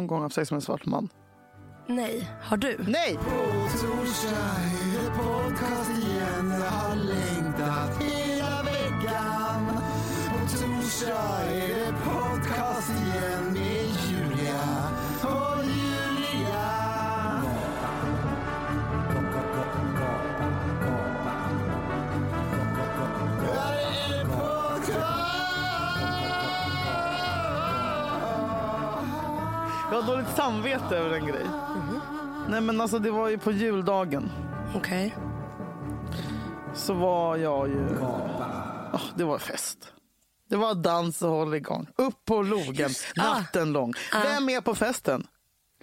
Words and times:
någon 0.00 0.06
gång 0.06 0.22
haft 0.22 0.34
sex 0.34 0.50
med 0.50 0.56
en 0.56 0.62
svart 0.62 0.86
man? 0.86 1.08
Nej, 1.86 2.28
har 2.42 2.56
du? 2.56 2.76
Nej! 2.88 3.18
torsdag 3.80 4.28
är 4.82 5.04
det 5.04 5.10
podcast 5.10 5.90
igen 5.90 6.50
Jag 6.50 6.70
har 6.70 6.96
längtat 6.96 8.02
hela 8.02 8.62
veckan 8.62 9.66
På 10.30 10.38
torsdag 10.56 11.49
Jag 30.00 30.06
har 30.06 30.12
dåligt 30.16 30.36
samvete 30.36 30.96
över 30.96 31.16
en 31.16 31.26
grej. 31.26 31.46
Nej 32.48 32.60
men 32.60 32.80
alltså 32.80 32.98
det 32.98 33.10
var 33.10 33.28
ju 33.28 33.38
på 33.38 33.52
juldagen. 33.52 34.30
Okej. 34.74 35.16
Så 36.74 36.94
var 36.94 37.36
jag 37.36 37.68
ju... 37.68 38.02
Ah, 38.92 39.00
det 39.14 39.24
var 39.24 39.38
fest. 39.38 39.92
Det 40.48 40.56
var 40.56 40.74
dans 40.74 41.22
och 41.22 41.30
håll 41.30 41.54
igång. 41.54 41.86
Upp 41.96 42.24
på 42.24 42.42
logen, 42.42 42.90
natten 43.16 43.72
lång. 43.72 43.94
Vem 44.12 44.48
är 44.48 44.60
på 44.60 44.74
festen? 44.74 45.26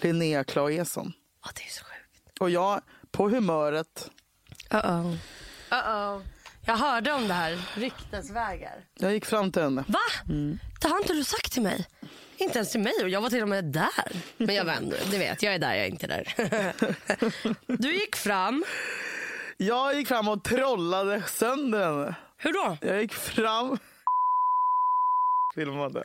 Linnea 0.01 0.43
Claesson. 0.43 1.13
Ja, 1.43 1.49
det 1.55 1.61
är 1.61 1.69
så 1.69 1.83
sjukt. 1.83 2.39
Och 2.39 2.49
jag 2.49 2.81
på 3.11 3.29
humöret. 3.29 4.11
Uh-oh. 4.69 5.17
Uh-oh. 5.69 6.21
Jag 6.65 6.77
hörde 6.77 7.13
om 7.13 7.27
det 7.27 7.33
här. 7.33 7.69
Ryktesvägar. 7.75 8.85
Jag 8.93 9.13
gick 9.13 9.25
fram 9.25 9.51
till 9.51 9.61
henne. 9.61 9.83
Va? 9.87 9.99
Det 10.81 10.87
har 10.87 10.97
inte 10.97 11.13
du 11.13 11.23
sagt 11.23 11.51
till 11.51 11.63
mig. 11.63 11.87
Inte 12.37 12.57
ens 12.57 12.71
till 12.71 12.81
mig 12.81 12.93
och 13.03 13.09
jag 13.09 13.21
var 13.21 13.29
till 13.29 13.41
och 13.41 13.49
med 13.49 13.65
där. 13.65 14.11
Men 14.37 14.55
jag 14.55 14.65
vänder, 14.65 14.99
det 15.11 15.17
vet 15.17 15.43
jag 15.43 15.53
är 15.53 15.59
där, 15.59 15.75
jag 15.75 15.85
är 15.85 15.89
inte 15.89 16.07
där. 16.07 16.33
Du 17.77 17.93
gick 17.93 18.15
fram. 18.15 18.63
Jag 19.57 19.95
gick 19.95 20.07
fram 20.07 20.27
och 20.27 20.43
trollade 20.43 21.23
sönder 21.27 21.83
henne. 21.85 22.15
Hur 22.37 22.53
då? 22.53 22.77
Jag 22.81 23.01
gick 23.01 23.13
fram. 23.13 23.77
Filmade. 25.55 26.03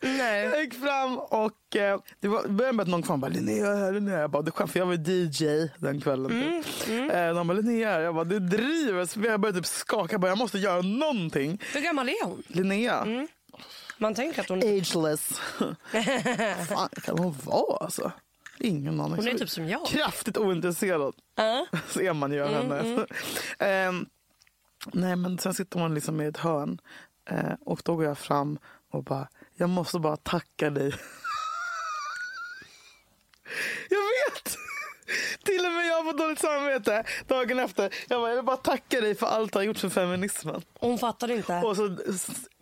Nej. 0.00 0.44
Jag 0.44 0.60
gick 0.60 0.74
fram 0.74 1.18
och 1.18 1.76
eh, 1.76 2.00
det 2.20 2.28
var, 2.28 2.48
började 2.48 2.76
med 2.76 2.82
att 2.82 2.88
någon 2.88 3.02
kom 3.02 3.20
bara 3.20 3.28
Linnea 3.30 3.74
här, 3.76 3.92
Linnea. 3.92 4.18
Jag 4.20 4.30
bara, 4.30 4.42
det 4.42 4.48
är 4.48 4.52
skönt 4.52 4.72
för 4.72 4.78
jag 4.78 4.86
var 4.86 4.94
DJ 4.94 5.70
den 5.78 6.00
kvällen. 6.00 6.62
Typ. 6.84 7.12
Eh, 7.12 7.34
de 7.34 7.46
bara 7.46 7.54
Linnea 7.58 7.90
här. 7.90 8.00
Jag 8.00 8.14
bara, 8.14 8.24
du 8.24 8.40
driver. 8.40 9.06
Så 9.06 9.20
jag 9.20 9.40
började 9.40 9.58
typ 9.58 9.66
skaka. 9.66 10.12
Jag, 10.14 10.20
bara, 10.20 10.28
jag 10.28 10.38
måste 10.38 10.58
göra 10.58 10.82
någonting. 10.82 11.62
Hur 11.74 11.80
gammal 11.80 12.08
är 12.08 12.24
hon? 12.24 12.42
Linnea. 12.46 13.06
Man 13.98 14.14
tänker 14.14 14.40
att 14.40 14.48
hon, 14.48 14.58
Ageless. 14.58 15.28
fan 16.68 16.88
kan 17.02 17.18
hon 17.18 17.36
vara 17.44 17.76
alltså? 17.76 18.12
Ingen 18.60 19.00
aning. 19.00 19.16
hon 19.16 19.28
är 19.28 19.38
typ 19.38 19.50
som 19.50 19.68
jag. 19.68 19.86
Kraftigt 19.86 20.36
ointresserad. 20.36 21.14
Ja. 21.34 21.66
ser 21.88 22.12
man 22.12 22.32
ju 22.32 22.42
av 22.42 22.54
henne. 22.54 23.06
Ehm, 23.58 24.06
nej 24.92 25.16
men 25.16 25.38
sen 25.38 25.54
sitter 25.54 25.80
hon 25.80 25.94
liksom 25.94 26.20
i 26.20 26.26
ett 26.26 26.36
hörn. 26.36 26.80
Eh, 27.30 27.52
och 27.60 27.82
då 27.84 27.96
går 27.96 28.04
jag 28.04 28.18
fram 28.18 28.58
och 28.90 29.04
bara, 29.04 29.28
jag 29.54 29.70
måste 29.70 29.98
bara 29.98 30.16
tacka 30.16 30.70
dig. 30.70 30.86
jag 33.88 33.98
vet! 33.98 34.58
Till 35.44 35.66
och 35.66 35.72
med 35.72 35.86
jag 35.86 36.04
får 36.04 36.18
dåligt 36.18 36.38
samvete 36.38 37.04
dagen 37.26 37.58
efter. 37.58 37.94
Jag 38.08 38.20
bara, 38.20 38.28
jag 38.28 38.36
vill 38.36 38.44
bara 38.44 38.56
tacka 38.56 39.00
dig 39.00 39.14
för 39.14 39.26
allt 39.26 39.52
du 39.52 39.58
har 39.58 39.64
gjort 39.64 39.78
för 39.78 39.88
feminismen. 39.88 40.62
Hon 40.80 40.98
fattar 40.98 41.30
inte. 41.30 41.56
Och 41.56 41.76
så 41.76 41.96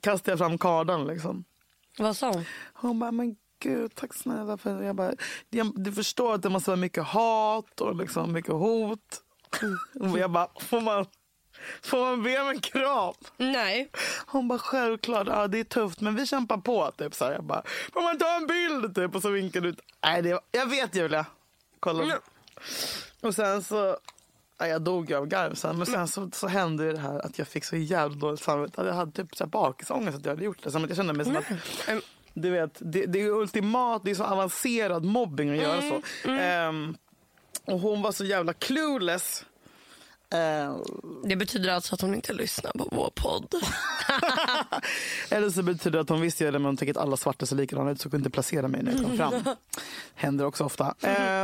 kastar 0.00 0.32
jag 0.32 0.38
fram 0.38 0.58
kardan 0.58 1.06
liksom. 1.06 1.44
Vad 1.98 2.16
sa 2.16 2.32
hon? 2.32 2.44
Hon 2.72 2.98
bara, 2.98 3.12
men 3.12 3.36
gud, 3.58 3.94
tack 3.94 4.14
snälla. 4.14 4.56
För 4.56 4.82
jag 4.82 4.96
bara, 4.96 5.12
du 5.74 5.92
förstår 5.92 6.34
att 6.34 6.42
det 6.42 6.48
måste 6.48 6.70
vara 6.70 6.80
mycket 6.80 7.04
hat 7.04 7.80
och 7.80 7.96
liksom 7.96 8.32
mycket 8.32 8.52
hot. 8.52 9.22
Och 10.00 10.18
jag 10.18 10.30
bara, 10.30 10.48
får 10.60 10.80
man, 10.80 11.06
får 11.82 11.98
man 11.98 12.22
be 12.22 12.40
om 12.40 12.48
en 12.48 12.60
kram? 12.60 13.14
Nej. 13.36 13.90
Hon 14.26 14.48
bara, 14.48 14.58
självklart, 14.58 15.26
ja, 15.26 15.46
det 15.46 15.58
är 15.58 15.64
tufft 15.64 16.00
men 16.00 16.14
vi 16.16 16.26
kämpar 16.26 16.56
på. 16.56 16.90
Typ, 16.90 17.14
så 17.14 17.24
här. 17.24 17.32
Jag 17.32 17.44
bara, 17.44 17.62
får 17.92 18.02
man 18.02 18.18
ta 18.18 18.36
en 18.36 18.46
bild? 18.46 18.94
Typ, 18.94 19.14
och 19.14 19.22
så 19.22 19.30
vinkar 19.30 19.60
du 19.60 19.68
ut. 19.68 19.80
Nej, 20.04 20.22
det, 20.22 20.40
jag 20.52 20.66
vet 20.66 20.94
Julia. 20.94 21.26
Kolla. 21.80 22.02
Mm. 22.02 22.18
Och 23.20 23.34
sen 23.34 23.62
så, 23.62 23.96
ja, 24.58 24.66
jag 24.66 24.82
dog 24.82 25.12
av 25.12 25.26
garv 25.26 25.54
sen. 25.54 25.76
Men 25.78 25.86
sen 25.86 26.08
så, 26.08 26.30
så 26.32 26.46
hände 26.48 26.92
det 26.92 26.98
här 26.98 27.26
att 27.26 27.38
jag 27.38 27.48
fick 27.48 27.64
så 27.64 27.76
jävla 27.76 28.16
dåligt 28.16 28.40
samvete. 28.42 28.82
Jag 28.86 28.94
hade 28.94 29.12
typ 29.12 29.36
så 29.36 29.44
här 29.44 29.48
bakisångest 29.50 30.18
att 30.18 30.24
jag 30.24 30.32
hade 30.32 30.44
gjort 30.44 30.62
det. 30.62 30.70
Som 30.70 30.84
att 30.84 30.90
jag 30.90 30.96
kände 30.96 31.12
mig 31.12 31.26
som 31.26 31.36
att 31.36 31.44
du 32.34 32.50
vet, 32.50 32.70
det, 32.78 33.06
det 33.06 33.20
är 33.20 33.28
ultimat, 33.30 34.02
det 34.04 34.10
är 34.10 34.14
så 34.14 34.24
avancerad 34.24 35.04
mobbing 35.04 35.50
att 35.50 35.56
göra 35.56 35.80
så. 35.82 36.28
Ehm, 36.28 36.96
och 37.64 37.80
hon 37.80 38.02
var 38.02 38.12
så 38.12 38.24
jävla 38.24 38.52
clueless. 38.52 39.44
Ehm, 40.30 40.74
Det 41.24 41.36
betyder 41.36 41.70
alltså 41.70 41.94
att 41.94 42.00
hon 42.00 42.14
inte 42.14 42.32
lyssnar 42.32 42.72
på 42.72 42.88
vår 42.92 43.10
podd. 43.14 43.54
eller 45.30 45.50
så 45.50 45.62
betyder 45.62 45.90
det 45.90 46.00
att 46.00 46.08
hon 46.08 46.20
visste 46.20 46.44
ju 46.44 46.50
det 46.50 46.58
men 46.58 46.66
hon 46.66 46.76
tycker 46.76 46.92
att 46.92 46.96
alla 46.96 47.16
svarta 47.16 47.46
ser 47.46 47.56
likadana 47.56 47.90
ut 47.90 48.00
så 48.00 48.10
kunde 48.10 48.16
inte 48.16 48.30
placera 48.30 48.68
mig 48.68 48.82
när 48.82 48.92
jag 48.92 49.02
kom 49.02 49.16
fram. 49.16 49.54
Händer 50.14 50.44
också 50.44 50.64
ofta. 50.64 50.94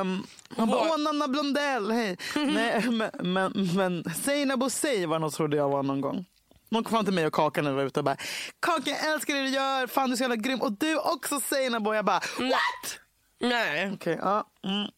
Um, 0.01 0.27
hon 0.57 0.69
bara, 0.69 0.81
åh 0.81 0.99
Nanna 0.99 1.29
Blondell, 1.29 1.91
hej. 1.91 2.17
Nej, 2.37 2.85
men, 2.91 3.11
men, 3.33 3.69
men 3.75 4.05
Seinabo 4.15 4.71
Sey 4.71 5.07
var 5.07 5.19
något 5.19 5.35
trodde 5.35 5.57
jag 5.57 5.69
var 5.69 5.83
någon 5.83 6.01
gång. 6.01 6.25
Någon 6.69 6.85
kom 6.85 6.91
fram 6.91 7.05
till 7.05 7.15
mig 7.15 7.27
och 7.27 7.33
Kakan 7.33 7.65
när 7.65 7.71
jag 7.71 7.77
var 7.77 7.85
ute 7.85 8.01
och 8.01 8.05
bara 8.05 8.17
Kakan 8.61 8.95
jag 9.03 9.13
älskar 9.15 9.35
det 9.35 9.43
du 9.43 9.49
gör, 9.49 9.87
fan 9.87 10.09
du 10.09 10.13
är 10.13 10.17
så 10.17 10.23
jävla 10.23 10.37
grym. 10.37 10.61
Och 10.61 10.73
du 10.73 10.99
också 10.99 11.41
Seinabo. 11.41 11.95
Jag 11.95 12.05
bara 12.05 12.21
what? 12.39 12.99
Nej. 13.41 13.93
Okej, 13.95 14.19
ja. 14.23 14.45
Mm. 14.65 14.91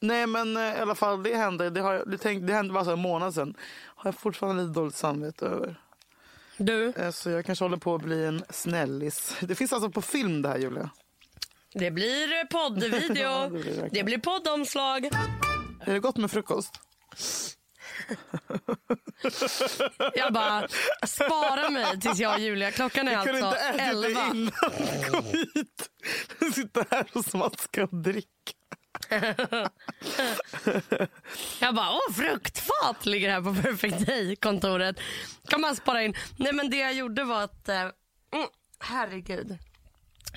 Nej 0.00 0.26
men 0.26 0.56
eh, 0.56 0.62
i 0.62 0.80
alla 0.80 0.94
fall 0.94 1.22
det 1.22 1.36
hände. 1.36 1.70
Det, 1.70 1.80
har, 1.80 2.04
det, 2.06 2.18
tänk, 2.18 2.46
det 2.46 2.52
hände 2.52 2.74
bara 2.74 2.84
så 2.84 2.92
en 2.92 2.98
månad 2.98 3.34
sedan. 3.34 3.54
Har 3.84 4.08
jag 4.08 4.14
fortfarande 4.14 4.62
lite 4.62 4.80
dåligt 4.80 4.94
samvete 4.94 5.46
över. 5.46 5.81
Du, 6.56 6.92
Eh, 6.96 7.10
Så 7.10 7.30
jag 7.30 7.44
kanske 7.44 7.64
håller 7.64 7.76
på 7.76 7.94
att 7.94 8.02
bli 8.02 8.24
en 8.24 8.44
snällis. 8.50 9.36
Det 9.40 9.54
finns 9.54 9.72
alltså 9.72 9.90
på 9.90 10.02
film 10.02 10.42
det 10.42 10.48
här 10.48 10.58
Julia. 10.58 10.90
det 11.74 11.90
blir 11.90 12.44
poddvideo. 12.46 13.16
Ja, 13.22 13.42
det 13.44 13.50
blir 13.50 13.88
det 13.90 14.04
blir 14.04 14.18
poddomslag. 14.18 15.04
Är 15.80 15.92
det 15.92 16.00
gott 16.00 16.16
med 16.16 16.30
frukost? 16.30 16.70
Jag 20.14 20.32
bara, 20.32 20.68
spara 21.06 21.70
mig 21.70 22.00
tills 22.00 22.18
jag 22.18 22.34
och 22.34 22.40
Julia. 22.40 22.70
Klockan 22.70 23.08
är 23.08 23.12
Jag 23.12 23.24
kunde 23.26 23.46
alltså 23.46 23.66
inte 23.72 23.82
ätit 23.82 24.02
det 24.02 24.06
11. 24.08 24.20
innan 24.34 24.50
du 25.02 25.10
kom 25.10 25.24
hit. 25.24 25.88
Du 26.38 26.52
sitter 26.52 26.86
här 26.90 27.06
och 27.12 27.24
smaskar 27.24 27.82
och 27.82 28.02
dricker. 28.02 28.61
Jag 31.60 31.74
bara, 31.74 31.90
åh 31.90 32.14
fruktfat 32.14 33.06
ligger 33.06 33.30
här 33.30 33.40
på 33.40 33.62
Perfect 33.62 34.06
Day-kontoret. 34.06 34.96
Kan 35.48 35.60
man 35.60 35.76
spara 35.76 36.02
in. 36.02 36.14
Nej 36.36 36.52
men 36.52 36.70
det 36.70 36.76
jag 36.76 36.94
gjorde 36.94 37.24
var 37.24 37.42
att, 37.42 37.68
eh, 37.68 37.80
mm, 37.80 37.92
herregud. 38.78 39.58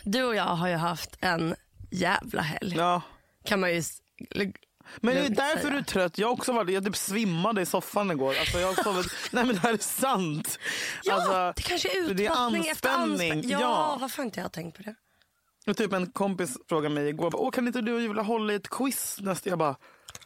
Du 0.03 0.23
och 0.23 0.35
jag 0.35 0.43
har 0.43 0.67
ju 0.67 0.75
haft 0.75 1.17
en 1.21 1.55
jävla 1.91 2.41
helg. 2.41 2.75
Ja. 2.77 3.01
Kan 3.45 3.59
man 3.59 3.73
ju 3.75 3.83
Men 5.01 5.15
det 5.15 5.21
är 5.25 5.29
därför 5.29 5.57
säga. 5.61 5.71
du 5.71 5.77
är 5.77 5.81
trött. 5.83 6.17
Jag 6.17 6.31
också 6.31 6.51
var 6.53 6.65
Jag 6.69 6.85
typ 6.85 6.95
svimmade 6.95 7.61
i 7.61 7.65
soffan 7.65 8.11
igår. 8.11 8.35
Alltså 8.39 8.59
jag 8.59 8.83
sovit... 8.83 9.07
Nej 9.31 9.45
men 9.45 9.55
det 9.55 9.61
här 9.61 9.73
är 9.73 9.77
sant. 9.77 10.59
Ja, 11.03 11.13
alltså, 11.13 11.53
det 11.55 11.61
kanske 11.69 11.89
är 11.89 12.11
utmattning 12.11 12.67
efter 12.67 12.89
anspänning. 12.89 13.31
anspänning. 13.31 13.49
Ja, 13.49 13.59
Ja. 13.61 13.97
varför 14.01 14.17
har 14.17 14.25
inte 14.25 14.39
jag 14.39 14.51
tänkt 14.51 14.77
på 14.77 14.83
det? 14.83 14.95
Och 15.67 15.77
typ 15.77 15.93
en 15.93 16.11
kompis 16.11 16.57
frågade 16.69 16.95
mig 16.95 17.07
igår. 17.09 17.31
Åh, 17.35 17.51
kan 17.51 17.67
inte 17.67 17.81
du 17.81 17.93
och 17.93 18.01
Julia 18.01 18.23
hålla 18.23 18.53
i 18.53 18.55
ett 18.55 18.69
quiz 18.69 19.17
nästa? 19.21 19.49
Jag 19.49 19.59
bara, 19.59 19.75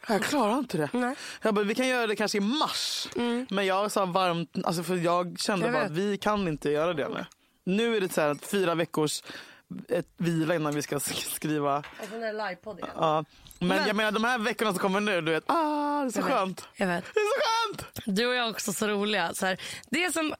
jag 0.08 0.22
klarar 0.22 0.58
inte 0.58 0.76
det. 0.76 0.88
Nej. 0.92 1.14
Jag 1.42 1.54
bara, 1.54 1.64
vi 1.64 1.74
kan 1.74 1.88
göra 1.88 2.06
det 2.06 2.16
kanske 2.16 2.38
i 2.38 2.40
mars. 2.40 3.08
Men 3.50 3.66
jag 3.66 3.90
sa 3.92 4.04
varmt, 4.06 4.50
alltså 4.64 4.82
för 4.82 4.96
jag 4.96 5.38
kände 5.40 5.66
Jag 5.66 5.72
bara 5.72 5.82
vet. 5.82 5.90
att 5.90 5.96
vi 5.96 6.16
kan 6.18 6.48
inte 6.48 6.70
göra 6.70 6.94
det 6.94 7.08
nu. 7.08 7.24
Nu 7.64 7.96
är 7.96 8.00
det 8.00 8.12
så 8.12 8.20
här 8.20 8.28
att 8.28 8.46
fyra 8.46 8.74
veckors 8.74 9.22
ett 9.88 10.08
vila 10.16 10.54
innan 10.54 10.74
vi 10.74 10.82
ska 10.82 10.96
sk- 10.96 11.34
skriva. 11.34 11.82
När 12.12 12.18
det 12.20 12.26
är 12.26 12.32
livepodd 12.32 12.78
igen. 12.78 12.90
Ja. 12.96 13.24
Men, 13.58 13.68
Men- 13.68 13.86
jag 13.86 13.96
menar 13.96 14.12
de 14.12 14.24
här 14.24 14.38
veckorna 14.38 14.70
som 14.70 14.78
kommer 14.80 15.00
nu, 15.00 15.20
du 15.20 15.32
vet, 15.32 15.44
ah, 15.46 16.00
det 16.00 16.06
är 16.06 16.10
så 16.10 16.18
Jag 16.18 16.24
vet. 16.24 16.32
skönt. 16.34 16.68
Jag 16.76 16.86
vet. 16.86 17.04
Det 17.14 17.20
är 17.20 17.24
så 17.24 17.40
skönt! 17.42 18.06
Du 18.16 18.26
och 18.26 18.34
jag 18.34 18.46
är 18.46 18.50
också 18.50 18.72
så 18.72 18.88
roliga. 18.88 19.34
Så 19.34 19.46
här, 19.46 19.60
det 19.90 20.12
som 20.12 20.34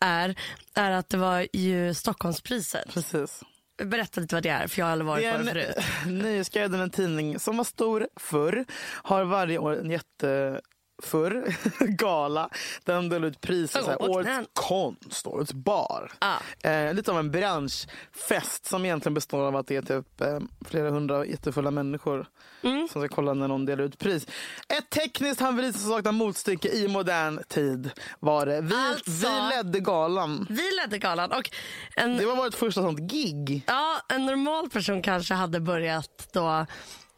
är, 0.00 0.34
är 0.74 0.90
att 0.90 1.08
det 1.08 1.16
var 1.16 1.46
ju 1.52 1.94
Stockholmspriset. 1.94 2.94
Precis. 2.94 3.42
Berätta 3.84 4.20
lite 4.20 4.34
vad 4.34 4.42
det 4.42 4.48
är, 4.48 4.66
för 4.66 4.78
jag 4.78 4.86
har 4.86 4.92
aldrig 4.92 5.06
varit 5.06 5.32
på 5.32 5.42
det 5.42 5.50
en 5.50 5.74
förut. 5.74 5.84
Nöjesguiden, 6.22 6.80
en 6.80 6.90
tidning 6.90 7.38
som 7.38 7.56
var 7.56 7.64
stor 7.64 8.08
förr, 8.16 8.64
har 9.02 9.24
varje 9.24 9.58
år 9.58 9.78
en 9.80 9.90
jätte 9.90 10.60
förr, 11.04 11.56
gala, 11.86 12.48
där 12.84 12.94
de 12.94 13.08
delade 13.08 13.26
ut 13.28 13.40
priser. 13.40 13.80
Oh, 13.80 13.84
så 13.84 13.90
här, 13.90 14.02
och 14.02 14.08
årets 14.08 14.26
knän. 14.28 14.46
konst, 14.52 15.26
årets 15.26 15.52
bar. 15.52 16.12
Ja. 16.20 16.70
Eh, 16.70 16.94
lite 16.94 17.10
av 17.10 17.18
en 17.18 17.30
branschfest 17.30 18.66
som 18.66 18.84
egentligen 18.84 19.14
består 19.14 19.40
av 19.46 19.56
att 19.56 19.66
det 19.66 19.76
är 19.76 19.82
typ 19.82 20.20
eh, 20.20 20.38
flera 20.68 20.90
hundra 20.90 21.26
jättefulla 21.26 21.70
människor 21.70 22.26
Mm. 22.64 22.88
som 22.88 23.02
ska 23.02 23.14
kolla 23.14 23.34
när 23.34 23.48
någon 23.48 23.64
delar 23.66 23.84
ut 23.84 23.98
pris. 23.98 24.26
Ett 24.68 24.90
tekniskt 24.90 25.40
haveri 25.40 25.72
som 25.72 25.90
saknar 25.90 26.12
motstycke 26.12 26.68
i 26.68 26.88
modern 26.88 27.42
tid 27.48 27.90
var 28.20 28.46
det. 28.46 28.60
Vi, 28.60 28.74
Alltså- 28.74 29.10
vi 29.28 29.56
ledde 29.56 29.80
galan. 29.80 30.46
Vi 30.50 30.62
ledde 30.82 30.98
galan 30.98 31.32
och 31.32 31.50
en, 31.96 32.16
Det 32.16 32.26
var 32.26 32.36
vårt 32.36 32.54
första 32.54 32.82
sånt 32.82 32.98
gig. 32.98 33.64
ja, 33.66 34.00
en 34.08 34.26
normal 34.26 34.70
person 34.70 35.02
kanske 35.02 35.34
hade 35.34 35.60
börjat 35.60 36.28
då 36.32 36.66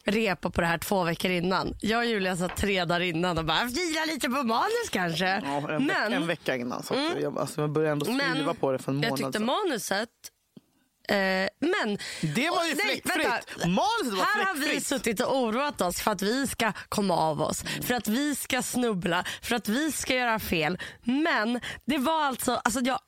repa 0.04 0.50
på 0.50 0.60
det 0.60 0.66
här 0.66 0.78
två 0.78 1.04
veckor 1.04 1.30
innan. 1.30 1.74
Jag 1.80 1.98
och 1.98 2.04
Julia 2.04 2.36
satt 2.36 2.56
tre 2.56 2.84
dagar 2.84 3.00
innan 3.00 3.38
och 3.38 3.44
bara 3.44 3.68
fila 3.68 4.04
lite 4.06 4.28
på 4.28 4.42
manus 4.42 4.88
kanske. 4.90 5.42
Ja, 5.44 5.70
en, 5.70 5.86
men, 5.86 6.12
en 6.12 6.26
vecka 6.26 6.56
innan. 6.56 6.82
Så 6.82 6.94
att 6.94 7.20
jag, 7.22 7.38
alltså, 7.38 7.60
jag 7.60 7.70
började 7.70 7.92
ändå 7.92 8.04
skriva 8.04 8.44
men 8.46 8.56
på 8.56 8.72
det 8.72 8.78
för 8.78 8.92
en 8.92 8.96
månad 8.96 9.10
jag 9.10 9.18
tyckte 9.18 9.32
sedan. 9.32 9.46
manuset 9.46 10.08
men 11.60 11.98
Det 12.20 12.50
var 12.50 12.64
ju 12.64 12.74
nej. 12.74 13.02
Manuset 13.56 14.18
var 14.18 14.24
Här 14.24 14.44
har 14.44 14.54
vi 14.54 14.80
suttit 14.80 15.20
och 15.20 15.36
oroat 15.36 15.80
oss 15.80 16.00
för 16.00 16.10
att 16.10 16.22
vi 16.22 16.46
ska 16.46 16.72
komma 16.88 17.16
av 17.16 17.42
oss, 17.42 17.64
för 17.82 17.94
att 17.94 18.08
vi 18.08 18.34
ska 18.34 18.62
snubbla, 18.62 19.24
för 19.42 19.56
att 19.56 19.68
vi 19.68 19.92
ska 19.92 20.14
göra 20.14 20.38
fel. 20.38 20.78
Men 21.02 21.60
det 21.84 21.98
var 21.98 22.24
alltså, 22.24 22.60
alltså 22.64 22.80
jag 22.80 22.98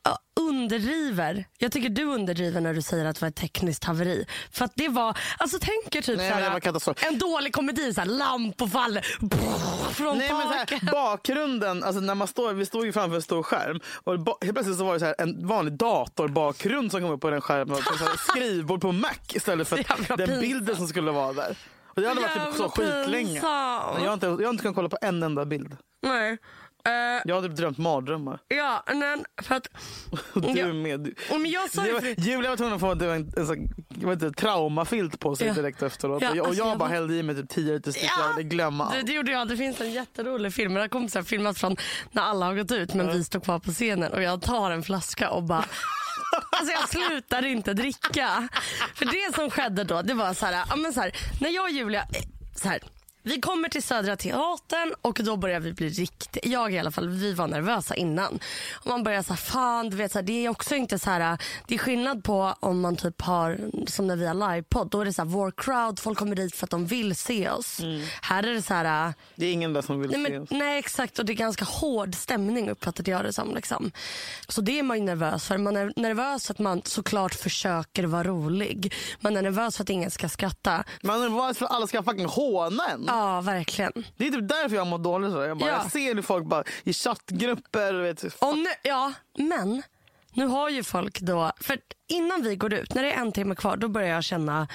underdriver. 0.40 1.44
Jag 1.58 1.72
tycker 1.72 1.88
du 1.88 2.04
underdriver 2.04 2.60
när 2.60 2.75
du 2.75 2.82
säger 2.82 3.04
att 3.04 3.16
det 3.16 3.22
var 3.22 3.28
ett 3.28 3.37
tekniskt 3.37 3.84
haveri. 3.84 4.26
För 4.50 4.64
att 4.64 4.72
det 4.75 4.88
var, 4.88 5.19
alltså 5.38 5.58
tänk 5.60 5.94
er 5.94 6.02
typ 6.02 6.16
Nej, 6.16 6.31
såhär, 6.31 7.06
en 7.06 7.19
dålig 7.19 7.52
komedi, 7.52 7.94
såhär, 7.94 8.08
lampor 8.08 8.69
faller 8.69 9.06
brrr, 9.20 9.92
från 9.92 10.19
Nej, 10.19 10.28
taket. 10.28 10.82
här, 10.82 10.92
bakgrunden, 10.92 11.84
alltså 11.84 12.00
när 12.00 12.14
man 12.14 12.28
står, 12.28 12.52
vi 12.52 12.66
stod 12.66 12.87
ju 12.87 12.92
framför 12.92 13.16
en 13.16 13.22
stor 13.22 13.42
skärm 13.42 13.81
och 14.04 14.12
helt 14.42 14.54
plötsligt 14.54 14.78
så 14.78 14.84
var 14.84 14.94
det 14.94 15.00
så 15.00 15.14
en 15.19 15.46
vanlig 15.46 15.75
datorbakgrund 15.75 16.90
som 16.90 17.00
kom 17.00 17.10
upp 17.10 17.20
på 17.20 17.31
den 17.31 17.40
skärmen. 17.40 17.76
Och 17.92 17.98
så 17.98 18.04
här, 18.04 18.16
skrivbord 18.16 18.80
på 18.80 18.92
Mac 18.92 19.10
istället 19.32 19.68
för 19.68 19.76
den 19.76 20.16
pinsamt. 20.16 20.40
bilden 20.40 20.76
som 20.76 20.88
skulle 20.88 21.10
vara 21.10 21.32
där. 21.32 21.56
Och 21.86 22.02
det 22.02 22.08
hade 22.08 22.20
varit 22.20 22.32
typ 22.46 22.54
så 22.56 22.68
skitlänge. 22.68 23.40
Men 23.94 24.02
Jag 24.02 24.08
har, 24.08 24.12
inte, 24.14 24.26
jag 24.26 24.36
har 24.36 24.50
inte 24.50 24.62
kunnat 24.62 24.74
kolla 24.76 24.88
på 24.88 24.98
en 25.02 25.22
enda 25.22 25.44
bild. 25.44 25.76
Nej. 26.02 26.38
Eh, 26.86 26.92
Jag 27.24 27.34
har 27.34 27.42
typ 27.48 27.56
drömt 27.56 27.78
mardrömmar. 27.78 28.38
ja, 28.48 28.82
men 28.94 29.24
för 29.42 29.54
att... 29.54 29.66
Och 30.34 30.42
du 30.42 30.60
Ja. 30.60 30.72
med. 30.72 31.00
Du, 31.00 31.14
Och 31.30 31.40
men 31.40 31.50
jag 31.50 31.70
sa 31.70 31.86
ju 31.86 31.92
var, 31.92 32.00
för- 32.00 32.20
Julia 32.20 32.50
var 32.50 32.56
tvungen 32.56 32.74
att 32.74 32.80
få 32.80 32.86
en, 32.92 33.00
en, 33.02 33.32
en, 33.36 33.46
sån, 33.46 33.56
inte, 34.12 34.30
traumafilt 34.30 35.20
på 35.20 35.36
sig 35.36 35.46
Ja. 35.46 35.54
direkt 35.54 35.82
efteråt. 35.82 36.22
Ja, 36.22 36.30
och 36.30 36.36
jag, 36.36 36.46
alltså, 36.46 36.62
jag 36.64 36.78
bara 36.78 36.88
var- 36.88 36.94
hällde 36.94 37.14
i 37.14 37.22
mig 37.22 37.34
typ 37.36 37.48
10 37.48 37.72
liter 37.74 37.92
stick. 37.92 38.10
Ja. 38.18 38.32
Jag 38.36 38.48
glömma 38.48 38.90
Det, 38.90 38.96
allt. 38.98 39.06
det 39.06 39.12
gjorde 39.12 39.32
jag. 39.32 39.48
Det 39.48 39.56
finns 39.56 39.80
en 39.80 39.90
jätterolig 39.92 40.52
film. 40.54 40.74
Den 40.74 40.80
har 40.80 40.88
kompisar 40.88 41.22
filmat 41.22 41.58
från 41.58 41.76
när 42.12 42.22
alla 42.22 42.46
har 42.46 42.54
gått 42.54 42.72
ut 42.72 42.94
men 42.94 43.12
vi 43.12 43.24
står 43.24 43.40
kvar 43.40 43.58
på 43.58 43.70
scenen 43.70 44.12
och 44.12 44.22
jag 44.22 44.42
tar 44.42 44.70
en 44.70 44.82
flaska 44.82 45.30
och 45.30 45.42
bara 45.42 45.64
Alltså 46.58 46.72
jag 46.72 46.88
slutade 46.88 47.48
inte 47.48 47.72
dricka. 47.74 48.48
För 48.94 49.04
det 49.04 49.34
som 49.34 49.50
skedde 49.50 49.84
då, 49.84 50.02
det 50.02 50.14
var 50.14 50.34
så 50.34 50.46
här, 50.46 50.64
ja, 50.68 50.76
men 50.76 50.92
så 50.92 51.00
här 51.00 51.12
när 51.40 51.50
jag 51.50 51.64
och 51.64 51.70
Julia, 51.70 52.00
eh, 52.00 52.22
så 52.54 52.68
här, 52.68 52.80
vi 53.26 53.40
kommer 53.40 53.69
till 53.69 53.82
Södra 53.82 54.17
Teatern 54.17 54.94
och 55.02 55.20
då 55.25 55.37
börjar 55.37 55.61
vi 55.61 55.73
bli 55.73 55.88
riktigt, 55.88 56.46
jag 56.46 56.73
i 56.73 56.78
alla 56.78 56.90
fall, 56.90 57.08
vi 57.08 57.32
var 57.34 57.46
nervösa 57.46 57.94
innan. 57.94 58.38
Och 58.75 58.87
man 58.87 59.02
börjar 59.02 59.23
så 59.23 59.28
här, 59.28 59.37
fan 59.37 59.90
du 59.90 59.96
vet 59.96 60.12
så 60.12 60.19
här, 60.19 60.23
det 60.26 60.44
är 60.46 60.49
också 60.49 60.75
inte 60.75 60.99
så 60.99 61.11
här, 61.11 61.38
det 61.67 61.75
är 61.75 61.78
skillnad 61.78 62.25
på 62.25 62.55
om 62.61 62.81
man 62.81 62.96
typ 62.96 63.23
har, 63.23 63.58
som 63.87 64.06
när 64.06 64.17
vi 64.17 64.26
har 64.26 64.34
livepodd, 64.55 64.88
då 64.90 65.00
är 65.00 65.05
det 65.05 65.12
så 65.12 65.23
här, 65.23 65.28
vår 65.28 65.52
crowd, 65.56 65.99
folk 66.00 66.19
kommer 66.19 66.37
dit 66.37 66.56
för 66.56 66.67
att 66.67 66.70
de 66.70 66.87
vill 66.87 67.17
se 67.17 67.50
oss. 67.50 67.81
Här 68.23 68.43
är 68.43 68.55
det 68.55 68.62
så 68.62 68.75
här, 68.75 69.14
Det 69.34 69.46
är 69.46 69.52
ingen 69.52 69.73
där 69.73 69.82
som 69.82 70.00
vill 70.00 70.11
Nej, 70.11 70.25
se 70.25 70.32
men, 70.32 70.43
oss. 70.43 70.49
nej 70.50 70.78
exakt 70.78 71.19
och 71.19 71.25
det 71.25 71.32
är 71.32 71.34
ganska 71.34 71.64
hård 71.64 72.14
stämning 72.14 72.70
uppfattade 72.70 73.11
jag 73.11 73.25
det 73.25 73.32
som. 73.32 73.55
Liksom. 73.55 73.93
Så 74.49 74.61
det 74.61 74.78
är 74.78 74.82
man 74.82 74.96
ju 74.99 75.02
nervös 75.05 75.46
för. 75.46 75.58
Man 75.58 75.76
är 75.76 75.93
nervös 75.96 76.46
för 76.46 76.55
att 76.55 76.58
man 76.58 76.82
såklart 76.84 77.34
försöker 77.34 78.05
vara 78.06 78.25
rolig. 78.25 78.94
Man 79.20 79.37
är 79.37 79.43
nervös 79.43 79.76
för 79.76 79.82
att 79.82 79.90
ingen 79.90 80.11
ska 80.11 80.28
skratta. 80.28 80.84
Man 81.02 81.23
är 81.23 81.28
nervös 81.28 81.58
för 81.58 81.64
att 81.64 81.73
alla 81.73 81.87
ska 81.87 82.02
fucking 82.02 82.26
håna 82.26 82.84
en. 82.93 83.05
Ja 83.06 83.15
verkligen. 83.44 83.92
Det 84.16 84.26
är 84.26 84.30
typ 84.32 84.48
därför 84.48 84.76
jag 84.76 84.86
mår 84.86 84.98
dåligt. 84.98 85.32
Så. 85.32 85.42
Jag, 85.42 85.58
bara, 85.58 85.70
Ja. 85.70 85.80
jag 85.82 85.92
ser 85.92 86.14
hur 86.14 86.22
folk 86.22 86.44
bara 86.46 86.64
i 86.84 86.92
chattgrupper. 86.92 87.92
Vet, 87.94 88.24
Och 88.24 88.58
nu, 88.58 88.66
ja, 88.82 89.12
men 89.38 89.82
nu 90.32 90.46
har 90.46 90.68
ju 90.68 90.82
folk 90.82 91.20
då, 91.20 91.52
för 91.60 91.78
innan 92.06 92.42
vi 92.42 92.56
går 92.56 92.72
ut, 92.74 92.94
när 92.94 93.02
det 93.02 93.12
är 93.12 93.20
en 93.20 93.32
timme 93.32 93.54
kvar, 93.54 93.76
då 93.76 93.88
börjar 93.88 94.08
jag 94.08 94.24
känna 94.24 94.68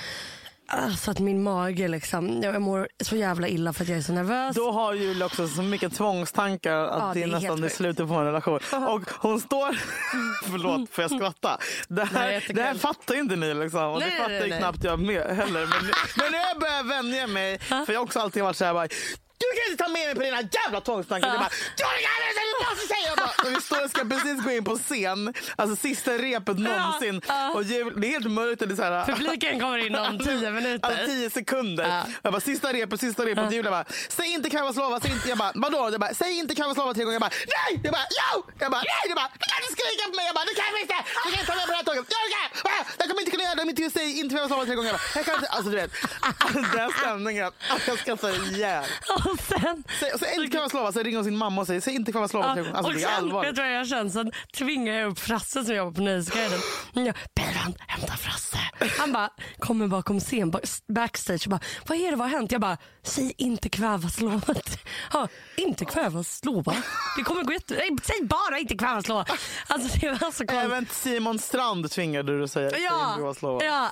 Alltså 0.73 1.11
att 1.11 1.19
min 1.19 1.43
mage 1.43 1.87
liksom, 1.87 2.41
jag 2.43 2.61
mår 2.61 2.87
så 3.03 3.15
jävla 3.15 3.47
illa 3.47 3.73
för 3.73 3.83
att 3.83 3.89
jag 3.89 3.97
är 3.97 4.01
så 4.01 4.13
nervös. 4.13 4.55
Då 4.55 4.71
har 4.71 4.93
Julia 4.93 5.25
också 5.25 5.47
så 5.47 5.61
mycket 5.61 5.95
tvångstankar 5.95 6.75
att 6.75 6.99
Ja, 7.01 7.11
det 7.13 7.23
är 7.23 7.27
är 7.27 7.31
nästan 7.31 7.55
det 7.55 7.61
sjukt. 7.63 7.75
slutet 7.75 8.07
på 8.07 8.13
en 8.13 8.25
relation. 8.25 8.59
Och 8.87 9.01
hon 9.19 9.39
står... 9.41 9.77
Förlåt, 10.51 10.89
får 10.89 11.01
jag 11.03 11.11
skratta? 11.11 11.57
Det 11.87 11.95
Nej, 11.95 12.05
här, 12.13 12.31
jättekul. 12.31 12.55
det 12.55 12.61
här 12.61 12.75
fattar 12.75 13.15
ju 13.15 13.21
inte 13.21 13.35
ni 13.35 13.53
liksom. 13.53 13.83
Och 13.83 13.99
Nej, 13.99 14.09
det 14.09 14.15
nej, 14.15 14.17
fattar 14.17 14.39
nej, 14.39 14.49
nej. 14.49 14.59
knappt 14.59 14.83
jag 14.83 14.99
med 14.99 15.35
heller. 15.35 15.59
Men 15.65 15.85
nu, 15.85 15.91
men 16.17 16.31
nu 16.31 16.37
har 16.37 16.47
jag 16.47 16.59
börjat 16.59 16.85
vänja 16.85 17.27
mig. 17.27 17.59
För 17.59 17.91
jag 17.93 17.99
har 17.99 18.05
också 18.05 18.19
alltid 18.19 18.43
varit 18.43 18.57
så 18.57 18.65
här 18.65 18.73
bara, 18.73 18.87
du 19.43 19.45
inte 19.71 19.83
ta 19.83 19.89
med 19.89 20.05
mig 20.05 20.15
på 20.15 20.21
dina 20.21 20.41
jävla 20.41 20.81
tvångstankar. 20.81 21.29
Du 21.31 21.37
du 21.37 21.83
du 23.45 23.49
och 23.49 23.57
vi 23.57 23.61
står 23.61 23.83
och 23.83 23.89
ska 23.89 24.05
precis 24.05 24.43
gå 24.43 24.51
in 24.51 24.63
på 24.63 24.77
scen. 24.77 25.33
Alltså 25.55 25.75
sista 25.75 26.11
repet 26.17 26.57
någonsin. 26.59 27.21
ja. 27.27 27.49
Och 27.55 27.63
Jul, 27.63 28.01
det 28.01 28.07
är 28.07 28.11
helt 28.11 28.31
mörkt. 28.31 28.61
är 28.61 28.75
så 28.75 28.83
här, 28.83 29.05
Publiken 29.05 29.59
kommer 29.59 29.77
in 29.77 29.95
om 29.95 30.19
tio 30.19 30.51
minuter. 30.51 30.87
Alltså 30.89 31.05
tio 31.05 31.29
sekunder. 31.29 31.87
Ja. 31.87 32.03
Jag 32.21 32.33
bara, 32.33 32.41
sista 32.41 32.73
repet, 32.73 32.99
sista 32.99 33.25
repet. 33.25 33.45
Och 33.47 33.53
Julia 33.53 33.71
bara, 33.71 33.85
säg 34.09 34.33
inte 34.33 34.49
Kavaslova. 34.49 34.99
Säg 34.99 35.11
inte. 35.11 35.29
Jag 35.29 35.37
bara, 35.37 35.51
vadå? 35.55 35.89
Jag 35.91 35.99
bara, 35.99 36.13
säg 36.13 36.37
inte 36.39 36.55
Kavaslova 36.55 36.93
tre 36.93 37.03
gånger. 37.03 37.13
Jag 37.15 37.21
bara, 37.21 37.31
nej! 37.55 37.81
Jag 37.83 37.91
bara, 37.93 38.07
jo! 38.19 38.45
Jag 38.59 38.71
bara, 38.71 38.81
nej! 38.81 39.03
Jag 39.07 39.15
bara, 39.15 39.29
du 39.39 39.45
kan 39.51 39.57
inte 39.63 39.73
skrika 39.81 40.03
på 40.09 40.15
mig. 40.15 40.25
Jag 40.25 40.35
bara, 40.35 40.45
du 40.45 40.55
kan 40.61 40.81
inte! 40.81 40.95
Du 41.25 41.31
kan 41.31 41.39
inte 41.39 41.51
ta 41.51 41.55
med 41.59 41.65
på 41.65 41.71
det 41.71 41.77
här 41.77 41.83
tåget. 41.83 42.05
Jag! 42.09 42.71
Ah, 42.71 42.83
Jag 42.99 43.07
kommer 43.09 43.21
inte 43.21 43.31
kunna 43.31 43.43
göra 43.43 43.55
det 43.55 43.61
om 43.61 43.69
inte 43.69 43.81
jag 43.81 43.91
säger 43.91 44.13
inte 44.21 44.35
Kavaslova 44.35 44.65
tre 44.65 44.75
gånger. 44.75 44.89
Jag, 44.91 44.97
bara, 44.99 45.07
jag 45.19 45.25
kan 45.25 45.35
inte. 45.35 45.47
Alltså 45.55 45.69
du 45.71 45.75
vet, 45.81 45.91
den 46.77 46.89
stämningen. 46.99 47.51
Alltså, 47.69 47.89
Jag 47.91 47.99
skrattar 47.99 48.29
ihjäl. 48.47 48.83
Och 49.15 49.39
sen 49.49 49.60
Säg, 49.99 50.11
säg 50.19 50.35
inte 50.35 50.57
Kavaslova. 50.57 50.91
Så 50.91 50.99
ringer 51.03 51.17
hon 51.17 51.25
sin 51.25 51.37
mamma 51.37 51.61
och 51.61 51.67
säger, 51.67 51.81
säg 51.81 51.95
inte 51.95 52.11
Kavaslova 52.11 52.53
tre 52.53 52.61
gånger. 52.63 52.75
Alltså 52.75 52.91
och 52.91 52.97
det 52.97 53.03
är 53.03 53.15
sen, 53.19 53.41
vet 53.41 53.55
du 53.55 53.61
vad 53.61 53.71
jag 53.73 53.87
känner? 53.87 54.09
Sen 54.09 54.31
tvingar 54.57 54.93
jag 54.93 55.11
upp 55.11 55.19
Frasse 55.19 55.63
som 55.65 55.75
jobbar 55.75 55.91
på 55.91 56.01
Nöjesguiden. 56.01 56.59
Jag, 56.93 57.15
Beran, 57.35 57.73
hämta 57.87 58.13
Frasse. 58.17 58.57
Han 58.99 59.11
bara 59.13 59.29
kommer 59.59 59.87
bakom 59.87 60.19
scen, 60.19 60.51
ba- 60.51 60.59
backstage 60.87 61.41
och 61.45 61.49
bara, 61.51 61.59
vad 61.87 61.97
är 61.97 62.09
det, 62.11 62.15
vad 62.17 62.29
har 62.29 62.37
hänt? 62.37 62.51
Jag 62.51 62.61
bara, 62.61 62.77
säg 63.03 63.33
inte 63.37 63.69
kvävaslovet. 63.69 64.77
Ja, 65.13 65.27
inte 65.55 65.85
kvävaslova. 65.85 66.75
Det 67.17 67.23
kommer 67.23 67.43
gå 67.43 67.53
jätte... 67.53 67.73
Nej, 67.73 67.89
säg 68.03 68.25
bara 68.27 68.59
inte 68.59 68.77
kvävaslova. 68.77 69.25
Alltså 69.67 69.97
det 69.99 70.07
var 70.09 70.17
så 70.17 70.23
konstigt. 70.23 70.51
Även 70.51 70.87
Simon 70.91 71.39
Strand 71.39 71.91
tvingade 71.91 72.37
du 72.37 72.43
att 72.43 72.51
säga, 72.51 72.71
Ja, 72.77 73.13
Kavaslova. 73.17 73.63
ja. 73.65 73.89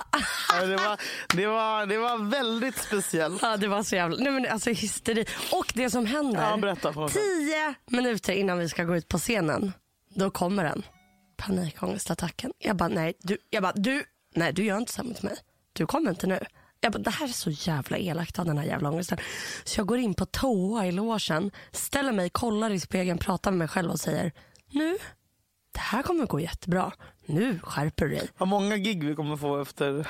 Ja, 0.52 0.66
Det, 0.66 0.76
var, 0.76 0.96
det, 1.36 1.46
var, 1.46 1.86
det 1.86 1.98
var 1.98 2.30
väldigt 2.30 2.78
speciellt. 2.78 3.42
ja, 3.42 3.56
det 3.56 3.68
var 3.68 3.82
så 3.82 3.96
jävla... 3.96 4.16
Nej, 4.16 4.32
men 4.32 4.46
alltså 4.52 4.70
hysteri. 4.70 5.26
Och 5.52 5.59
det 5.74 5.90
som 5.90 6.06
händer, 6.06 6.50
Ja, 6.50 6.56
berätta 6.56 6.92
för 6.92 7.00
mig. 7.00 7.10
tio 7.10 7.74
minuter 7.86 8.32
innan 8.32 8.58
vi 8.58 8.68
ska 8.68 8.84
gå 8.84 8.96
ut 8.96 9.08
på 9.08 9.18
scenen, 9.18 9.72
då 10.14 10.30
kommer 10.30 10.64
den. 10.64 10.82
Panikångestattacken. 11.36 12.52
Jag 12.58 12.76
bara, 12.76 12.88
nej, 12.88 13.14
du, 13.18 13.38
jag 13.50 13.62
bara, 13.62 13.72
du, 13.72 14.04
nej, 14.34 14.52
du 14.52 14.64
gör 14.64 14.76
inte 14.78 14.92
så 14.92 15.02
här 15.02 15.08
mot 15.08 15.22
mig. 15.22 15.36
Du 15.72 15.86
kommer 15.86 16.10
inte 16.10 16.26
nu. 16.26 16.38
Jag 16.80 16.92
bara, 16.92 16.98
det 16.98 17.10
här 17.10 17.28
är 17.28 17.32
så 17.32 17.50
jävla 17.50 17.98
elakt 17.98 18.38
av 18.38 18.44
den 18.46 18.58
här 18.58 18.64
jävla 18.64 18.90
ångesten. 18.90 19.18
Så 19.64 19.80
jag 19.80 19.86
går 19.86 19.98
in 19.98 20.14
på 20.14 20.26
toa 20.26 20.86
i 20.86 20.92
logen, 20.92 21.50
ställer 21.72 22.12
mig, 22.12 22.30
kollar 22.30 22.70
i 22.70 22.80
spegeln, 22.80 23.18
pratar 23.18 23.50
med 23.50 23.58
mig 23.58 23.68
själv 23.68 23.90
och 23.90 24.00
säger, 24.00 24.32
nu, 24.70 24.98
det 25.72 25.80
här 25.80 26.02
kommer 26.02 26.26
gå 26.26 26.40
jättebra. 26.40 26.92
Nu 27.26 27.60
skärper 27.62 28.06
du 28.06 28.14
dig. 28.14 28.28
Vad 28.38 28.48
många 28.48 28.76
gig 28.76 29.04
vi 29.04 29.14
kommer 29.14 29.36
få 29.36 29.60
efter 29.62 29.86
du 29.92 30.02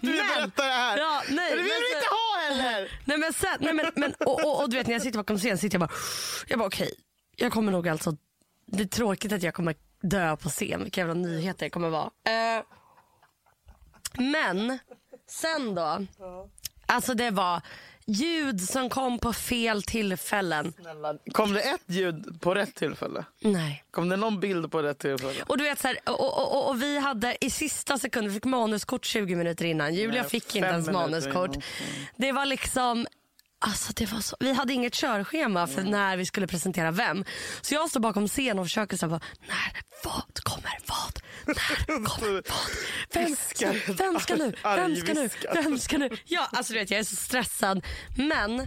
Men- 0.00 0.16
berättar 0.36 0.66
det 0.66 0.72
här. 0.72 0.98
Ja, 0.98 1.22
nej, 1.28 1.50
det 1.50 1.56
vill 1.56 1.64
vi 1.64 1.94
inte 1.96 2.08
ha 2.10 2.17
heller. 2.54 3.00
Nej 3.04 3.18
men 3.18 3.32
sen, 3.32 3.56
nej 3.60 3.74
men, 3.74 3.86
men 3.94 4.14
och, 4.26 4.44
och, 4.44 4.62
och 4.62 4.70
du 4.70 4.76
vet 4.76 4.86
när 4.86 4.94
jag 4.94 5.02
sitter 5.02 5.18
bakom 5.18 5.38
scen 5.38 5.58
sitter 5.58 5.78
jag 5.78 5.88
bara, 5.88 5.96
jag 6.48 6.58
bara 6.58 6.66
okej, 6.68 6.90
jag 7.36 7.52
kommer 7.52 7.72
nog 7.72 7.88
alltså, 7.88 8.16
det 8.66 8.82
är 8.82 8.86
tråkigt 8.86 9.32
att 9.32 9.42
jag 9.42 9.54
kommer 9.54 9.74
dö 10.02 10.36
på 10.36 10.48
scen, 10.48 10.82
vilka 10.82 11.00
jävla 11.00 11.14
nyheter 11.14 11.66
det 11.66 11.70
kommer 11.70 11.88
vara. 11.88 12.10
Eh, 12.24 12.64
men 14.18 14.78
sen 15.30 15.74
då, 15.74 16.06
alltså 16.86 17.14
det 17.14 17.30
var 17.30 17.62
ljud 18.08 18.60
som 18.60 18.88
kom 18.90 19.18
på 19.18 19.32
fel 19.32 19.82
tillfällen. 19.82 20.72
Kom 21.32 21.52
det 21.52 21.60
ett 21.60 21.80
ljud 21.86 22.40
på 22.40 22.54
rätt 22.54 22.74
tillfälle? 22.74 23.24
Nej. 23.40 23.84
Kom 23.90 24.08
det 24.08 24.16
någon 24.16 24.40
bild 24.40 24.70
på 24.70 24.82
rätt 24.82 24.98
tillfälle? 24.98 25.42
Och 25.46 25.58
du 25.58 25.64
vet 25.64 25.78
så 25.78 25.88
här, 25.88 25.98
och, 26.06 26.20
och, 26.20 26.56
och, 26.56 26.68
och 26.68 26.82
vi 26.82 26.98
hade 26.98 27.36
i 27.40 27.50
sista 27.50 27.98
sekunden, 27.98 28.28
vi 28.32 28.34
fick 28.34 28.44
manuskort 28.44 29.04
20 29.04 29.34
minuter 29.36 29.64
innan. 29.64 29.94
Julia 29.94 30.20
Nej, 30.22 30.30
fick 30.30 30.56
inte 30.56 30.68
ens 30.68 30.90
manuskort. 30.90 31.50
innan. 31.50 31.62
Det 32.16 32.32
var 32.32 32.46
liksom 32.46 33.06
Alltså 33.60 33.92
det 33.96 34.12
var 34.12 34.20
så, 34.20 34.36
vi 34.40 34.52
hade 34.52 34.72
inget 34.72 34.94
körschema 34.94 35.66
för 35.66 35.82
när 35.82 36.16
vi 36.16 36.26
skulle 36.26 36.46
presentera 36.46 36.90
vem. 36.90 37.24
Så 37.60 37.74
jag 37.74 37.90
står 37.90 38.00
bakom 38.00 38.28
scen 38.28 38.58
och 38.58 38.64
försöker 38.64 38.96
säga 38.96 39.08
när, 39.48 39.82
vad 40.04 40.40
kommer 40.42 40.78
vad? 40.86 41.20
När 41.46 42.04
kommer 42.04 42.32
vad? 42.32 42.44
Vem, 43.14 43.24
Viskar. 43.24 43.92
vem 43.92 44.20
ska 44.20 44.36
nu? 44.36 44.52
Vem 44.62 44.96
ska 44.96 45.14
nu? 45.14 45.28
Vem 45.54 45.78
ska 45.78 45.98
nu? 45.98 46.10
Ja, 46.24 46.48
alltså 46.52 46.72
du 46.72 46.78
vet 46.78 46.90
jag 46.90 47.00
är 47.00 47.04
så 47.04 47.16
stressad. 47.16 47.84
Men 48.16 48.66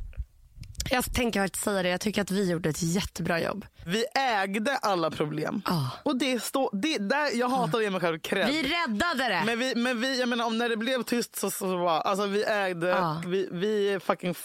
Jag 0.92 1.14
tänker 1.14 1.42
faktiskt 1.42 1.64
säga 1.64 1.84
det, 1.84 1.90
jag 1.90 2.02
tycker 2.02 2.22
att 2.22 2.32
vi 2.32 2.52
gjorde 2.52 2.70
ett 2.70 2.82
jättebra 2.84 3.42
jobb. 3.42 3.66
Vi 3.86 4.06
ägde 4.16 4.78
alla 4.78 5.12
problem. 5.12 5.62
Ja. 5.66 5.90
Och 6.06 6.16
det 6.20 6.44
står, 6.44 6.70
det, 6.74 6.98
där, 6.98 7.38
jag 7.40 7.50
hatar 7.50 7.78
att 7.78 7.84
ge 7.84 7.90
mig 7.90 8.02
själv 8.02 8.20
cred. 8.20 8.48
Vi 8.48 8.64
räddade 8.64 9.24
det! 9.30 9.44
Men 9.46 9.60
vi, 9.60 9.76
men 9.76 10.02
vi, 10.02 10.20
jag 10.20 10.30
menar 10.30 10.46
om 10.46 10.58
när 10.58 10.70
det 10.70 10.78
blev 10.78 11.04
tyst 11.04 11.36
så, 11.36 11.52
så 11.52 11.78
var, 11.78 12.02
alltså 12.02 12.26
vi 12.28 12.44
ägde, 12.44 12.88
Ja. 12.88 13.22
vi, 13.28 13.50
vi 13.52 13.90
är 13.94 14.00
fucking 14.00 14.36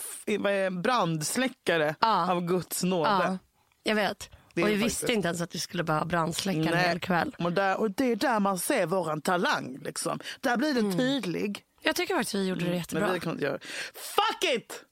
brandsläckare 0.82 1.94
Ja. 2.00 2.30
av 2.32 2.40
Guds 2.46 2.82
nåde. 2.82 3.10
ja, 3.10 3.38
jag 3.82 3.94
vet. 3.94 4.30
Det 4.54 4.62
och 4.62 4.68
vi 4.68 4.72
faktiskt- 4.80 5.02
visste 5.02 5.12
inte 5.12 5.28
ens 5.28 5.40
att 5.40 5.54
vi 5.54 5.58
skulle 5.58 5.84
behöva 5.84 6.04
brandsläcka 6.04 6.58
en 6.60 6.78
hel 6.78 7.00
kväll. 7.00 7.36
Och, 7.38 7.52
där, 7.52 7.80
och 7.80 7.90
det 7.90 8.12
är 8.12 8.16
där 8.16 8.40
man 8.40 8.58
ser 8.58 8.86
våran 8.86 9.20
talang. 9.20 9.78
Liksom. 9.82 10.18
Där 10.40 10.56
blir 10.56 10.74
den 10.74 10.84
Mm. 10.84 10.98
tydlig. 10.98 11.62
Jag 11.82 11.96
tycker 11.96 12.14
faktiskt 12.14 12.34
vi 12.34 12.46
gjorde 12.48 12.60
det 12.60 12.68
Men 12.70 12.78
jättebra. 12.78 13.12
vi 13.12 13.20
kan 13.20 13.32
inte 13.32 13.44
göra 13.44 13.58
Fuck 13.94 14.54
it! 14.56 14.82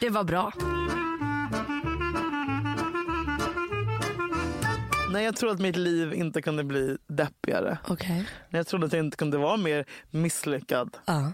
Det 0.00 0.10
var 0.10 0.24
bra. 0.24 0.52
Nej, 5.12 5.24
jag 5.24 5.36
tror 5.36 5.50
att 5.50 5.60
mitt 5.60 5.76
liv 5.76 6.14
inte 6.14 6.42
kunde 6.42 6.64
bli 6.64 6.98
deppigare. 7.06 7.78
Okej. 7.88 8.28
Jag 8.50 8.66
trodde 8.66 8.86
att 8.86 8.92
jag 8.92 9.04
inte 9.04 9.16
kunde 9.16 9.38
vara 9.38 9.56
mer 9.56 9.84
misslyckad. 10.10 10.96
Ja. 11.06 11.32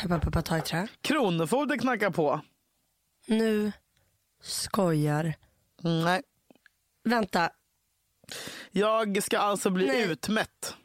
Peppa 0.00 0.18
peppa 0.18 0.42
ta 0.42 0.58
i 0.58 0.60
trä. 0.60 0.88
Kronofogden 1.00 1.78
knackar 1.78 2.10
på. 2.10 2.40
Nu 3.26 3.72
skojar. 4.42 5.34
Nej. 5.82 6.22
Vänta, 7.04 7.50
Jag 8.70 9.22
ska 9.22 9.38
alltså 9.38 9.70
bli 9.70 9.86
Nej. 9.86 10.10
utmätt. 10.10 10.76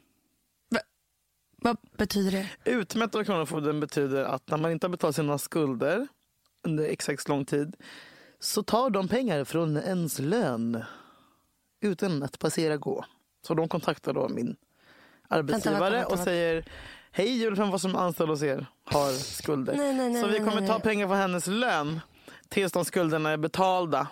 vad 1.56 1.76
betyder 1.96 2.30
det? 2.32 2.70
Utmätt 2.70 3.14
av 3.14 3.24
Kronofogden 3.24 3.80
betyder 3.80 4.24
att 4.24 4.48
när 4.50 4.56
man 4.58 4.70
inte 4.72 4.86
har 4.86 4.90
betalat 4.90 5.16
sina 5.16 5.38
skulder 5.38 6.08
under 6.62 6.84
exakt 6.84 7.28
lång 7.28 7.44
tid 7.44 7.76
så 8.40 8.62
tar 8.62 8.90
de 8.90 9.08
pengar 9.08 9.44
från 9.44 9.76
ens 9.76 10.18
lön 10.18 10.84
utan 11.80 12.22
att 12.22 12.38
passera 12.38 12.76
gå. 12.76 13.04
Så 13.46 13.54
de 13.54 13.68
kontaktar 13.68 14.12
då 14.12 14.28
min 14.28 14.56
arbetsgivare 15.28 15.80
Vänta, 15.80 15.90
vänta, 15.90 16.06
och 16.06 16.12
vänta. 16.12 16.24
säger 16.24 16.64
Hej, 17.14 17.56
fram 17.56 17.70
vad 17.70 17.80
som 17.80 17.96
anställd 17.96 18.30
hos 18.30 18.42
er 18.42 18.66
har 18.84 19.12
skulder. 19.12 19.76
Nej, 19.76 19.94
nej, 19.94 20.10
nej, 20.10 20.22
så 20.22 20.28
vi 20.28 20.38
kommer 20.38 20.66
ta 20.66 20.78
pengar 20.80 21.06
från 21.08 21.16
hennes 21.16 21.46
lön 21.46 22.00
tills 22.48 22.72
de 22.72 22.84
skulderna 22.84 23.30
är 23.30 23.36
betalda. 23.36 24.08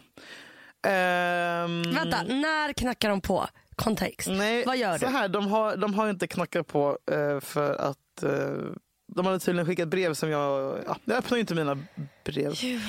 Ehm, 0.86 1.82
Vänta, 1.82 2.22
när 2.22 2.72
knackar 2.72 3.08
de 3.10 3.20
på? 3.20 3.46
Kontext. 3.76 4.28
Nej, 4.28 4.64
Vad 4.66 4.76
gör 4.76 4.98
så 4.98 5.06
du? 5.06 5.12
här, 5.12 5.28
de, 5.28 5.46
har, 5.46 5.76
de 5.76 5.94
har 5.94 6.10
inte 6.10 6.26
knackat 6.26 6.66
på 6.66 6.98
eh, 7.10 7.40
för 7.40 7.74
att 7.74 8.22
eh, 8.22 8.72
de 9.16 9.26
hade 9.26 9.38
tydligen 9.38 9.66
skickat 9.66 9.88
brev 9.88 10.14
som 10.14 10.30
jag... 10.30 10.78
Ja, 10.86 10.96
jag 11.04 11.16
öppnar 11.16 11.36
ju 11.36 11.40
inte 11.40 11.54
mina 11.54 11.74
brev. 11.74 11.84
Julia, 12.24 12.54
Julia, 12.54 12.80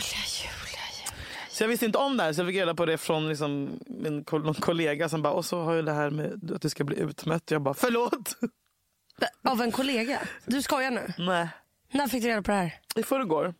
Julia. 0.42 1.12
Så 1.50 1.63
jag 1.63 1.68
visste 1.68 1.86
inte 1.86 1.98
om 1.98 2.18
det 2.18 2.24
här 2.24 2.34
så 2.34 2.42
jag 2.42 2.48
fick 2.48 2.56
reda 2.58 2.75
på 2.75 2.86
det 2.86 2.98
från 2.98 3.30
liksom, 3.30 3.80
min 3.88 4.25
någon 4.32 4.54
kollega 4.54 5.10
som 5.10 5.22
bara, 5.22 5.34
och 5.34 5.46
så 5.46 5.63
har 5.63 5.74
ju 5.74 5.82
det 5.82 5.92
här 5.94 6.10
med 6.10 6.51
att 6.56 6.62
du 6.62 6.70
ska 6.70 6.84
bli 6.84 7.00
utmätt. 7.00 7.51
Jag 7.51 7.62
bara, 7.62 7.74
förlåt! 7.74 8.36
Av 9.44 9.62
en 9.62 9.72
kollega? 9.72 10.20
Du 10.46 10.62
skojar 10.62 10.92
nu? 10.92 11.13
Nej. 11.18 11.48
När 11.92 12.08
fick 12.08 12.24
du 12.24 12.30
reda 12.30 12.42
på 12.42 12.51
det 12.51 12.58
här? 12.58 12.80
I 12.96 13.04
förrgår. 13.04 13.54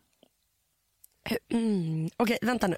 Mm. 1.52 2.10
Okej, 2.16 2.38
vänta 2.42 2.66
nu. 2.66 2.76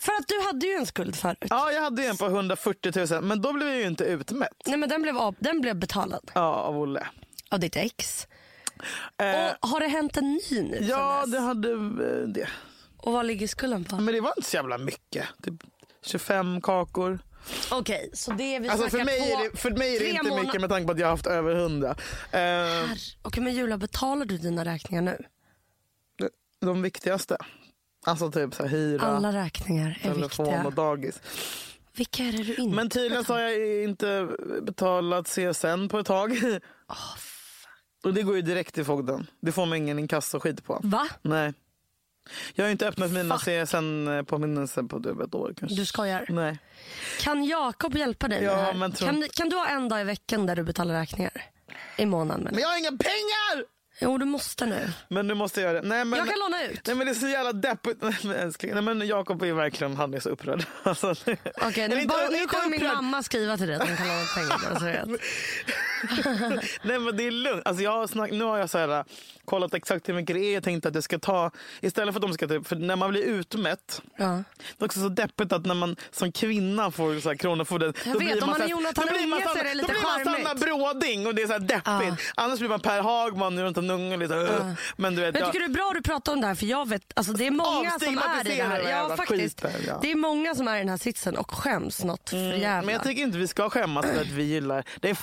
För 0.00 0.12
att 0.12 0.28
du 0.28 0.40
hade 0.46 0.66
ju 0.66 0.72
en 0.72 0.86
skuld 0.86 1.16
förut. 1.16 1.38
Ja, 1.50 1.72
jag 1.72 1.82
hade 1.82 2.06
en 2.06 2.16
på 2.16 2.26
140 2.26 3.06
000 3.14 3.24
men 3.24 3.42
då 3.42 3.52
blev 3.52 3.68
jag 3.68 3.78
ju 3.78 3.86
inte 3.86 4.04
utmätt. 4.04 4.52
Nej 4.66 4.76
men 4.78 4.88
den 4.88 5.02
blev, 5.02 5.18
av, 5.18 5.34
den 5.38 5.60
blev 5.60 5.76
betalad 5.76 6.30
Ja, 6.34 6.40
av 6.54 6.78
Olle. 6.78 7.06
av 7.50 7.60
ditt 7.60 7.76
ex. 7.76 8.26
Eh, 9.18 9.54
Och 9.60 9.68
har 9.68 9.80
det 9.80 9.86
hänt 9.88 10.16
en 10.16 10.32
ny 10.50 10.62
nu 10.62 10.78
ja, 10.80 11.24
det 11.26 11.40
hade 11.40 11.70
eh, 11.72 12.28
det. 12.28 12.48
Och 12.98 13.12
vad 13.12 13.26
ligger 13.26 13.46
skulden 13.48 13.84
på? 13.84 13.96
Men 13.96 14.14
det 14.14 14.20
var 14.20 14.32
inte 14.36 14.50
så 14.50 14.56
jävla 14.56 14.78
mycket. 14.78 15.24
Typ 15.42 15.54
25 16.02 16.60
kakor. 16.60 17.18
Okej, 17.70 18.10
så 18.12 18.30
det 18.32 18.58
vi 18.58 18.68
Alltså 18.68 18.82
för 18.82 18.90
snackar 18.90 19.04
mig, 19.04 19.32
är 19.32 19.50
det, 19.50 19.56
för 19.56 19.70
mig 19.70 19.88
är 19.96 20.00
det 20.00 20.06
tre 20.06 20.08
inte 20.08 20.30
måna- 20.30 20.42
mycket 20.42 20.60
med 20.60 20.70
tanke 20.70 20.86
på 20.86 20.92
att 20.92 20.98
jag 20.98 21.06
har 21.06 21.10
haft 21.10 21.26
över 21.26 21.54
100. 21.56 21.90
Eh, 21.90 21.96
Herre- 22.38 22.96
Okej 23.22 23.42
men 23.42 23.54
Julia, 23.54 23.78
betalar 23.78 24.26
du 24.26 24.38
dina 24.38 24.64
räkningar 24.64 25.02
nu? 25.02 25.18
de 26.60 26.82
viktigaste. 26.82 27.36
Alltså 28.06 28.30
typ 28.30 28.54
så 28.54 28.62
här, 28.62 28.70
hyra, 28.70 29.02
Alla 29.02 29.32
räkningar 29.32 29.98
är 30.02 30.12
telefon 30.14 30.46
viktiga. 30.46 30.66
och 30.66 30.72
dagis. 30.74 31.20
Vilka 31.96 32.22
är 32.22 32.32
det 32.32 32.42
du 32.42 32.54
inte 32.54 32.76
Men 32.76 32.90
tydligen 32.90 33.24
så 33.24 33.32
har 33.32 33.40
jag 33.40 33.82
inte 33.84 34.28
betalat 34.62 35.26
CSN 35.28 35.88
på 35.88 35.98
ett 35.98 36.06
tag. 36.06 36.30
Och 38.06 38.14
det 38.14 38.22
går 38.22 38.36
ju 38.36 38.42
direkt 38.42 38.74
till 38.74 38.84
fogden. 38.84 39.26
Det 39.40 39.52
får 39.52 39.66
man 39.66 39.78
ingen 39.78 39.98
inkasso-skit 39.98 40.64
på. 40.64 40.80
Va? 40.82 41.08
Nej. 41.22 41.52
Jag 42.54 42.64
har 42.64 42.70
inte 42.70 42.88
öppnat 42.88 43.10
mina. 43.10 43.38
CSN-påminnelser 43.38 44.82
på 44.82 45.00
typ 45.02 45.20
ett 45.20 45.34
år 45.34 45.54
kanske. 45.58 45.76
Du 45.76 45.86
skojar. 45.86 46.26
Nej. 46.28 46.58
Kan 47.20 47.44
Jakob 47.44 47.96
hjälpa 47.96 48.28
dig 48.28 48.42
Ja, 48.42 48.50
med 48.52 48.58
det 48.60 48.64
här? 48.64 48.74
men 48.74 48.92
tror- 48.92 49.08
kan, 49.08 49.28
kan 49.34 49.48
du 49.48 49.56
ha 49.56 49.66
en 49.68 49.88
dag 49.88 50.00
i 50.00 50.04
veckan 50.04 50.46
där 50.46 50.56
du 50.56 50.62
betalar 50.62 50.94
räkningar? 51.00 51.32
I 51.96 52.06
månaden 52.06 52.44
men. 52.44 52.52
Men 52.54 52.62
jag 52.62 52.68
har 52.68 52.78
inga 52.78 52.90
pengar! 52.90 53.64
Jo 54.00 54.18
du 54.18 54.24
måste 54.24 54.66
nu. 54.66 54.92
Men 55.08 55.26
nu 55.26 55.34
måste 55.34 55.60
göra 55.60 55.72
det. 55.82 55.88
Nej, 55.88 56.04
men, 56.04 56.18
Jag 56.18 56.28
kan 56.28 56.38
låna 56.38 56.64
ut. 56.64 56.80
Nej 56.86 56.96
men 56.96 57.06
det 57.06 57.12
är 57.12 57.14
så 57.14 57.28
jävla 57.28 57.52
deppigt. 57.52 58.02
Nej, 58.02 58.16
men 58.24 58.32
älskling. 58.36 58.72
Nej 58.74 58.82
men 58.82 59.06
Jakob 59.06 59.42
är 59.42 59.52
verkligen, 59.52 59.96
han 59.96 60.14
är 60.14 60.20
så 60.20 60.28
upprörd. 60.28 60.64
Alltså, 60.82 61.10
Okej, 61.10 61.38
Eller 61.84 61.96
nu, 61.96 62.02
inte- 62.02 62.28
nu 62.30 62.46
kommer 62.46 62.68
min 62.70 62.86
mamma 62.86 63.22
skriva 63.22 63.56
till 63.56 63.66
dig 63.66 63.76
att 63.76 63.88
hon 63.88 63.96
kan 63.96 64.06
låna 64.08 64.24
pengar. 64.34 64.70
bara 64.70 64.78
så 64.80 64.84
du 64.84 64.92
vet. 64.92 65.20
Nej 66.82 66.98
men 66.98 67.16
det 67.16 67.26
är 67.26 67.30
lugnt. 67.30 67.62
Alltså, 67.64 67.82
jag 67.82 67.92
har 67.92 68.06
snack, 68.06 68.30
nu 68.30 68.44
har 68.44 68.58
jag 68.58 68.70
så 68.70 68.78
här, 68.78 69.04
kollat 69.44 69.74
exakt 69.74 70.08
hur 70.08 70.14
mycket 70.14 70.36
det 70.36 70.44
är. 70.44 70.54
Jag 70.54 70.62
tänkte 70.62 70.88
att 70.88 70.94
det 70.94 71.02
ska 71.02 71.18
ta, 71.18 71.50
istället 71.80 72.14
för 72.14 72.18
att 72.18 72.26
de 72.26 72.34
ska 72.34 72.48
typ, 72.48 72.66
för 72.66 72.76
när 72.76 72.96
man 72.96 73.10
blir 73.10 73.22
utmätt. 73.22 74.02
Ja. 74.16 74.42
Det 74.78 74.84
är 74.84 74.86
också 74.86 75.00
så 75.00 75.08
deppigt 75.08 75.52
att 75.52 75.66
när 75.66 75.74
man 75.74 75.96
som 76.10 76.32
kvinna 76.32 76.90
får 76.90 77.20
så 77.20 77.28
här, 77.28 77.36
kronofogden. 77.36 77.92
Jag 78.04 78.14
då 78.14 78.18
vet, 78.18 78.32
blir 78.32 78.42
om 78.44 78.50
man 78.50 78.62
är 78.62 78.68
Jonathan 78.68 79.08
Unge 79.08 79.42
så 79.42 79.58
är 79.58 79.64
det 79.64 79.74
lite 79.74 79.92
Då 79.92 79.92
blir 79.92 80.02
man. 80.02 80.44
Sanna 80.44 80.54
Bråding 80.54 81.26
och 81.26 81.34
det 81.34 81.42
är 81.42 81.46
så 81.46 81.52
här 81.52 81.60
deppigt. 81.60 82.26
Ja. 82.36 82.42
Annars 82.42 82.58
blir 82.58 82.68
man 82.68 82.80
Per 82.80 83.00
Hagman 83.02 83.58
en 83.58 83.90
unge. 83.90 84.16
Lite, 84.16 84.34
uh. 84.34 84.72
Men 84.96 85.14
du 85.14 85.20
vet, 85.20 85.32
Men 85.32 85.40
jag 85.40 85.46
jag, 85.46 85.52
tycker 85.52 85.68
det 85.68 85.72
är 85.72 85.74
bra 85.74 85.88
att 85.88 85.94
du 85.94 86.02
pratar 86.02 86.32
om 86.32 86.40
det 86.40 86.46
här 86.46 86.54
för 86.54 86.66
jag 86.66 86.88
vet, 86.88 87.02
alltså 87.14 87.32
det 87.32 87.46
är 87.46 87.50
många 87.50 87.90
som 87.90 88.18
är 88.18 88.52
i 88.52 88.56
det 88.56 88.62
här. 88.62 88.90
Ja, 88.90 89.16
faktiskt. 89.16 89.60
skiten, 89.60 89.80
ja. 89.86 89.98
Det 90.02 90.10
är 90.10 90.16
många 90.16 90.54
som 90.54 90.68
är 90.68 90.76
i 90.76 90.78
den 90.78 90.88
här 90.88 90.96
sitsen 90.96 91.36
och 91.36 91.50
skäms 91.50 92.04
något 92.04 92.30
för 92.30 92.36
jävla. 92.36 92.82
men 92.82 92.94
jag 92.94 93.02
tycker 93.02 93.22
inte 93.22 93.38
vi 93.38 93.48
ska 93.48 93.70
skämmas 93.70 94.06
för 94.06 94.20
att 94.20 94.26
vi 94.26 94.42
gillar 94.42 94.84
det 95.00 95.10
är 95.10 95.14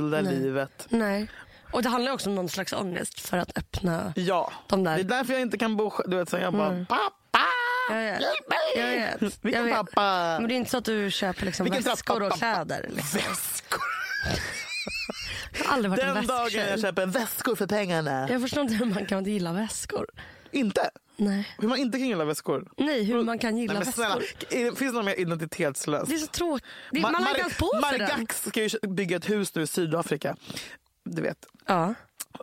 fartfyllda 0.00 0.20
livet. 0.20 0.86
Nej. 0.88 1.28
Och 1.72 1.82
det 1.82 1.88
handlar 1.88 2.12
också 2.12 2.28
om 2.28 2.34
någon 2.34 2.48
slags 2.48 2.72
ångest 2.72 3.20
för 3.20 3.38
att 3.38 3.58
öppna. 3.58 4.12
Ja, 4.16 4.52
De 4.66 4.84
där. 4.84 4.94
det 4.94 5.00
är 5.00 5.04
därför 5.04 5.32
jag 5.32 5.42
inte 5.42 5.58
kan 5.58 5.76
bo. 5.76 5.92
Du 6.06 6.16
vet, 6.16 6.28
så 6.28 6.36
jag 6.38 6.52
bara, 6.52 6.84
pappa! 6.88 7.46
Jag 7.90 7.96
vet. 7.96 8.22
Jag 8.76 8.86
vet. 8.86 9.22
Vilken 9.44 9.60
jag 9.60 9.64
vet. 9.64 9.74
pappa? 9.94 10.38
Men 10.40 10.48
det 10.48 10.54
är 10.54 10.56
inte 10.56 10.70
så 10.70 10.78
att 10.78 10.84
du 10.84 11.10
köper 11.10 11.46
liksom 11.46 11.64
Vilken 11.64 11.82
väskor 11.82 12.22
och 12.22 12.32
kläder. 12.32 12.86
Liksom. 12.94 13.20
Väskor. 13.20 13.80
Jag 15.58 15.64
har 15.64 15.74
aldrig 15.74 15.90
varit 15.90 16.00
en 16.02 16.14
Den 16.14 16.26
dagen 16.26 16.44
väsktjej. 16.44 16.70
jag 16.70 16.80
köper 16.80 17.06
väskor 17.06 17.56
för 17.56 17.66
pengarna. 17.66 18.28
Jag 18.30 18.40
förstår 18.42 18.62
inte 18.62 18.74
hur 18.74 18.86
man 18.86 19.06
kan 19.06 19.18
inte 19.18 19.30
gilla 19.30 19.52
väskor. 19.52 20.06
Inte? 20.52 20.90
Nej. 21.16 21.54
Hur 21.58 21.68
man 21.68 21.78
inte 21.78 21.98
kan 21.98 22.08
gilla 22.08 22.24
väskor? 22.24 22.68
Nej, 22.76 23.04
hur 23.04 23.22
man 23.24 23.38
kan 23.38 23.58
gilla 23.58 23.72
Nej, 23.74 23.82
men 23.84 23.92
snälla, 23.92 24.16
väskor. 24.16 24.76
finns 24.76 24.78
det 24.92 24.92
något 24.92 25.04
mer 25.04 25.20
identitetslöst? 25.20 26.08
Det 26.08 26.14
är 26.14 26.18
så 26.18 26.26
tråkigt. 26.26 26.66
Det- 26.90 26.98
Ma- 26.98 27.02
Man 27.02 27.14
har 27.14 27.28
inte 27.28 27.40
ens 27.40 27.56
på 27.56 27.70
sig. 27.70 27.80
Margax 27.98 28.42
ska 28.44 28.62
ju 28.62 28.68
bygga 28.88 29.16
ett 29.16 29.30
hus 29.30 29.54
nu 29.54 29.62
i 29.62 29.66
Sydafrika. 29.66 30.36
Du 31.04 31.22
vet. 31.22 31.46
Ja. 31.66 31.94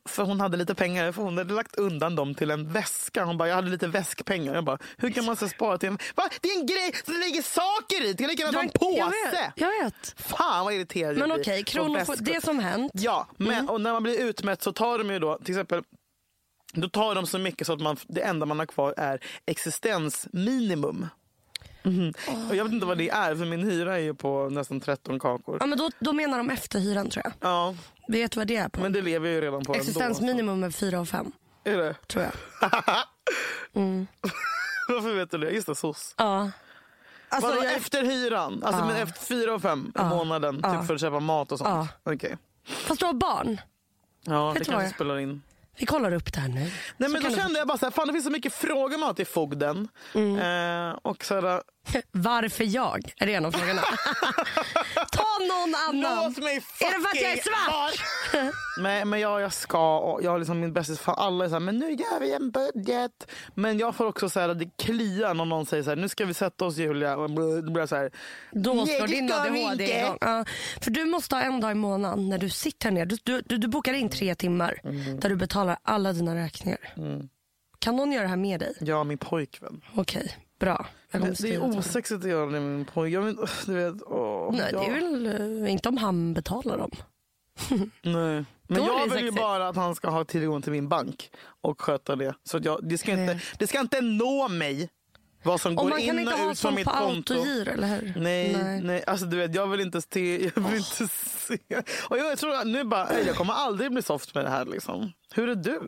För 0.05 0.23
hon 0.23 0.39
hade 0.41 0.57
lite 0.57 0.75
pengar, 0.75 1.11
för 1.11 1.21
hon 1.23 1.37
hade 1.37 1.53
lagt 1.53 1.75
undan 1.75 2.15
dem 2.15 2.35
till 2.35 2.51
en 2.51 2.71
väska. 2.73 3.23
Hon 3.25 3.37
bara, 3.37 3.47
jag 3.49 3.55
hade 3.55 3.69
lite 3.69 3.87
väskpengar. 3.87 4.55
Jag 4.55 4.63
bara, 4.63 4.77
hur 4.97 5.09
kan 5.11 5.25
man 5.25 5.35
så 5.35 5.47
spara 5.47 5.77
till 5.77 5.89
en... 5.89 5.97
Va? 6.15 6.29
Det 6.41 6.49
är 6.49 6.59
en 6.59 6.65
grej 6.65 6.91
som 7.05 7.13
det 7.13 7.19
ligger 7.19 7.41
saker 7.41 8.03
i! 8.05 8.13
Det 8.13 8.17
kan 8.17 8.27
lika 8.27 8.43
gärna 8.43 8.55
vara 8.57 8.63
en 8.63 8.71
Jag 8.97 9.11
påse! 9.11 9.41
vet. 9.41 9.51
Jag 9.55 9.83
vet. 9.83 10.13
Fan 10.17 10.65
vad 10.65 10.73
irriterad 10.73 11.17
jag 11.17 11.27
Men 11.29 11.39
okej, 11.41 11.63
på 11.65 11.71
kronofo- 11.71 11.93
väskor. 11.97 12.15
det 12.25 12.43
som 12.43 12.59
hänt. 12.59 12.91
Ja, 12.95 13.27
men 13.37 13.53
Mm. 13.53 13.69
och 13.69 13.81
när 13.81 13.93
man 13.93 14.03
blir 14.03 14.19
utmätt 14.19 14.61
så 14.63 14.71
tar 14.73 14.97
de 14.97 15.09
ju 15.11 15.19
då 15.19 15.37
till 15.37 15.53
exempel 15.55 15.83
då 16.81 16.89
tar 16.89 17.15
de 17.15 17.27
så 17.27 17.38
mycket 17.39 17.67
så 17.67 17.74
att 17.74 17.81
man, 17.81 17.98
det 18.07 18.22
enda 18.22 18.46
man 18.46 18.60
har 18.60 18.65
kvar 18.65 18.93
är 18.98 19.19
existensminimum. 19.46 21.07
Mhm. 21.84 22.13
Och 22.50 22.55
jag 22.55 22.63
vet 22.63 22.74
inte 22.74 22.86
vad 22.86 22.98
det 22.98 23.10
är 23.10 23.36
för 23.36 23.46
min 23.46 23.63
hyra 23.63 23.96
är 23.96 24.00
ju 24.01 24.13
på 24.13 24.50
nästan 24.50 24.79
13 24.79 25.19
kakor. 25.19 25.57
Ja, 25.60 25.65
men 25.65 25.77
då, 25.77 25.89
då 26.00 26.13
menar 26.13 26.38
de 26.38 26.50
efterhyran 26.50 27.10
tror 27.10 27.24
jag. 27.25 27.34
Ja, 27.51 27.75
Vet 28.07 28.31
du 28.31 28.39
vad 28.39 28.48
det 28.48 28.55
är 28.55 28.69
på? 28.69 28.81
men 28.81 28.91
det 28.93 29.01
lever 29.01 29.27
jag 29.27 29.36
ju 29.36 29.41
redan 29.41 29.63
på 29.65 29.74
Existensminimum 29.75 30.63
är 30.63 30.72
4 30.72 31.00
och 31.00 31.07
5 31.10 31.31
ändå. 31.63 31.79
Är 31.79 31.84
det? 31.84 31.96
tror 32.07 32.24
jag. 32.24 32.31
Varför 34.89 35.15
vet 35.15 35.31
du 35.31 35.38
det? 35.38 35.50
Just 35.51 35.67
det, 35.67 35.75
SOS. 35.75 36.13
Ja. 36.17 36.51
Alltså, 37.29 37.50
Vadå 37.50 37.63
jag, 37.63 37.74
efter 37.74 38.03
hyran? 38.03 38.63
Alltså 38.63 38.81
Ja. 38.81 38.88
men 38.88 38.96
efter 38.96 39.25
fyra 39.25 39.53
och 39.55 39.62
fem 39.62 39.86
i 39.88 39.91
Ja. 39.96 40.10
månaden 40.10 40.60
Ja. 40.63 40.77
typ 40.79 40.88
för 40.88 40.93
att 40.96 41.01
köpa 41.01 41.19
mat 41.19 41.51
och 41.51 41.57
sånt? 41.57 41.89
Okej. 42.03 42.38
fast 42.65 43.00
du 43.00 43.05
har 43.05 43.13
barn. 43.13 43.62
Ja, 44.22 44.51
Vet 44.51 44.60
det 44.60 44.65
kanske 44.65 44.84
jag- 44.86 44.93
spelar 44.96 45.17
in. 45.19 45.41
Vi 45.79 45.86
kollar 45.86 46.13
upp 46.13 46.34
det 46.34 46.39
här 46.39 46.48
nu. 46.48 46.72
Nej 46.98 47.10
men 47.10 47.22
då 47.24 47.29
du- 47.29 47.36
kände 47.36 47.60
jag 47.60 47.67
bara 47.67 47.77
så 47.77 47.86
här, 47.86 47.91
fan 47.91 48.07
det 48.07 48.13
finns 48.13 48.25
så 48.25 48.31
mycket 48.31 48.53
frågor 48.53 48.98
med 48.98 49.15
till 49.15 49.27
fogden. 49.27 49.88
Mm. 50.15 50.89
Eh, 50.89 50.96
och 51.01 51.25
så 51.25 51.36
här, 51.41 51.62
Varför 52.12 52.63
jag? 52.63 53.13
Är 53.17 53.25
det 53.25 53.34
en 53.34 53.46
av 53.46 53.51
frågorna? 53.51 53.81
Ta 55.39 55.56
någon 55.56 55.75
annan. 56.06 56.24
Låt 56.25 56.38
mig 56.44 56.62
fucking 56.62 56.88
Är 56.88 56.91
det 56.94 57.01
för 57.01 57.10
att 57.17 57.22
jag 57.22 57.32
är 57.32 57.41
svart? 57.41 57.72
vara- 58.34 58.51
Men, 59.06 59.20
jag, 59.20 59.41
jag 59.41 59.53
ska, 59.53 59.98
och 60.00 60.24
jag 60.24 60.32
har 60.32 60.39
liksom 60.39 60.60
min 60.60 60.74
bästis, 60.74 61.00
fan 61.00 61.15
alla 61.17 61.46
är 61.46 61.50
så 61.50 61.56
här, 61.56 61.60
men 61.60 61.77
nu 61.77 61.89
gör 61.91 62.20
vi 62.20 62.34
en 62.34 62.51
budget. 62.51 63.32
Men 63.56 63.77
jag 63.77 63.96
får 63.96 64.06
också 64.06 64.29
så 64.29 64.39
här, 64.39 64.53
det 64.53 64.70
kliar 64.84 65.34
när 65.34 65.46
någon 65.46 65.65
säger 65.65 65.84
så 65.84 65.89
här, 65.89 65.98
nu 65.98 66.10
ska 66.10 66.25
vi 66.25 66.34
sätta 66.34 66.65
oss 66.65 66.77
Julia. 66.77 67.17
Och 67.17 67.29
då 67.32 67.62
blir 67.62 67.79
jag 67.79 67.89
så 67.89 67.96
här, 67.96 68.12
Då 68.51 68.74
Nej, 68.74 68.86
slår 68.98 69.08
det 69.08 69.13
din 69.13 69.29
ska 69.29 69.44
vi 69.44 69.50
ADHD 69.65 69.84
inte. 69.84 69.98
igång. 70.00 70.17
Ja, 70.22 70.46
för 70.82 70.91
du 70.91 71.06
måste 71.06 71.36
ha 71.36 71.41
en 71.44 71.60
dag 71.62 71.72
i 71.72 71.75
månaden 71.75 72.29
när 72.29 72.38
du 72.38 72.50
sitter 72.50 72.91
ner. 72.91 73.06
Du, 73.06 73.17
du, 73.24 73.41
du, 73.41 73.58
du 73.58 73.67
bokar 73.67 73.94
in 73.94 74.10
tre 74.10 74.36
timmar 74.36 74.79
Mm. 74.84 75.20
där 75.20 75.29
du 75.29 75.36
betalar 75.36 75.77
alla 75.84 76.13
dina 76.13 76.36
räkningar. 76.36 76.94
Kan 77.79 77.96
någon 77.96 78.12
göra 78.12 78.24
det 78.24 78.29
här 78.29 78.38
med 78.38 78.60
dig? 78.79 78.94
och 78.94 79.08
min 79.08 79.17
pojkvän. 79.17 79.82
Okej, 79.96 80.38
bra. 80.60 80.86
Det, 81.11 81.41
det 81.41 81.53
är 81.53 81.63
osexigt 81.63 82.23
att 82.23 82.29
göra 82.29 82.45
det 82.45 82.51
med 82.51 82.61
min 82.61 82.85
pojke. 82.85 83.35
Du 83.65 83.73
vet, 83.73 84.01
åh, 84.05 84.49
Nej, 84.55 84.71
det 84.71 84.85
är 84.85 84.91
väl 84.93 85.61
eh, 85.65 85.71
inte 85.71 85.89
om 85.89 85.97
han 85.97 86.33
betalar 86.33 86.77
dem. 86.77 86.91
Nej. 88.01 88.45
Men 88.69 88.83
jag 88.83 89.03
vill 89.03 89.11
ju 89.11 89.17
sexigt. 89.19 89.35
bara 89.35 89.67
att 89.67 89.75
han 89.75 89.95
ska 89.95 90.09
ha 90.09 90.23
tillgång 90.25 90.61
till 90.61 90.71
min 90.71 90.87
bank 90.89 91.31
och 91.61 91.81
sköta 91.81 92.15
det. 92.15 92.35
Så 92.43 92.57
att 92.57 92.65
jag, 92.65 92.79
det, 92.83 92.97
ska 92.97 93.11
inte, 93.11 93.39
det 93.59 93.67
ska 93.67 93.79
inte 93.79 94.01
nå 94.01 94.47
mig 94.47 94.89
vad 95.43 95.61
som 95.61 95.71
Och 95.71 95.83
går 95.83 95.89
man 95.89 95.99
kan 95.99 96.07
in 96.15 96.19
inte 96.19 96.33
och 96.33 96.39
ha 96.39 96.51
ut 96.51 96.59
från 96.59 96.75
mitt 96.75 96.87
konto. 96.87 97.33
autogiro, 97.33 97.71
eller 97.71 97.87
hur? 97.87 98.13
Nej, 98.21 98.81
nej. 98.83 99.03
Alltså, 99.07 99.25
du 99.25 99.37
vet, 99.37 99.55
jag 99.55 99.67
vill 99.67 99.79
inte 99.81 100.01
se. 100.01 100.51
Jag, 100.55 100.61
vill 100.61 100.75
inte 100.77 101.07
se. 101.07 101.57
Och 102.09 102.17
jag 102.17 102.37
tror 102.37 102.55
att 102.55 102.67
nu 102.67 102.83
bara, 102.83 103.07
"Ey, 103.07 103.27
jag 103.27 103.35
kommer 103.35 103.53
aldrig 103.53 103.91
bli 103.91 104.01
soft 104.01 104.35
med 104.35 104.45
det 104.45 104.49
här. 104.49 104.65
Liksom. 104.65 105.11
Hur 105.33 105.49
är 105.49 105.55
du? 105.55 105.81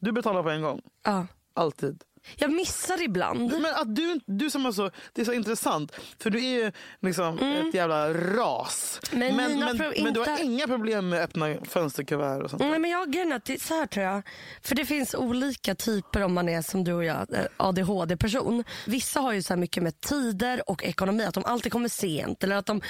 Du 0.00 0.12
betalar 0.12 0.42
på 0.42 0.50
en 0.50 0.62
gång. 0.62 0.80
Ja. 1.04 1.26
Alltid. 1.54 2.02
Jag 2.36 2.52
missar 2.52 3.02
ibland. 3.02 3.52
Men 3.52 3.74
att 3.74 3.96
du, 3.96 4.20
du 4.26 4.50
som 4.50 4.66
är 4.66 4.72
så, 4.72 4.90
det 5.12 5.20
är 5.20 5.24
så 5.24 5.32
intressant. 5.32 5.92
För 6.18 6.30
du 6.30 6.38
är 6.38 6.64
ju 6.64 6.72
liksom 7.00 7.38
ett 7.38 7.74
jävla 7.74 8.14
ras. 8.14 9.00
Men 9.12 9.36
men, 9.36 9.58
men, 9.58 9.92
men 10.02 10.14
du 10.14 10.20
har 10.20 10.42
inga 10.42 10.66
problem 10.66 11.08
med 11.08 11.18
att 11.18 11.24
öppna 11.24 11.54
fönsterkuvert 11.64 12.42
och 12.42 12.50
sånt. 12.50 12.62
Nej, 12.62 12.78
men 12.78 12.90
jag 12.90 13.12
grejen 13.12 13.32
att 13.32 13.50
så 13.60 13.74
här 13.74 13.86
tror 13.86 14.06
jag. 14.06 14.22
För 14.62 14.74
det 14.74 14.86
finns 14.86 15.14
olika 15.14 15.74
typer 15.74 16.22
om 16.22 16.34
man 16.34 16.48
är 16.48 16.62
som 16.62 16.84
du 16.84 16.92
och 16.92 17.04
jag, 17.04 17.34
eh, 17.34 17.44
ADHD-person. 17.56 18.64
Vissa 18.86 19.20
har 19.20 19.32
ju 19.32 19.42
så 19.42 19.54
här 19.54 19.60
mycket 19.60 19.82
med 19.82 20.00
tider 20.00 20.70
och 20.70 20.84
ekonomi, 20.84 21.24
att 21.24 21.34
de 21.34 21.44
alltid 21.44 21.72
kommer 21.72 21.88
sent. 21.88 22.44
Eller 22.44 22.56
att 22.56 22.66
de... 22.66 22.80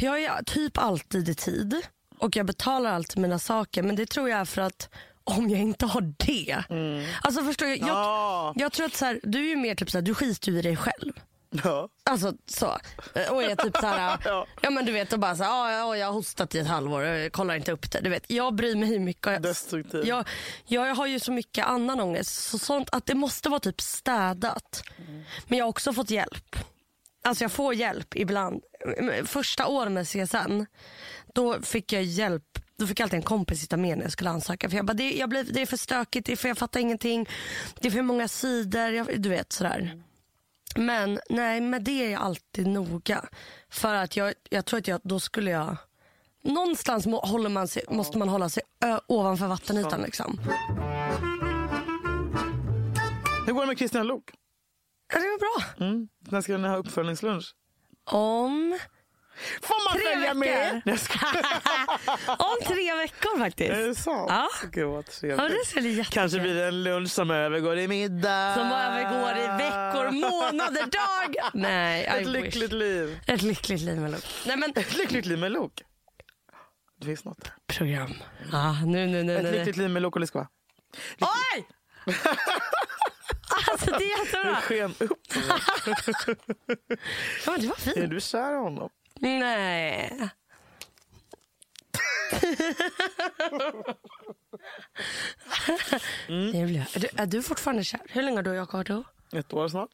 Jag 0.00 0.22
är 0.22 0.42
typ 0.42 0.78
alltid 0.78 1.28
i 1.28 1.34
tid 1.34 1.82
och 2.18 2.36
jag 2.36 2.46
betalar 2.46 2.92
alltid 2.92 3.18
mina 3.18 3.38
saker. 3.38 3.82
Men 3.82 3.96
det 3.96 4.06
tror 4.06 4.28
jag 4.28 4.40
är 4.40 4.44
för 4.44 4.62
att 4.62 4.88
om 5.26 5.50
jag 5.50 5.60
inte 5.60 5.86
har 5.86 6.00
det. 6.26 6.64
Alltså 7.22 7.42
förstår 7.44 7.68
jag, 7.68 7.78
jag, 7.78 7.88
Ja. 7.88 8.52
jag 8.56 8.72
tror 8.72 8.86
att 8.86 8.94
så 8.94 9.04
här, 9.04 9.20
du 9.22 9.52
är 9.52 9.56
mer 9.56 9.74
typ 9.74 9.90
så 9.90 9.98
här, 9.98 10.02
du 10.02 10.14
skiter 10.14 10.52
ju 10.52 10.58
i 10.58 10.62
dig 10.62 10.76
själv. 10.76 11.12
Ja. 11.64 11.88
Alltså 12.10 12.32
så. 12.46 12.66
Och 13.30 13.42
är 13.42 13.56
typ 13.56 13.76
så 13.76 13.86
här, 13.86 14.18
Ja. 14.24 14.46
ja 14.62 14.70
men 14.70 14.84
du 14.86 14.92
vet 14.92 15.12
och 15.12 15.18
bara 15.18 15.36
så 15.36 15.42
här, 15.44 15.50
ja, 15.50 15.72
ja, 15.72 15.96
jag 15.96 16.06
har 16.06 16.12
hostat 16.12 16.54
i 16.54 16.58
ett 16.58 16.66
halvår, 16.66 17.02
jag 17.02 17.32
kollar 17.32 17.54
inte 17.54 17.72
upp 17.72 17.90
det. 17.92 18.00
Du 18.00 18.10
vet, 18.10 18.24
jag 18.30 18.54
bryr 18.54 18.76
mig 18.76 18.88
hur 18.88 18.98
mycket. 19.00 19.26
och 19.26 19.32
Jag, 19.32 19.42
Destruktiv. 19.42 20.06
jag, 20.06 20.28
jag 20.66 20.94
har 20.94 21.06
ju 21.06 21.20
så 21.20 21.32
mycket 21.32 21.66
annan 21.66 22.00
ångest. 22.00 22.34
Så 22.50 22.58
sånt 22.58 22.88
att 22.92 23.06
det 23.06 23.14
måste 23.14 23.48
vara 23.48 23.60
typ 23.60 23.80
städat. 23.80 24.82
Men 25.46 25.58
jag 25.58 25.64
har 25.64 25.70
också 25.70 25.92
fått 25.92 26.10
hjälp. 26.10 26.56
Alltså 27.24 27.44
jag 27.44 27.52
får 27.52 27.74
hjälp 27.74 28.16
ibland. 28.16 28.62
Första 29.24 29.66
året 29.66 29.92
med 29.92 30.06
CSN, 30.08 30.64
då 31.34 31.60
fick 31.62 31.92
jag 31.92 32.02
hjälp. 32.02 32.58
Då 32.78 32.86
fick 32.86 33.00
jag 33.00 33.04
alltid 33.04 33.16
en 33.16 33.22
kompis 33.22 33.60
sitta 33.60 33.76
med 33.76 33.98
när 33.98 34.04
jag 34.04 34.12
skulle 34.12 34.30
ansöka. 34.30 34.70
För 34.70 34.76
jag 34.76 34.86
bara, 34.86 34.94
det, 34.94 35.12
jag 35.12 35.28
blev, 35.28 35.52
det 35.52 35.62
är 35.62 35.66
för 35.66 35.76
stökigt, 35.76 36.26
det 36.26 36.32
är 36.32 36.36
för 36.36 36.48
jag 36.48 36.58
fattar 36.58 36.80
ingenting. 36.80 37.28
Det 37.80 37.88
är 37.88 37.92
för 37.92 38.02
många 38.02 38.28
sidor, 38.28 38.90
jag, 38.90 39.22
du 39.22 39.28
vet 39.28 39.52
sådär. 39.52 40.02
Men 40.76 41.20
nej, 41.28 41.60
med 41.60 41.82
det 41.84 42.06
är 42.06 42.10
jag 42.10 42.22
alltid 42.22 42.66
noga. 42.66 43.24
För 43.68 43.94
att 43.94 44.16
jag, 44.16 44.34
jag 44.50 44.64
tror 44.64 44.78
att 44.78 44.88
jag, 44.88 45.00
då 45.04 45.20
skulle 45.20 45.50
jag... 45.50 45.76
Någonstans 46.42 47.06
må, 47.06 47.20
håller 47.20 47.48
man 47.48 47.68
sig, 47.68 47.82
måste 47.88 48.18
man 48.18 48.28
hålla 48.28 48.48
sig 48.48 48.62
ö, 48.84 49.00
ovanför 49.06 49.46
vattenytan. 49.46 50.02
Liksom. 50.02 50.40
Hur 53.46 53.52
går 53.52 53.60
det 53.60 53.66
med 53.66 53.78
Christian 53.78 54.06
Lok? 54.06 54.30
Ja, 55.12 55.18
det 55.18 55.26
var 55.26 55.38
bra. 55.38 55.86
Mm. 55.86 56.08
När 56.18 56.40
ska 56.40 56.58
ni 56.58 56.68
ha 56.68 56.76
uppföljningslunch? 56.76 57.54
Om, 58.04 58.78
Får 59.62 59.90
man 59.90 59.98
Tre 60.00 60.12
följa 60.14 60.34
med? 60.34 60.82
veckor. 60.84 60.96
Skojar. 60.96 62.38
om 62.38 62.56
tre 62.66 62.94
veckor 62.94 63.38
faktiskt. 63.38 63.70
Är 63.70 63.86
det 63.88 63.94
sant? 63.94 64.26
Ja. 64.30 64.48
Gud 64.72 64.86
vad 64.88 64.98
Ja, 64.98 65.02
trevligt. 65.02 65.74
det 65.74 65.80
bli 65.80 65.90
jättekul. 65.90 66.12
Kanske 66.12 66.40
blir 66.40 66.54
det 66.54 66.66
en 66.66 66.82
lunch 66.82 67.10
som 67.10 67.30
övergår 67.30 67.78
i 67.78 67.88
middag. 67.88 68.54
Som 68.54 68.66
övergår 68.72 69.30
i 69.44 69.46
veckor, 69.64 70.10
månader, 70.10 70.80
dagar. 70.82 71.50
Nej, 71.54 72.02
I 72.02 72.06
Ett 72.06 72.18
wish. 72.20 72.26
lyckligt 72.28 72.72
liv. 72.72 73.20
Ett 73.26 73.42
lyckligt 73.42 73.80
liv 73.80 74.00
med 74.00 74.10
Luke. 74.10 74.26
Nej 74.46 74.56
men, 74.56 74.70
Ett 74.76 74.96
lyckligt 74.96 75.26
liv 75.26 75.38
med 75.38 75.52
Lok. 75.52 75.82
Det 77.00 77.06
finns 77.06 77.24
något 77.24 77.40
där. 77.44 77.52
program. 77.66 78.14
Ah, 78.52 78.72
nu, 78.84 79.06
nu, 79.06 79.22
nu, 79.22 79.36
Ett 79.36 79.42
nu. 79.44 79.52
lyckligt 79.52 79.76
liv 79.76 79.90
med 79.90 80.02
Lok 80.02 80.14
och 80.16 80.20
Liskva. 80.20 80.48
Oj! 81.20 81.66
alltså 83.70 83.90
det 83.90 83.96
är 83.96 83.98
Det 83.98 84.24
jättebra. 84.24 84.56
sken 84.56 84.94
upp. 84.98 85.18
Ja, 87.46 87.52
men 87.52 87.60
det 87.60 87.66
var 87.66 87.76
Är 87.76 87.92
fint. 87.94 88.10
du 88.10 88.20
kär 88.20 88.52
i 88.52 88.56
honom? 88.56 88.90
Nej. 89.20 90.28
Det 96.28 96.64
blir 96.66 96.76
jag. 96.76 96.96
Är, 96.96 97.00
du, 97.00 97.08
är 97.16 97.26
du 97.26 97.42
fortfarande 97.42 97.84
kär? 97.84 98.00
Hur 98.08 98.22
länge 98.22 98.36
har 98.38 98.42
du 98.42 98.50
och 98.50 98.56
jag 98.56 98.72
varit 98.72 98.86
då? 98.86 99.04
Ett 99.32 99.52
år 99.52 99.68
snart. 99.68 99.90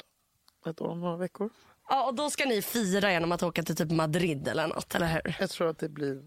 Ett 0.66 0.80
år 0.80 0.88
om 0.88 1.00
några 1.00 1.16
veckor. 1.16 1.50
Ja, 1.88 2.06
och 2.06 2.14
då 2.14 2.30
ska 2.30 2.44
ni 2.44 2.62
fira 2.62 3.12
genom 3.12 3.32
att 3.32 3.42
åka 3.42 3.62
till 3.62 3.76
typ 3.76 3.90
Madrid 3.90 4.48
eller 4.48 4.66
något, 4.68 4.94
eller 4.94 5.06
hur? 5.06 5.36
Jag 5.40 5.50
tror 5.50 5.68
att 5.68 5.78
det 5.78 5.88
blir 5.88 6.22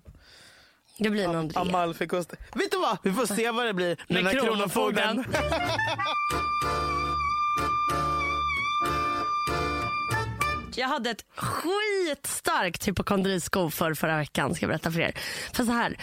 Det 0.98 1.10
blir 1.10 1.28
någon 1.28 1.48
det. 1.48 1.60
Amalfikusten. 1.60 2.38
Vet 2.54 2.72
du 2.72 2.78
vad? 2.80 2.98
Vi 3.04 3.12
får 3.12 3.26
se 3.26 3.52
vad 3.52 3.66
det 3.66 3.74
blir 3.74 3.88
med, 3.88 3.98
Med 4.08 4.18
den 4.18 4.26
här 4.26 4.48
Kronofogden. 4.48 5.26
Jag 10.78 10.88
hade 10.88 11.10
ett 11.10 11.26
skitstarkt 11.36 12.88
hypokondriskov 12.88 13.70
för 13.70 13.94
förra 13.94 14.18
veckan, 14.18 14.56
ska 14.56 14.64
jag 14.64 14.70
berätta 14.70 14.92
för 14.92 15.00
er. 15.00 15.12
För 15.54 15.64
så 15.64 15.72
här, 15.72 15.98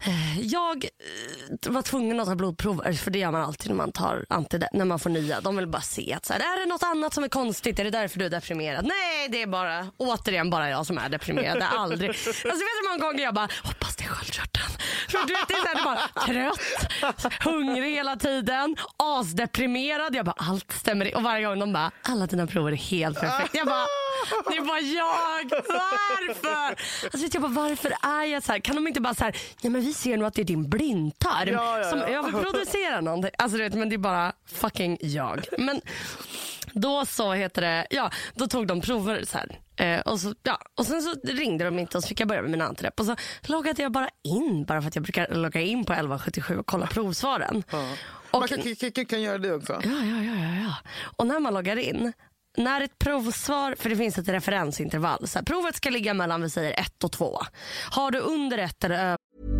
eh, 0.00 0.40
jag 0.40 0.84
eh, 0.84 1.72
var 1.72 1.82
tvungen 1.82 2.20
att 2.20 2.26
ta 2.26 2.34
blodprover, 2.34 2.92
för 2.92 3.10
det 3.10 3.18
gör 3.18 3.30
man 3.30 3.42
alltid 3.42 3.68
när 3.70 3.76
man 3.76 3.92
tar 3.92 4.24
antide- 4.28 4.68
när 4.72 4.84
man 4.84 4.98
får 4.98 5.10
nya. 5.10 5.40
De 5.40 5.56
vill 5.56 5.66
bara 5.66 5.82
se 5.82 6.12
att 6.12 6.26
så 6.26 6.32
här, 6.32 6.40
är 6.40 6.60
det 6.60 6.66
något 6.66 6.82
annat 6.82 7.14
som 7.14 7.24
är 7.24 7.28
konstigt, 7.28 7.78
är 7.78 7.84
det 7.84 7.90
därför 7.90 8.18
du 8.18 8.24
är 8.24 8.30
deprimerad? 8.30 8.84
Nej, 8.84 9.28
det 9.28 9.42
är 9.42 9.46
bara, 9.46 9.86
återigen 9.96 10.50
bara 10.50 10.70
jag 10.70 10.86
som 10.86 10.98
är 10.98 11.08
deprimerad. 11.08 11.58
Det 11.58 11.64
är 11.64 11.78
aldrig. 11.78 12.10
Alltså, 12.16 12.28
vet 12.30 12.42
du 12.44 12.50
hur 12.58 12.88
många 12.90 13.06
gånger 13.10 13.22
jag 13.24 13.34
bara, 13.34 13.48
hoppas 13.62 13.96
det 13.96 14.04
är 14.04 14.08
sköldkörteln. 14.08 14.66
För 15.10 15.26
du 15.26 15.32
vet, 15.34 15.48
det 15.48 15.54
är 15.54 15.84
bara 15.84 16.24
trött, 16.26 17.32
hungrig 17.44 17.92
hela 17.94 18.16
tiden, 18.16 18.76
asdeprimerad. 18.96 20.14
Jag 20.14 20.24
bara, 20.26 20.34
allt 20.38 20.72
stämmer. 20.72 21.16
Och 21.16 21.22
varje 21.22 21.46
gång 21.46 21.58
de 21.58 21.72
bara, 21.72 21.90
alla 22.02 22.26
dina 22.26 22.46
prover 22.46 22.72
är 22.72 22.76
helt 22.76 23.20
perfekta. 23.20 23.58
Jag 23.58 23.66
bara, 23.66 23.86
det 24.50 24.56
är 24.56 24.60
bara 24.64 24.80
jag. 24.80 25.62
Varför? 25.68 26.76
Alltså, 27.04 27.18
vet 27.18 27.34
jag 27.34 27.42
bara, 27.42 27.52
varför 27.68 27.92
är 28.02 28.24
jag 28.24 28.42
så 28.42 28.52
här? 28.52 28.58
Kan 28.58 28.74
de 28.76 28.86
inte 28.88 29.00
bara 29.00 29.14
så 29.14 29.24
här, 29.24 29.36
nej 29.62 29.70
men 29.72 29.80
vi 29.80 29.94
ser 29.94 30.16
nog 30.16 30.26
att 30.26 30.34
det 30.34 30.42
är 30.42 30.44
din 30.44 30.68
blindtarm 30.70 31.48
Ja, 31.48 31.78
ja, 31.78 31.90
som 31.90 31.98
ja. 31.98 32.04
överproducerar 32.06 33.02
någonting. 33.02 33.30
Alltså 33.38 33.56
du 33.58 33.62
vet, 33.64 33.74
men 33.74 33.88
det 33.88 33.96
är 33.96 33.98
bara 33.98 34.32
fucking 34.54 34.98
jag. 35.00 35.44
Men 35.58 35.80
då 36.72 37.06
så 37.06 37.32
heter 37.32 37.62
det, 37.62 37.86
ja, 37.90 38.10
då 38.34 38.46
tog 38.46 38.66
de 38.66 38.80
prover 38.80 39.24
så 39.24 39.38
här. 39.38 39.60
Eh, 39.76 40.00
och, 40.00 40.20
så, 40.20 40.34
ja, 40.42 40.58
och 40.74 40.86
sen 40.86 41.02
så 41.02 41.14
ringde 41.24 41.64
de 41.64 41.78
inte 41.78 41.96
och 41.96 42.02
så 42.02 42.08
fick 42.08 42.20
jag 42.20 42.28
börja 42.28 42.42
med 42.42 42.50
mina 42.50 42.64
antidepp. 42.64 43.00
Och 43.00 43.06
så 43.06 43.16
loggade 43.42 43.82
jag 43.82 43.92
bara 43.92 44.08
in, 44.24 44.64
bara 44.64 44.80
för 44.80 44.88
att 44.88 44.94
jag 44.94 45.02
brukar 45.02 45.34
logga 45.34 45.60
in 45.60 45.84
på 45.84 45.92
1177 45.92 46.58
och 46.58 46.66
kolla 46.66 46.86
provsvaren. 46.86 47.62
Och, 48.30 48.40
Man 48.40 48.48
kan, 48.48 48.74
kan, 48.74 48.92
kan, 48.92 49.06
kan 49.06 49.22
göra 49.22 49.38
det 49.38 49.54
också. 49.54 49.72
Ja, 49.72 49.90
ja, 49.90 50.22
ja, 50.22 50.34
ja, 50.34 50.54
ja. 50.64 50.74
Och 51.16 51.26
när 51.26 51.40
man 51.40 51.54
loggar 51.54 51.76
in, 51.76 52.12
när 52.56 52.80
ett 52.80 52.98
provsvar, 52.98 53.74
för 53.78 53.90
det 53.90 53.96
finns 53.96 54.18
ett 54.18 54.28
referensintervall. 54.28 55.28
Så 55.28 55.38
här, 55.38 55.44
provet 55.44 55.76
ska 55.76 55.90
ligga 55.90 56.14
mellan 56.14 56.42
vi 56.42 56.50
säger 56.50 56.80
1 56.80 57.04
och 57.04 57.12
2. 57.12 57.40
Har 57.90 58.10
du 58.10 58.18
under 58.18 58.58
1 58.58 58.84
eller 58.84 59.04
över 59.04 59.59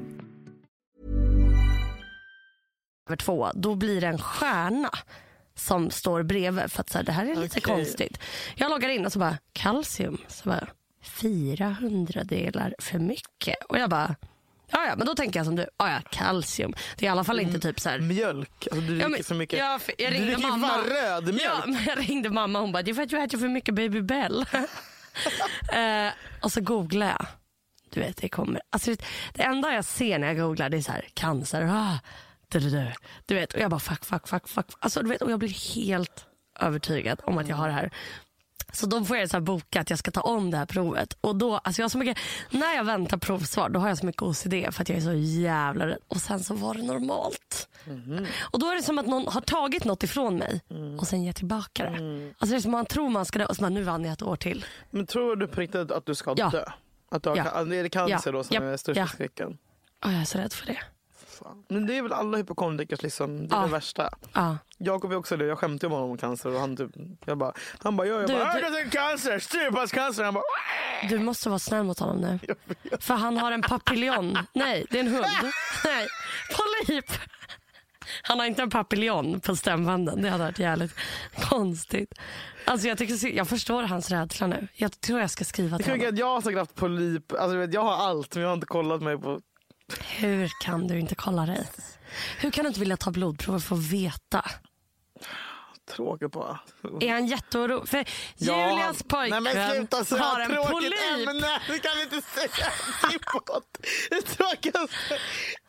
över 3.11 3.17
2, 3.17 3.51
då 3.53 3.75
blir 3.75 4.01
det 4.01 4.07
en 4.07 4.17
stjärna 4.17 4.89
som 5.55 5.89
står 5.91 6.23
bredvid. 6.23 6.71
För 6.71 6.81
att 6.81 6.89
så 6.89 6.97
här, 6.97 7.05
det 7.05 7.11
här 7.11 7.25
är 7.25 7.35
lite 7.35 7.59
Okej. 7.59 7.75
konstigt. 7.75 8.19
Jag 8.55 8.69
loggar 8.69 8.89
in 8.89 9.05
och 9.05 9.13
så 9.13 9.19
bara, 9.19 9.37
kalcium. 9.53 10.17
Så 10.27 10.49
bara, 10.49 10.67
fyra 11.03 11.75
hundradelar 11.81 12.75
för 12.79 12.99
mycket. 12.99 13.55
Och 13.69 13.77
jag 13.79 13.89
bara, 13.89 14.15
ja 14.71 14.85
ja 14.87 14.95
men 14.95 15.07
då 15.07 15.15
tänker 15.15 15.39
jag 15.39 15.45
som 15.45 15.55
du, 15.55 15.65
ja 15.77 15.91
ja 15.91 15.99
kalcium. 16.11 16.73
Det 16.97 17.05
är 17.05 17.07
i 17.07 17.11
alla 17.11 17.23
fall 17.23 17.39
inte 17.39 17.59
typ 17.59 17.79
så 17.79 17.89
här. 17.89 17.99
Mjölk. 17.99 18.67
Alltså, 18.71 18.81
du 18.81 18.87
dricker 18.87 19.01
Ja, 19.03 19.09
men- 19.09 19.23
för 19.23 19.35
mycket. 19.35 19.59
ja, 19.59 19.79
jag 19.97 20.11
du 20.11 20.15
ringde 20.17 20.25
dricker 20.31 20.41
ju 20.41 20.47
mamma. 20.49 20.77
röd 20.77 21.23
mjölk. 21.25 21.41
Ja, 21.43 21.63
men 21.65 21.83
jag 21.83 22.09
ringde 22.09 22.29
mamma 22.29 22.59
hon 22.59 22.71
bara, 22.71 22.83
det 22.83 22.91
är 22.91 22.95
för 22.95 23.03
att 23.03 23.09
du 23.09 23.19
äter 23.23 23.37
för 23.37 23.47
mycket 23.47 23.75
Baby 23.75 24.01
Bell. 24.01 24.45
eh, 25.73 26.11
och 26.41 26.51
så 26.51 26.61
googlar 26.61 27.07
jag. 27.07 27.25
Du 27.89 27.99
vet, 27.99 28.17
det 28.17 28.29
kommer. 28.29 28.61
Alltså, 28.69 28.91
det, 28.91 29.03
det 29.33 29.43
enda 29.43 29.73
jag 29.73 29.85
ser 29.85 30.19
när 30.19 30.27
jag 30.27 30.37
googlar 30.37 30.69
det 30.69 30.77
är 30.77 30.81
så 30.81 30.91
här, 30.91 31.05
cancer. 31.13 31.61
Ah, 31.71 31.99
du, 33.25 33.35
vet, 33.35 33.53
och 33.53 33.59
jag 33.59 33.69
bara 33.71 33.79
fuck, 33.79 34.05
fuck, 34.05 34.27
fuck, 34.27 34.47
fuck. 34.47 34.65
Alltså, 34.79 35.01
du 35.01 35.09
vet, 35.09 35.21
och 35.21 35.31
jag 35.31 35.39
blir 35.39 35.75
helt 35.75 36.25
övertygad 36.59 37.21
om 37.23 37.37
att 37.37 37.47
jag 37.47 37.55
har 37.55 37.67
det 37.67 37.73
här. 37.73 37.91
Så 38.73 38.85
då 38.85 39.05
får 39.05 39.17
jag 39.17 39.29
så 39.29 39.39
boka 39.41 39.81
att 39.81 39.89
jag 39.89 39.99
ska 39.99 40.11
ta 40.11 40.21
om 40.21 40.51
det 40.51 40.57
här 40.57 40.65
provet. 40.65 41.17
Och 41.21 41.35
då, 41.35 41.57
alltså 41.57 41.81
jag 41.81 41.83
har 41.83 41.89
så 41.89 41.97
mycket, 41.97 42.17
när 42.49 42.73
jag 42.75 42.83
väntar 42.83 43.17
provsvar 43.17 43.69
då 43.69 43.79
har 43.79 43.87
jag 43.87 43.97
så 43.97 44.05
mycket 44.05 44.21
OCD 44.21 44.53
för 44.71 44.81
att 44.81 44.89
jag 44.89 44.97
är 44.97 45.01
så 45.01 45.13
jävla 45.13 45.87
rädd. 45.87 45.97
Och 46.07 46.17
sen 46.17 46.39
så 46.39 46.53
var 46.55 46.73
det 46.73 46.83
normalt. 46.83 47.69
Och 48.39 48.59
då 48.59 48.69
är 48.71 48.75
det 48.75 48.83
som 48.83 48.99
att 48.99 49.07
någon 49.07 49.27
har 49.27 49.41
tagit 49.41 49.85
något 49.85 50.03
ifrån 50.03 50.37
mig 50.37 50.61
och 50.99 51.07
sen 51.07 51.23
ger 51.23 51.33
tillbaka 51.33 51.83
det. 51.89 52.31
Alltså 52.37 52.45
det 52.53 52.55
är 52.55 52.59
som 52.59 52.71
man 52.71 52.85
tror 52.85 53.09
man 53.09 53.25
ska 53.25 53.39
dö 53.39 53.45
och 53.45 53.55
så 53.55 53.61
bara, 53.61 53.69
nu 53.69 53.83
vann 53.83 54.03
jag 54.05 54.13
ett 54.13 54.21
år 54.21 54.35
till. 54.35 54.65
Men 54.89 55.05
tror 55.07 55.35
du 55.35 55.47
på 55.47 55.61
riktigt 55.61 55.91
att 55.91 56.05
du 56.05 56.15
ska 56.15 56.33
Ja. 56.37 56.49
dö? 56.49 56.65
Att 57.11 57.23
du 57.23 57.29
har, 57.29 57.37
Ja. 57.37 57.43
är 57.43 57.83
det 57.83 57.89
cancer 57.89 58.21
Ja. 58.25 58.31
då 58.31 58.43
som 58.43 58.53
Japp. 58.53 58.63
är 58.63 58.77
största 58.77 58.99
Ja. 59.01 59.07
skräcken? 59.07 59.57
Och 60.05 60.11
jag 60.11 60.21
är 60.21 60.25
så 60.25 60.37
rädd 60.37 60.53
för 60.53 60.65
det. 60.65 60.79
Fan. 61.43 61.63
Men 61.69 61.87
det 61.87 61.97
är 61.97 62.01
väl 62.01 62.13
alla 62.13 62.37
hypokondrikers 62.37 63.01
liksom, 63.01 63.47
det 63.47 63.55
är 63.55 63.59
Ja. 63.59 63.65
det 63.65 63.71
värsta. 63.71 64.09
Ja. 64.33 64.57
Jakob 64.77 65.11
är 65.11 65.15
också 65.15 65.37
det, 65.37 65.45
jag 65.45 65.57
skämtade 65.57 65.87
om 65.87 65.93
honom 65.93 66.11
om 66.11 66.17
cancer 66.17 66.53
och 66.53 66.59
han 66.59 66.77
typ, 66.77 66.91
jag 67.25 67.37
bara, 67.37 67.53
han 67.79 67.97
bara, 67.97 68.07
jag, 68.07 68.21
jag 68.21 68.29
Du, 68.29 68.33
bara, 68.33 68.53
du- 68.53 68.77
jag 68.79 68.91
cancer, 68.91 69.39
styrpascancer. 69.39 70.23
Han 70.23 70.33
bara, 70.33 70.43
Du 71.09 71.19
måste 71.19 71.49
vara 71.49 71.59
snäll 71.59 71.83
mot 71.83 71.99
honom 71.99 72.17
nu. 72.21 72.39
För 72.99 73.13
han 73.13 73.37
har 73.37 73.51
en 73.51 73.61
papillon. 73.61 74.37
Nej, 74.53 74.85
det 74.89 74.97
är 74.97 75.03
en 75.03 75.07
hund. 75.11 75.25
Nej, 75.85 76.07
polyp. 76.85 77.05
Han 78.23 78.39
har 78.39 78.45
inte 78.45 78.61
en 78.61 78.69
papillon 78.69 79.39
på 79.39 79.55
stämbanden. 79.55 80.21
Det 80.21 80.29
hade 80.29 80.43
varit 80.43 80.59
jävligt 80.59 80.95
konstigt. 81.49 82.13
Alltså 82.65 82.87
jag, 82.87 82.97
tycker, 82.97 83.27
jag 83.37 83.47
förstår 83.47 83.83
hans 83.83 84.09
rädsla 84.11 84.47
nu. 84.47 84.67
Jag 84.73 85.01
tror 85.01 85.19
jag 85.19 85.29
ska 85.31 85.43
skriva 85.43 85.77
det 85.77 85.83
till 85.83 85.93
honom. 85.93 86.15
jag 86.15 86.25
har 86.25 86.41
säkert 86.41 86.59
haft 86.59 86.75
polyp, 86.75 87.31
alltså, 87.39 87.57
jag 87.57 87.81
har 87.83 87.93
allt 88.07 88.35
men 88.35 88.41
jag 88.41 88.49
har 88.49 88.53
inte 88.53 88.67
kollat 88.67 89.01
mig 89.01 89.17
på 89.17 89.41
Hur 89.99 90.51
kan 90.61 90.87
du 90.87 90.99
inte 90.99 91.15
kolla 91.15 91.45
dig? 91.45 91.67
Hur 92.39 92.51
kan 92.51 92.63
du 92.63 92.67
inte 92.67 92.79
vilja 92.79 92.97
ta 92.97 93.11
blodprover 93.11 93.59
för 93.59 93.75
att 93.75 93.81
veta? 93.81 94.45
tråkigt 95.95 96.31
bara. 96.31 96.59
Är 97.01 97.11
han 97.11 97.25
jätteorolig? 97.27 97.89
För 97.89 97.97
Ja, 97.97 98.69
Julias 98.69 99.03
Nej 99.11 99.29
men 99.29 99.43
pojkvän 99.43 99.71
sluta 99.75 100.05
säga 100.05 100.23
har 100.23 100.39
en 100.39 100.49
tråkigt 100.51 100.71
polyp. 100.71 100.93
ämne. 101.29 101.61
Det 101.67 101.79
kan 101.79 102.01
inte 102.01 102.21
säga 102.21 103.19
podd. 103.33 103.63
Det 104.09 104.21
tråkigaste. 104.21 105.17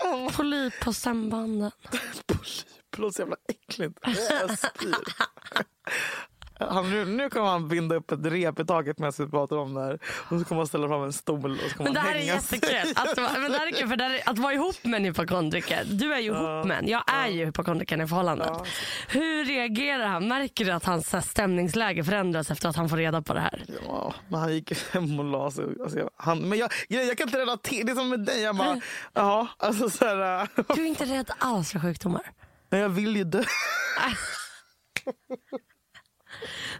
Oh, 0.05 0.33
Polyp 0.37 0.81
på 0.81 0.93
stämbanden. 0.93 1.71
polyp 2.27 2.99
låter 2.99 3.15
så 3.15 3.23
jävla 3.23 3.37
äckligt. 3.49 3.99
Jag 4.31 4.59
spyr. 4.59 4.95
Han, 6.71 6.91
nu, 6.91 7.05
nu 7.05 7.31
kommer 7.31 7.47
han 7.47 7.69
binda 7.69 7.95
upp 7.97 8.11
ett 8.13 8.27
rep 8.27 8.61
i 8.61 8.65
taket 8.65 8.99
medan 8.99 9.13
vi 9.19 9.27
pratar 9.27 9.57
om 9.57 9.75
det 9.75 9.81
här. 9.81 9.99
Och 10.05 10.39
så 10.39 10.45
kommer 10.45 10.61
han 10.61 10.67
ställa 10.67 10.89
fram 10.89 11.03
en 11.03 11.13
stol 11.13 11.53
och 11.65 11.71
så 11.71 11.77
kommer 11.77 11.85
Men 11.91 11.95
det 11.95 12.01
här 12.01 12.15
är 12.15 12.19
hänga 12.19 12.41
sig. 12.41 12.59
jättekul. 12.59 12.93
Att, 12.97 13.17
men 13.41 13.53
det 13.53 13.59
här 13.59 13.67
är 13.67 13.71
kul 13.73 13.89
för 13.89 13.97
här 13.97 14.11
är, 14.11 14.31
att 14.31 14.39
vara 14.39 14.53
ihop 14.53 14.85
med 14.85 14.95
en 14.99 15.05
hypokondriker. 15.05 15.85
Du 15.85 16.15
är 16.15 16.19
ju 16.19 16.25
ihop 16.27 16.67
med 16.67 16.79
en. 16.79 16.89
Jag 16.89 17.05
är 17.07 17.29
ju 17.29 17.45
hypokondrikern 17.45 18.01
i 18.01 18.07
förhållandet. 18.07 18.49
Ja. 18.51 18.65
Hur 19.09 19.45
reagerar 19.45 20.07
han? 20.07 20.29
Märker 20.29 20.65
du 20.65 20.71
att 20.71 20.85
hans 20.85 21.15
stämningsläge 21.31 22.05
förändras 22.05 22.51
efter 22.51 22.69
att 22.69 22.77
han 22.77 22.89
får 22.89 22.97
reda 22.97 23.23
på 23.23 23.35
det 23.35 23.41
här? 23.41 23.65
Ja, 23.87 24.15
men 24.29 24.41
han 24.41 24.53
gick 24.55 24.73
hem 24.93 25.19
och 25.19 25.25
la 25.25 25.51
sig. 25.51 25.65
Alltså, 25.83 25.99
jag, 25.99 26.11
han, 26.17 26.39
men 26.49 26.59
jag, 26.59 26.73
jag, 26.89 27.05
jag 27.05 27.19
kan 27.19 27.29
inte 27.29 27.39
relatera. 27.41 27.85
Det 27.85 27.93
är 27.93 27.97
som 27.97 28.09
med 28.09 28.21
dig. 28.21 28.43
Jag 28.43 28.57
bara, 28.57 28.81
ja, 29.13 29.49
alltså 29.59 29.91
så 29.91 30.05
här, 30.05 30.41
äh, 30.43 30.65
Du 30.75 30.83
är 30.83 30.87
inte 30.87 31.05
rädd 31.05 31.31
alls 31.39 31.73
för 31.73 31.79
sjukdomar. 31.81 32.23
men 32.71 32.81
jag 32.81 32.89
vill 32.89 33.17
ju 33.17 33.25
dö. 33.25 33.43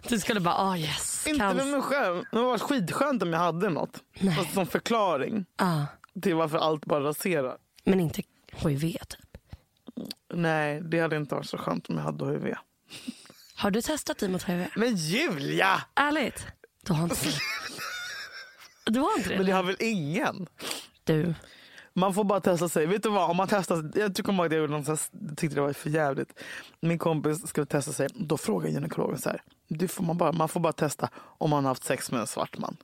Du 0.07 0.19
skulle 0.19 0.39
bara, 0.39 0.55
ah 0.55 0.77
yes. 0.77 1.27
Inte 1.27 1.39
med 1.39 1.57
cancer. 1.57 1.71
mig 1.71 1.81
själv. 1.81 2.23
Det 2.31 2.37
varit 2.39 2.61
skitskönt 2.61 3.23
om 3.23 3.33
jag 3.33 3.39
hade 3.39 3.69
något. 3.69 4.03
Alltså, 4.37 4.53
som 4.53 4.67
förklaring 4.67 5.45
Ah, 5.55 5.81
till 6.21 6.35
varför 6.35 6.57
allt 6.57 6.85
bara 6.85 7.03
raserar. 7.03 7.57
men 7.83 7.99
inte 7.99 8.21
hiv 8.51 8.79
typ. 9.09 9.19
Nej, 10.33 10.81
det 10.81 10.99
hade 10.99 11.15
inte 11.17 11.35
varit 11.35 11.49
så 11.49 11.57
skönt 11.57 11.89
om 11.89 11.97
jag 11.97 12.03
hade 12.03 12.25
HIV. 12.25 12.53
Har 13.55 13.71
du 13.71 13.81
testat 13.81 14.17
dig 14.17 14.29
mot 14.29 14.43
hiv? 14.43 14.67
Men 14.75 14.95
Julia! 14.95 15.83
Ärligt? 15.95 16.45
Du 16.85 16.93
har 16.93 17.03
inte 17.03 17.15
det? 17.25 17.31
Du 18.85 18.99
har 18.99 19.17
inte 19.17 19.29
Men 19.29 19.37
det 19.37 19.43
det? 19.43 19.51
har 19.51 19.63
väl 19.63 19.75
ingen? 19.79 20.47
Du. 21.03 21.33
Man 21.95 22.13
får 22.13 22.23
bara 22.23 22.41
testa 22.41 22.69
sig. 22.69 22.85
Vet 22.85 23.03
du 23.03 23.09
vad? 23.09 23.29
Om 23.29 23.37
man 23.37 23.47
testar, 23.47 23.91
jag 23.95 24.15
tycker 24.15 24.33
ihåg 24.33 24.45
att 24.45 24.51
jag 24.51 24.61
gjorde 24.61 24.73
något 24.73 25.11
tyckte 25.37 25.55
det 25.55 25.61
var 25.61 25.73
för 25.73 25.89
jävligt. 25.89 26.39
Min 26.79 26.99
kompis 26.99 27.47
skulle 27.47 27.65
testa 27.65 27.91
sig. 27.91 28.07
Då 28.15 28.37
frågade 28.37 28.73
gynekologen 28.73 29.17
så 29.19 29.29
här. 29.29 29.41
Det 29.67 29.87
får 29.87 30.03
man, 30.03 30.17
bara, 30.17 30.31
man 30.31 30.49
får 30.49 30.59
bara 30.59 30.73
testa 30.73 31.09
om 31.15 31.49
man 31.49 31.63
har 31.63 31.71
haft 31.71 31.83
sex 31.83 32.11
med 32.11 32.21
en 32.21 32.27
svart 32.27 32.57
man. 32.57 32.77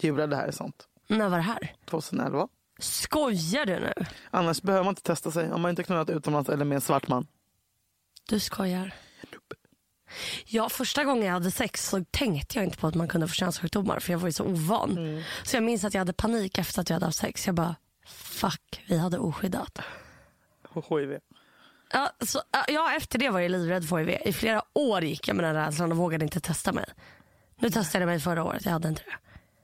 Julia, 0.00 0.26
det 0.26 0.36
här 0.36 0.46
är 0.46 0.52
sånt. 0.52 0.88
När 1.06 1.28
var 1.28 1.36
det 1.36 1.42
här? 1.42 1.74
2011. 1.84 2.48
Skojar 2.78 3.66
du 3.66 3.80
nu? 3.80 3.92
Annars 4.30 4.62
behöver 4.62 4.84
man 4.84 4.92
inte 4.92 5.02
testa 5.02 5.30
sig 5.30 5.52
om 5.52 5.60
man 5.62 5.70
inte 5.70 5.82
knullat 5.82 6.10
utomlands 6.10 6.48
eller 6.50 6.64
med 6.64 6.76
en 6.76 6.80
svart 6.80 7.08
man. 7.08 7.26
Du 8.28 8.40
skojar. 8.40 8.94
Ja, 10.46 10.68
första 10.68 11.04
gången 11.04 11.26
jag 11.26 11.32
hade 11.32 11.50
sex 11.50 11.88
så 11.88 12.04
tänkte 12.10 12.58
jag 12.58 12.64
inte 12.64 12.78
på 12.78 12.86
att 12.86 12.94
man 12.94 13.08
kunde 13.08 13.28
få 13.28 13.34
könssjukdomar 13.34 14.00
för 14.00 14.12
jag 14.12 14.18
var 14.18 14.28
ju 14.28 14.32
så 14.32 14.44
ovan. 14.44 15.22
Så 15.44 15.56
jag 15.56 15.62
minns 15.62 15.84
att 15.84 15.94
jag 15.94 16.00
hade 16.00 16.12
panik 16.12 16.58
efter 16.58 16.80
att 16.80 16.90
jag 16.90 16.94
hade 16.94 17.06
haft 17.06 17.18
sex. 17.18 17.46
Jag 17.46 17.54
bara, 17.54 17.76
fuck, 18.06 18.84
vi 18.88 18.98
hade 18.98 19.18
oskyddat. 19.18 19.78
HIV. 20.90 21.18
Ja, 21.92 22.10
så, 22.26 22.40
ja, 22.68 22.92
efter 22.96 23.18
det 23.18 23.30
var 23.30 23.40
jag 23.40 23.50
livrädd 23.50 23.88
för 23.88 23.98
HIV. 23.98 24.18
I 24.24 24.32
flera 24.32 24.62
år 24.74 25.04
gick 25.04 25.28
jag 25.28 25.36
med 25.36 25.44
den 25.44 25.54
rädslan 25.54 25.90
och 25.92 25.98
vågade 25.98 26.24
inte 26.24 26.40
testa 26.40 26.72
mig. 26.72 26.84
Nu 27.60 27.70
testade 27.70 28.02
jag 28.02 28.06
mig 28.06 28.20
förra 28.20 28.44
året, 28.44 28.64
jag 28.64 28.72
hade 28.72 28.88
inte 28.88 29.02
det. 29.02 29.16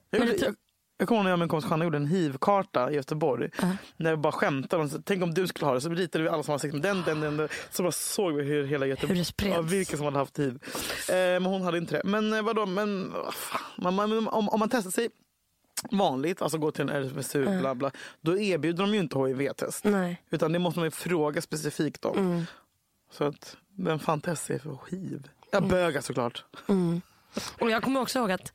Jag, 0.09 0.19
Men 0.19 0.27
det- 0.29 0.41
jag, 0.45 0.55
jag 0.97 1.07
kommer 1.07 1.19
ihåg 1.19 1.23
när 1.23 1.29
jag 1.31 1.35
och 1.35 1.39
min 1.39 1.49
kompis 1.49 1.69
Hanna 1.69 1.83
gjorde 1.83 1.97
en 1.97 2.07
hiv-karta 2.07 2.91
i 2.91 2.95
Göteborg. 2.95 3.49
När 3.97 4.11
vi 4.11 4.17
bara 4.17 4.31
skämtade. 4.31 4.83
om 4.83 5.03
Tänk 5.05 5.23
om 5.23 5.33
du 5.33 5.47
skulle 5.47 5.65
ha 5.65 5.73
det. 5.73 5.81
Så 5.81 5.89
ritade 5.89 6.23
vi 6.23 6.29
alla 6.29 6.43
som 6.43 6.51
har 6.51 6.59
sex 6.59 6.73
med 6.73 6.81
den, 6.81 7.03
den, 7.05 7.19
den. 7.21 7.37
den. 7.37 7.49
Så 7.71 7.83
bara 7.83 7.91
såg 7.91 8.33
vi 8.33 8.43
hur 8.43 8.63
hela 8.67 8.85
Göteborg... 8.85 9.09
Hur 9.13 9.19
det 9.19 9.25
spreds. 9.25 9.55
Ja, 9.55 9.61
vilka 9.61 9.97
som 9.97 10.05
hade 10.05 10.17
haft 10.17 10.39
hiv. 10.39 10.59
Eh, 11.09 11.15
men 11.15 11.45
hon 11.45 11.61
hade 11.61 11.77
inte 11.77 11.97
det. 11.97 12.01
Men 12.05 12.33
eh, 12.33 12.41
vadå? 12.41 12.65
Men, 12.65 13.13
fan. 13.31 13.61
man, 13.77 13.95
man, 13.95 14.27
om, 14.27 14.49
om 14.49 14.59
man 14.59 14.69
testar 14.69 14.91
sig 14.91 15.09
vanligt, 15.91 16.41
alltså 16.41 16.57
går 16.57 16.71
till 16.71 16.81
en 16.81 16.89
RFSU, 16.89 17.59
bla 17.59 17.75
bla. 17.75 17.91
Då 18.21 18.37
erbjuder 18.39 18.83
de 18.83 18.93
ju 18.93 18.99
inte 18.99 19.19
HIV-test. 19.19 19.83
Nej. 19.83 20.23
Utan 20.29 20.51
det 20.53 20.59
måste 20.59 20.79
man 20.79 20.87
ju 20.87 20.91
fråga 20.91 21.41
specifikt 21.41 22.05
om. 22.05 22.17
Mm. 22.17 22.45
Så 23.11 23.23
att, 23.23 23.55
vem 23.77 23.99
fan 23.99 24.21
testar 24.21 24.57
för 24.57 24.79
hiv? 24.91 25.27
Ja, 25.51 25.57
Mm. 25.57 25.69
bögar 25.69 26.01
såklart. 26.01 26.45
Och 27.59 27.71
jag 27.71 27.83
kommer 27.83 28.01
också 28.01 28.19
ihåg 28.19 28.31
att 28.31 28.53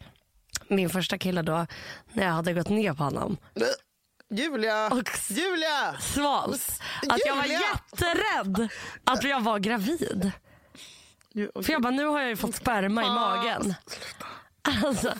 min 0.69 0.91
första 0.91 1.19
kille 1.19 1.43
då, 1.43 1.67
när 2.12 2.25
jag 2.25 2.33
hade 2.33 2.53
gått 2.53 2.69
ner 2.69 2.95
på 2.95 3.03
honom, 3.05 3.37
Julia! 4.31 4.87
Och- 4.91 5.11
Julia! 5.29 5.97
svalt. 6.01 6.81
Att 7.09 7.19
jag 7.27 7.37
var 7.37 7.43
Julia! 7.45 7.61
jätterädd 7.93 8.69
att 9.05 9.25
jag 9.25 9.41
var 9.41 9.59
gravid. 9.59 10.31
För 11.62 11.71
jag 11.73 11.83
bara, 11.83 11.91
nu 11.91 12.05
har 12.07 12.21
jag 12.21 12.29
ju 12.29 12.37
fått 12.37 12.55
sperma 12.55 13.03
i 13.03 13.09
magen. 13.09 13.75
Alltså, 14.85 15.12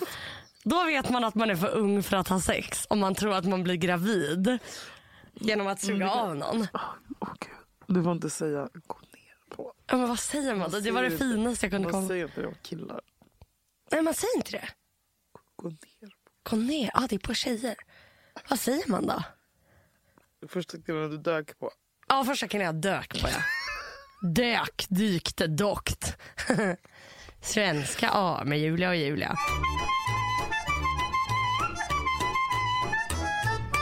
då 0.69 0.85
vet 0.85 1.09
man 1.09 1.23
att 1.23 1.35
man 1.35 1.49
är 1.49 1.55
för 1.55 1.69
ung 1.75 2.03
för 2.03 2.17
att 2.17 2.27
ha 2.27 2.41
sex. 2.41 2.85
Om 2.89 2.99
man 2.99 3.15
tror 3.15 3.33
att 3.33 3.45
man 3.45 3.63
blir 3.63 3.75
gravid. 3.75 4.57
Genom 5.33 5.67
att 5.67 5.81
suga 5.81 6.11
av 6.11 6.35
någon. 6.35 6.59
Gud. 6.59 7.55
Du 7.87 8.03
får 8.03 8.11
inte 8.11 8.29
säga 8.29 8.69
gå 8.87 8.99
ner 8.99 9.55
på. 9.55 9.73
Ja, 9.87 9.97
men 9.97 10.09
vad 10.09 10.19
säger 10.19 10.55
man 10.55 10.71
då? 10.71 10.79
Det 10.79 10.91
var 10.91 11.03
det 11.03 11.17
finaste 11.17 11.65
jag 11.65 11.71
kunde 11.71 11.85
Man 11.85 11.91
komma 11.93 12.07
säger 12.07 12.25
inte 12.25 12.41
det 12.41 12.47
om 12.47 12.55
killar. 12.61 13.01
Nej, 13.91 14.01
man 14.01 14.13
säger 14.13 14.35
inte 14.35 14.51
det. 14.51 14.69
Gå 15.55 15.69
ner 15.69 16.09
på. 16.43 16.49
Gå 16.49 16.55
ner. 16.55 16.91
Ja, 16.93 17.05
det 17.09 17.15
är 17.15 17.19
på 17.19 17.33
tjejer. 17.33 17.75
Vad 18.49 18.59
säger 18.59 18.91
man 18.91 19.07
då? 19.07 19.23
Första 20.47 20.77
killen 20.77 21.09
du 21.09 21.17
dök 21.17 21.59
på. 21.59 21.71
Ja, 22.07 22.23
första 22.25 22.47
killen 22.47 22.65
jag 22.65 22.75
dök 22.75 23.21
på 23.21 23.27
ja. 23.29 23.41
Dök, 24.29 24.85
dykte, 24.89 25.47
dokt. 25.47 26.17
Svenska 27.41 28.09
A 28.13 28.43
med 28.45 28.59
Julia 28.59 28.89
och 28.89 28.95
Julia. 28.95 29.35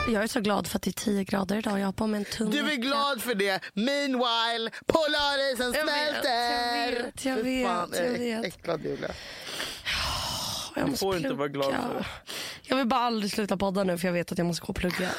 Jag 0.08 0.22
är 0.22 0.26
så 0.26 0.40
glad 0.40 0.66
för 0.66 0.76
att 0.78 0.82
det 0.82 0.90
är 0.90 0.92
10 1.04 1.24
grader 1.24 1.56
idag. 1.56 1.80
Jag 1.80 1.84
har 1.86 1.92
på 1.92 2.06
mig 2.06 2.18
en 2.18 2.24
tunn 2.24 2.50
Du 2.50 2.72
är 2.72 2.76
glad 2.76 3.22
för 3.22 3.34
det. 3.34 3.60
Meanwhile, 3.74 4.70
polarisen 4.86 5.72
Jag 5.72 5.84
vet, 5.86 5.94
smälter. 5.94 6.92
jag 6.96 7.02
vet, 7.04 7.24
jag 7.24 7.36
vet, 7.36 7.66
fan, 7.66 7.90
jag 7.92 8.04
är 8.06 8.18
vet. 8.18 8.44
Äcklad 8.44 8.84
Julia. 8.84 9.10
Jag 10.76 10.88
måste 10.88 11.04
får 11.04 11.16
inte 11.16 11.32
vara 11.34 11.48
glad 11.48 11.64
plugga. 11.70 11.82
för 11.88 11.94
det. 11.98 12.06
Jag 12.62 12.76
vill 12.76 12.86
bara 12.86 13.00
aldrig 13.00 13.32
sluta 13.32 13.56
podda 13.56 13.84
nu 13.84 13.98
för 13.98 14.08
jag 14.08 14.12
vet 14.12 14.32
att 14.32 14.38
jag 14.38 14.46
måste 14.46 14.66
gå 14.66 14.68
och 14.70 14.76
plugga. 14.76 15.10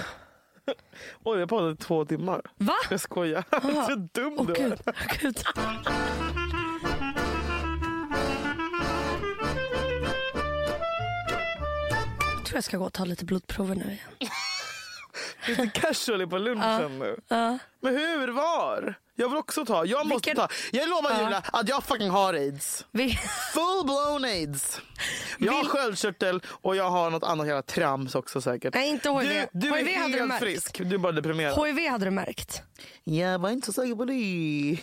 Oj, 1.23 1.39
jag 1.39 1.49
poddade 1.49 1.73
i 1.73 1.77
två 1.77 2.05
timmar. 2.05 2.41
Va? 2.57 2.73
Jag 2.89 2.99
skojar. 2.99 3.43
Så 3.87 3.95
dum 3.95 4.35
Åh 4.37 4.45
du 4.47 4.53
är. 4.53 4.69
gud, 4.69 4.79
gud. 5.21 5.37
jag 12.53 12.63
ska 12.63 12.77
gå 12.77 12.85
och 12.85 12.93
ta 12.93 13.05
lite 13.05 13.25
blodprover 13.25 13.75
nu 13.75 13.83
igen. 13.83 14.31
Lite 15.47 15.67
casually 15.73 16.25
på 16.27 16.37
lunchen 16.37 16.99
nu. 16.99 17.17
Men 17.81 17.95
hur, 17.97 18.27
var? 18.27 18.95
Jag 19.15 19.29
vill 19.29 19.37
också 19.37 19.65
ta. 19.65 19.85
Jag 19.85 20.07
måste 20.07 20.29
Vilken- 20.29 20.35
ta. 20.35 20.47
Jag 20.71 20.89
lovar 20.89 21.11
Ja. 21.11 21.21
Julia 21.23 21.43
att 21.53 21.69
jag 21.69 21.83
fucking 21.83 22.09
har 22.09 22.33
aids. 22.33 22.85
Vi, 22.91 23.09
Full 23.53 23.85
blown 23.85 24.23
aids. 24.25 24.81
Jag 25.37 25.51
har 25.53 25.59
Vill- 25.59 25.69
sköldkörtel 25.69 26.41
och 26.47 26.75
jag 26.75 26.89
har 26.89 27.09
något 27.09 27.23
annat 27.23 27.47
jävla 27.47 27.61
trams 27.61 28.15
också 28.15 28.41
säkert. 28.41 28.73
Nej, 28.73 28.89
inte 28.89 29.09
HIV. 29.09 29.45
Du, 29.53 29.69
du 29.69 29.75
HIV 29.77 29.87
är 29.87 29.97
hade 29.99 30.13
du 30.13 30.17
helt 30.17 30.27
märkt. 30.29 30.43
frisk. 30.43 30.77
Du 30.83 30.95
är 30.95 30.99
bara 30.99 31.11
deprimerad. 31.11 31.65
HIV 31.67 31.89
hade 31.89 32.05
du 32.05 32.11
märkt. 32.11 32.61
Jag 33.03 33.39
var 33.39 33.49
inte 33.49 33.65
så 33.65 33.73
säker 33.73 33.95
på 33.95 34.05
det. 34.05 34.77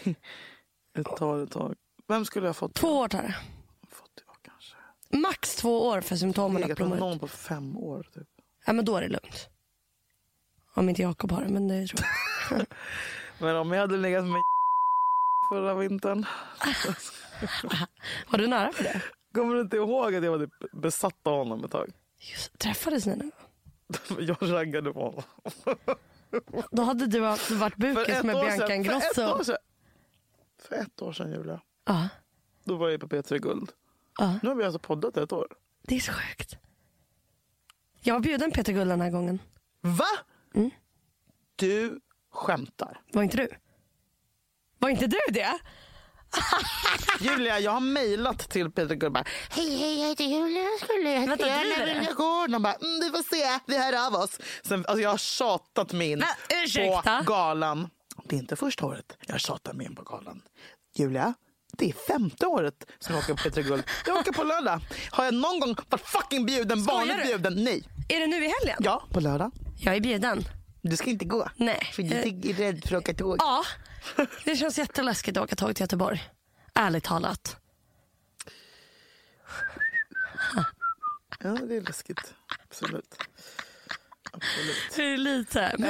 Ett 0.98 1.16
tag, 1.16 1.42
ett 1.42 1.50
tag. 1.50 1.74
Vem 2.08 2.24
skulle 2.24 2.46
jag 2.46 2.56
fått? 2.56 2.74
Två 2.74 2.98
år 2.98 3.08
tar 3.08 3.22
det. 3.22 3.34
Max 5.18 5.56
två 5.56 5.86
år 5.86 6.00
för 6.00 6.16
symptomen 6.16 6.64
att 6.64 6.76
blomma 6.76 6.94
ut. 6.94 7.00
någon 7.00 7.18
på 7.18 7.28
fem 7.28 7.76
år. 7.76 8.02
Typ. 8.14 8.26
Ja, 8.66 8.72
men 8.72 8.84
då 8.84 8.96
är 8.96 9.00
det 9.02 9.08
lugnt. 9.08 9.48
Om 10.74 10.88
inte 10.88 11.02
Jakob 11.02 11.32
har 11.32 11.42
det, 11.42 11.48
men 11.48 11.68
det 11.68 11.86
tror 11.86 12.00
jag. 12.50 12.66
Men 13.38 13.56
om 13.56 13.72
jag 13.72 13.80
hade 13.80 13.96
legat 13.96 14.24
med 14.24 14.42
förra 15.48 15.74
vintern. 15.74 16.26
Var 18.30 18.38
du 18.38 18.46
nära 18.46 18.72
för 18.72 18.84
det? 18.84 19.02
Kommer 19.34 19.54
du 19.54 19.60
inte 19.60 19.76
ihåg 19.76 20.14
att 20.14 20.24
jag 20.24 20.30
var 20.38 20.38
typ 20.46 20.72
besatt 20.72 21.26
av 21.26 21.38
honom 21.38 21.64
ett 21.64 21.70
tag? 21.70 21.92
Just, 22.18 22.58
träffades 22.58 23.06
ni 23.06 23.16
nu? 23.16 23.30
Jag 24.18 24.36
raggade 24.52 24.92
på 24.92 25.00
honom. 25.00 25.22
Då 26.70 26.82
hade 26.82 27.06
du 27.06 27.20
varit 27.20 27.76
bukis 27.76 28.22
med 28.22 28.36
Bianca 28.36 28.56
För 28.56 28.64
ett 28.64 28.70
år 28.70 28.72
Ingrosso. 28.74 29.44
sedan. 29.44 29.56
För 30.62 30.74
ett 30.76 31.02
år 31.02 31.12
sedan 31.12 31.30
Julia. 31.32 31.60
Ja, 31.86 32.08
Då 32.64 32.76
var 32.76 32.88
jag 32.88 33.00
på 33.00 33.06
P3 33.08 33.38
Guld. 33.38 33.70
ja, 34.18 34.38
Nu 34.42 34.48
har 34.48 34.56
vi 34.56 34.64
alltså 34.64 34.78
poddat 34.78 35.16
ett 35.16 35.32
år. 35.32 35.46
det 35.82 35.96
är 35.96 36.00
så 36.00 36.12
sjukt. 36.12 36.56
Jag 38.00 38.14
var 38.14 38.20
bjuden 38.20 38.50
Peter 38.50 38.72
Gull 38.72 38.88
den 38.88 39.00
här 39.00 39.10
gången. 39.10 39.38
Va? 39.80 40.04
Mm. 40.54 40.70
Du 41.56 42.00
skämtar. 42.32 43.00
Var 43.12 43.22
inte 43.22 43.36
du? 43.36 43.48
Var 44.78 44.88
inte 44.88 45.06
du 45.06 45.18
det? 45.30 45.58
Julia, 47.20 47.58
jag 47.60 47.72
har 47.72 47.80
mejlat 47.80 48.38
till 48.50 48.70
Peter 48.70 48.94
Guld 48.94 49.12
bara, 49.12 49.24
Hej, 49.50 49.76
hej, 49.76 50.00
jag 50.00 50.08
heter 50.08 50.24
Julia. 50.24 50.62
Jag 50.62 50.80
skulle 50.80 51.18
Vänta, 51.18 51.36
driver 51.36 51.86
vilja 51.94 52.10
du? 52.10 52.14
gå. 52.16 52.46
De 52.48 52.62
bara, 52.62 52.74
mm, 52.74 53.00
vi 53.00 53.10
får 53.10 53.36
se, 53.36 53.60
vi 53.66 53.78
hör 53.78 54.06
av 54.06 54.14
oss. 54.14 54.38
Sen, 54.64 54.84
alltså, 54.88 55.02
jag 55.02 55.10
har 55.10 55.18
tjatat 55.18 55.92
mig 55.92 56.10
in 56.10 56.24
på 56.76 57.22
galan. 57.26 57.90
Det 58.24 58.36
är 58.36 58.40
inte 58.40 58.56
första 58.56 58.86
året 58.86 59.16
jag 59.26 59.40
tjatar 59.40 59.72
mig 59.72 59.86
in 59.86 59.94
på 59.94 60.02
galan. 60.02 60.42
Julia, 60.96 61.34
det 61.72 61.88
är 61.88 61.92
femte 61.92 62.46
året 62.46 62.86
som 62.98 63.14
jag 63.14 63.24
åker 63.24 63.34
på 63.34 63.42
Peter 63.42 63.62
Guld. 63.62 63.82
Jag 64.06 64.16
åker 64.16 64.32
på 64.32 64.44
lördag. 64.44 64.80
Har 65.10 65.24
jag 65.24 65.34
någon 65.34 65.60
gång 65.60 65.76
varit 65.88 66.06
fucking 66.06 66.46
bjuden, 66.46 66.84
vanligt 66.84 67.16
du? 67.22 67.24
bjuden? 67.24 67.64
Nej. 67.64 67.88
Är 68.08 68.20
det 68.20 68.26
nu 68.26 68.44
i 68.44 68.52
helgen? 68.60 68.76
Ja, 68.80 69.02
på 69.10 69.20
lördag. 69.20 69.50
Jag 69.84 69.96
är 69.96 70.00
bjuden. 70.00 70.44
Du 70.82 70.96
ska 70.96 71.10
inte 71.10 71.24
gå. 71.24 71.48
Nej. 71.56 71.90
För 71.92 72.02
du 72.02 72.14
är 72.16 72.54
rädd 72.54 72.84
för 72.88 72.96
att 72.96 73.02
åka 73.02 73.14
tåg. 73.14 73.36
Ja, 73.38 73.64
det 74.44 74.56
känns 74.56 74.78
jätteläskigt 74.78 75.36
att 75.36 75.44
åka 75.44 75.56
tåg 75.56 75.74
till 75.76 75.82
Göteborg. 75.82 76.22
Ärligt 76.74 77.04
talat. 77.04 77.56
Ja, 81.40 81.50
det 81.50 81.76
är 81.76 81.80
läskigt. 81.80 82.34
Absolut. 82.68 83.14
Absolut. 84.32 85.18
Lite. 85.20 85.74
Men 85.78 85.88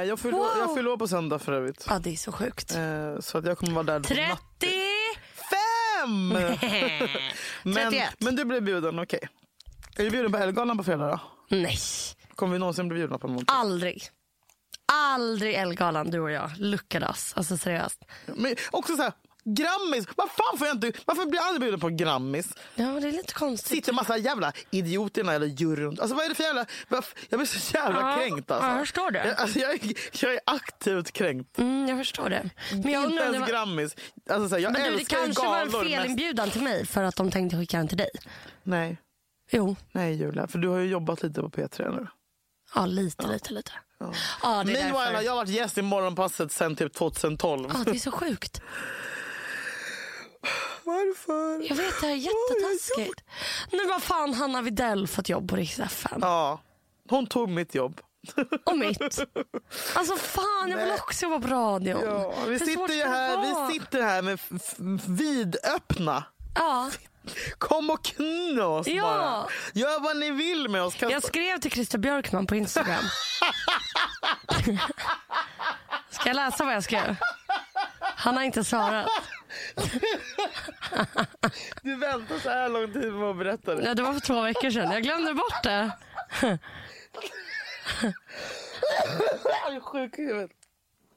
Eh, 0.00 0.08
jag 0.08 0.20
fyller 0.20 0.38
Wow. 0.82 0.86
år 0.92 0.96
på 0.96 1.08
söndag 1.08 1.38
för 1.38 1.52
övrigt. 1.52 1.84
Ja, 1.88 1.98
det 1.98 2.10
är 2.12 2.16
så 2.16 2.32
sjukt. 2.32 2.74
Eh, 2.76 3.20
så 3.20 3.38
att 3.38 3.46
jag 3.46 3.58
kommer 3.58 3.72
vara 3.72 3.82
där 3.84 4.00
på 4.00 4.06
30! 4.06 4.28
natt. 4.28 4.42
Fem! 5.50 6.28
men, 7.62 7.74
31. 7.74 8.14
men 8.18 8.36
du 8.36 8.44
blev 8.44 8.62
bjuden, 8.62 8.98
okej. 8.98 9.28
Är 9.96 10.04
du 10.04 10.10
bjuden 10.10 10.32
på 10.32 10.38
Ellegalan 10.38 10.78
på 10.78 10.84
fredag 10.84 11.06
då? 11.10 11.20
Nej, 11.56 11.78
Kommer 12.36 12.52
vi 12.52 12.58
någonsin 12.58 12.88
bli 12.88 12.98
bjudna 12.98 13.18
på 13.18 13.26
någonting? 13.26 13.56
aldrig. 13.56 14.02
Aldrig 14.92 15.54
Ellegalan, 15.54 16.10
du 16.10 16.20
och 16.20 16.30
jag. 16.30 16.50
Us. 16.94 17.32
Alltså 17.36 17.56
seriöst. 17.56 18.04
Men 18.26 18.54
också 18.70 18.96
så 18.96 19.02
här, 19.02 19.12
Grammis, 19.44 20.06
vad 20.16 20.30
fan 20.30 20.58
får 20.58 20.66
jag 20.66 20.76
inte, 20.76 20.92
varför 21.04 21.26
blir 21.26 21.40
jag 21.40 21.46
aldrig 21.46 21.60
bjuden 21.60 21.80
på 21.80 21.88
Grammis? 21.88 22.54
Ja, 22.74 22.84
det 22.84 23.08
är 23.08 23.12
lite 23.12 23.34
konstigt. 23.34 23.68
Sitter 23.68 23.92
massa 23.92 24.16
jävla 24.16 24.52
idioter 24.70 25.20
i 25.20 25.22
den 25.22 25.28
här 25.28 25.34
jävla 25.34 25.46
juryn. 25.46 26.00
Alltså 26.00 26.16
vad 26.16 26.24
är 26.24 26.28
det 26.28 26.34
för 26.34 26.42
jävla, 26.42 26.66
jag 27.28 27.38
blir 27.38 27.46
så 27.46 27.74
jävla 27.76 28.00
Ja, 28.00 28.16
kränkt 28.16 28.50
alltså. 28.50 28.66
ja, 28.66 28.72
jag 28.72 28.80
förstår 28.80 29.10
det. 29.10 29.26
Jag, 29.26 29.40
alltså, 29.40 29.58
jag, 29.58 29.70
är, 29.74 29.80
jag 30.24 30.34
är 30.34 30.40
aktivt 30.46 31.12
kränkt. 31.12 31.58
Mm, 31.58 31.88
jag 31.88 31.98
förstår 31.98 32.30
det. 32.30 32.50
Men 32.70 32.92
jag 32.92 33.04
inte 33.04 33.22
ens 33.22 33.38
var... 33.38 33.46
Grammis. 33.46 33.96
Alltså, 34.30 34.48
så 34.48 34.54
här, 34.54 34.62
jag 34.62 34.72
Men 34.72 34.92
du, 34.92 34.98
det 34.98 35.04
kanske 35.04 35.46
var 35.46 35.62
en 35.62 35.70
galor 35.70 35.84
felinbjudan 35.84 36.50
till 36.50 36.62
mig 36.62 36.86
för 36.86 37.02
att 37.02 37.16
de 37.16 37.30
tänkte 37.30 37.56
skicka 37.56 37.76
den 37.76 37.88
till 37.88 37.98
dig. 37.98 38.10
Nej, 38.62 38.96
Jo, 39.50 39.76
nej 39.92 40.14
Julia, 40.14 40.46
för 40.46 40.58
du 40.58 40.68
har 40.68 40.78
ju 40.78 40.88
jobbat 40.90 41.22
lite 41.22 41.40
på 41.40 41.48
P3 41.50 41.96
nu. 41.96 42.06
Ja 42.76 42.86
lite, 42.86 43.26
lite, 43.26 43.52
lite. 43.52 43.72
Ja, 43.98 44.06
det 44.42 44.48
är 44.48 44.64
Meanwhile, 44.64 45.04
därför. 45.04 45.22
jag 45.22 45.32
har 45.32 45.36
varit 45.36 45.48
gäst 45.50 45.78
i 45.78 45.82
Morgonpasset 45.82 46.52
sen 46.52 46.76
typ 46.76 46.94
2012. 46.94 47.70
Ja, 47.74 47.84
det 47.84 47.90
är 47.90 47.94
så 47.98 48.10
sjukt. 48.10 48.60
Varför? 50.84 51.68
Jag 51.68 51.76
vet, 51.76 52.00
det 52.00 52.06
är 52.06 52.14
jättetaskigt. 52.14 53.24
Nu 53.72 53.86
har 53.92 54.00
fan 54.00 54.34
Hanna 54.34 54.62
Videll 54.62 55.06
fått 55.08 55.28
jobb 55.28 55.48
på 55.50 55.56
Rix 55.56 55.78
FM. 55.78 56.18
Ja, 56.22 56.60
hon 57.10 57.26
tog 57.26 57.48
mitt 57.48 57.74
jobb. 57.74 58.00
Och 58.66 58.78
mitt. 58.78 59.18
Alltså 59.94 60.16
fan, 60.16 60.70
jag 60.70 60.78
vill 60.78 60.92
också 60.92 61.26
jobba 61.26 61.48
på 61.48 61.54
radion. 61.54 62.00
Ja, 62.04 62.34
vi, 62.46 62.50
Hur 62.50 62.58
sitter 62.58 63.08
här, 63.08 63.66
vi 63.68 63.74
sitter 63.74 64.02
här 64.02 64.22
med 64.22 64.38
vidöppna. 65.06 66.24
Ja, 66.54 66.90
Kom 67.58 67.90
och 67.90 68.04
knulla 68.04 68.66
oss 68.66 68.86
Ja. 68.86 69.02
bara. 69.02 69.46
Gör 69.74 70.00
vad 70.00 70.16
ni 70.16 70.30
vill 70.30 70.68
med 70.68 70.82
oss. 70.82 70.94
Kasta. 70.94 71.12
jag 71.12 71.22
skrev 71.22 71.58
till 71.60 71.70
Christer 71.70 71.98
Björkman 71.98 72.46
på 72.46 72.54
Instagram. 72.56 73.04
Ska 76.10 76.28
jag 76.28 76.36
läsa 76.36 76.64
vad 76.64 76.74
jag 76.74 76.84
skrev? 76.84 77.16
Han 78.00 78.36
har 78.36 78.42
inte 78.42 78.64
svarat. 78.64 79.08
Du 81.82 81.96
väntar 81.96 82.38
så 82.38 82.48
här 82.50 82.68
lång 82.68 82.92
tid 82.92 83.12
med 83.12 83.28
att 83.30 83.36
berätta 83.38 83.74
det. 83.74 83.82
Ja, 83.84 83.94
det 83.94 84.02
var 84.02 84.12
för 84.12 84.20
två 84.20 84.40
veckor 84.42 84.70
sedan. 84.70 84.90
Jag 84.92 85.02
glömde 85.02 85.34
bort 85.34 85.62
det. 85.62 85.90
Jag 89.64 89.74
är 89.76 89.80
sjuk 89.80 90.18
i 90.18 90.22
huvudet. 90.22 90.50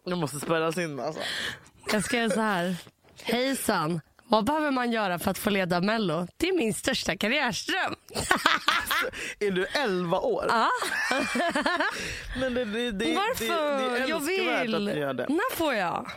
Jag 0.05 0.17
måste 0.17 0.39
spärras 0.39 0.77
in 0.77 0.99
alltså. 0.99 1.21
Jag 1.91 2.03
skrev 2.03 2.29
så 2.29 2.41
här. 2.41 2.75
Hejsan. 3.23 4.01
Vad 4.29 4.45
behöver 4.45 4.71
man 4.71 4.91
göra 4.91 5.19
för 5.19 5.31
att 5.31 5.37
få 5.37 5.49
leda 5.49 5.81
Mello? 5.81 6.27
Det 6.37 6.49
är 6.49 6.57
min 6.57 6.73
största 6.73 7.17
karriärström. 7.17 7.95
Är 9.39 9.51
du 9.51 9.65
11 9.65 10.19
år? 10.19 10.45
Ja. 10.49 10.69
Men 12.39 12.53
det, 12.53 12.65
det, 12.65 12.91
det, 12.91 13.15
Varför? 13.15 13.83
det, 13.83 13.99
det 13.99 14.03
är 14.03 14.09
jag 14.09 14.19
vill. 14.19 14.75
att 14.75 14.81
ni 14.81 14.99
gör 14.99 15.13
det. 15.13 15.25
När 15.29 15.55
får 15.55 15.73
jag? 15.73 16.09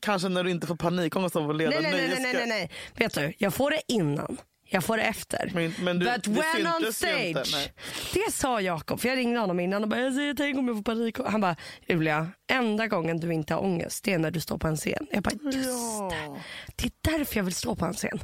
Kanske 0.00 0.28
när 0.28 0.44
du 0.44 0.50
inte 0.50 0.66
får 0.66 0.76
panikångest 0.76 1.36
av 1.36 1.50
att 1.50 1.56
leda 1.56 1.70
nej, 1.70 1.82
nej, 1.82 1.92
nej, 1.92 2.18
nej, 2.22 2.32
nej, 2.34 2.46
nej. 2.46 2.70
Vet 2.94 3.14
du, 3.14 3.32
jag 3.38 3.54
får 3.54 3.70
det 3.70 3.80
innan. 3.88 4.38
Jag 4.66 4.84
får 4.84 4.96
det 4.96 5.02
efter. 5.02 5.50
Men- 5.54 5.74
men 5.80 5.98
du- 5.98 6.04
But 6.06 6.24
det 6.24 6.30
when 6.30 6.66
on 6.66 6.76
inte, 6.80 6.92
stage. 6.92 7.52
nej. 7.52 7.72
det 8.14 8.32
sa 8.32 8.60
Jakob, 8.60 9.00
för 9.00 9.08
jag 9.08 9.18
ringde 9.18 9.40
honom 9.40 9.60
innan 9.60 9.82
och 9.82 9.88
bara, 9.88 10.00
jag 10.00 10.14
säger, 10.14 10.34
tänk 10.34 10.58
om 10.58 10.66
jag 10.68 10.76
får 10.76 10.82
panik. 10.82 11.18
Han 11.26 11.40
bara, 11.40 11.56
Julia, 11.88 12.28
enda 12.50 12.86
gången 12.86 13.20
du 13.20 13.32
inte 13.32 13.54
har 13.54 13.60
ångest 13.60 14.04
det 14.04 14.12
är 14.12 14.18
när 14.18 14.30
du 14.30 14.40
står 14.40 14.58
på 14.58 14.68
en 14.68 14.76
scen. 14.76 15.06
Jag 15.10 15.22
bara, 15.22 15.30
just 15.44 15.54
det. 15.68 16.16
Ja. 16.26 16.36
Det 16.76 16.84
är 16.86 17.18
därför 17.18 17.36
jag 17.36 17.44
vill 17.44 17.54
stå 17.54 17.76
på 17.76 17.84
en 17.84 17.94
scen. 17.94 18.18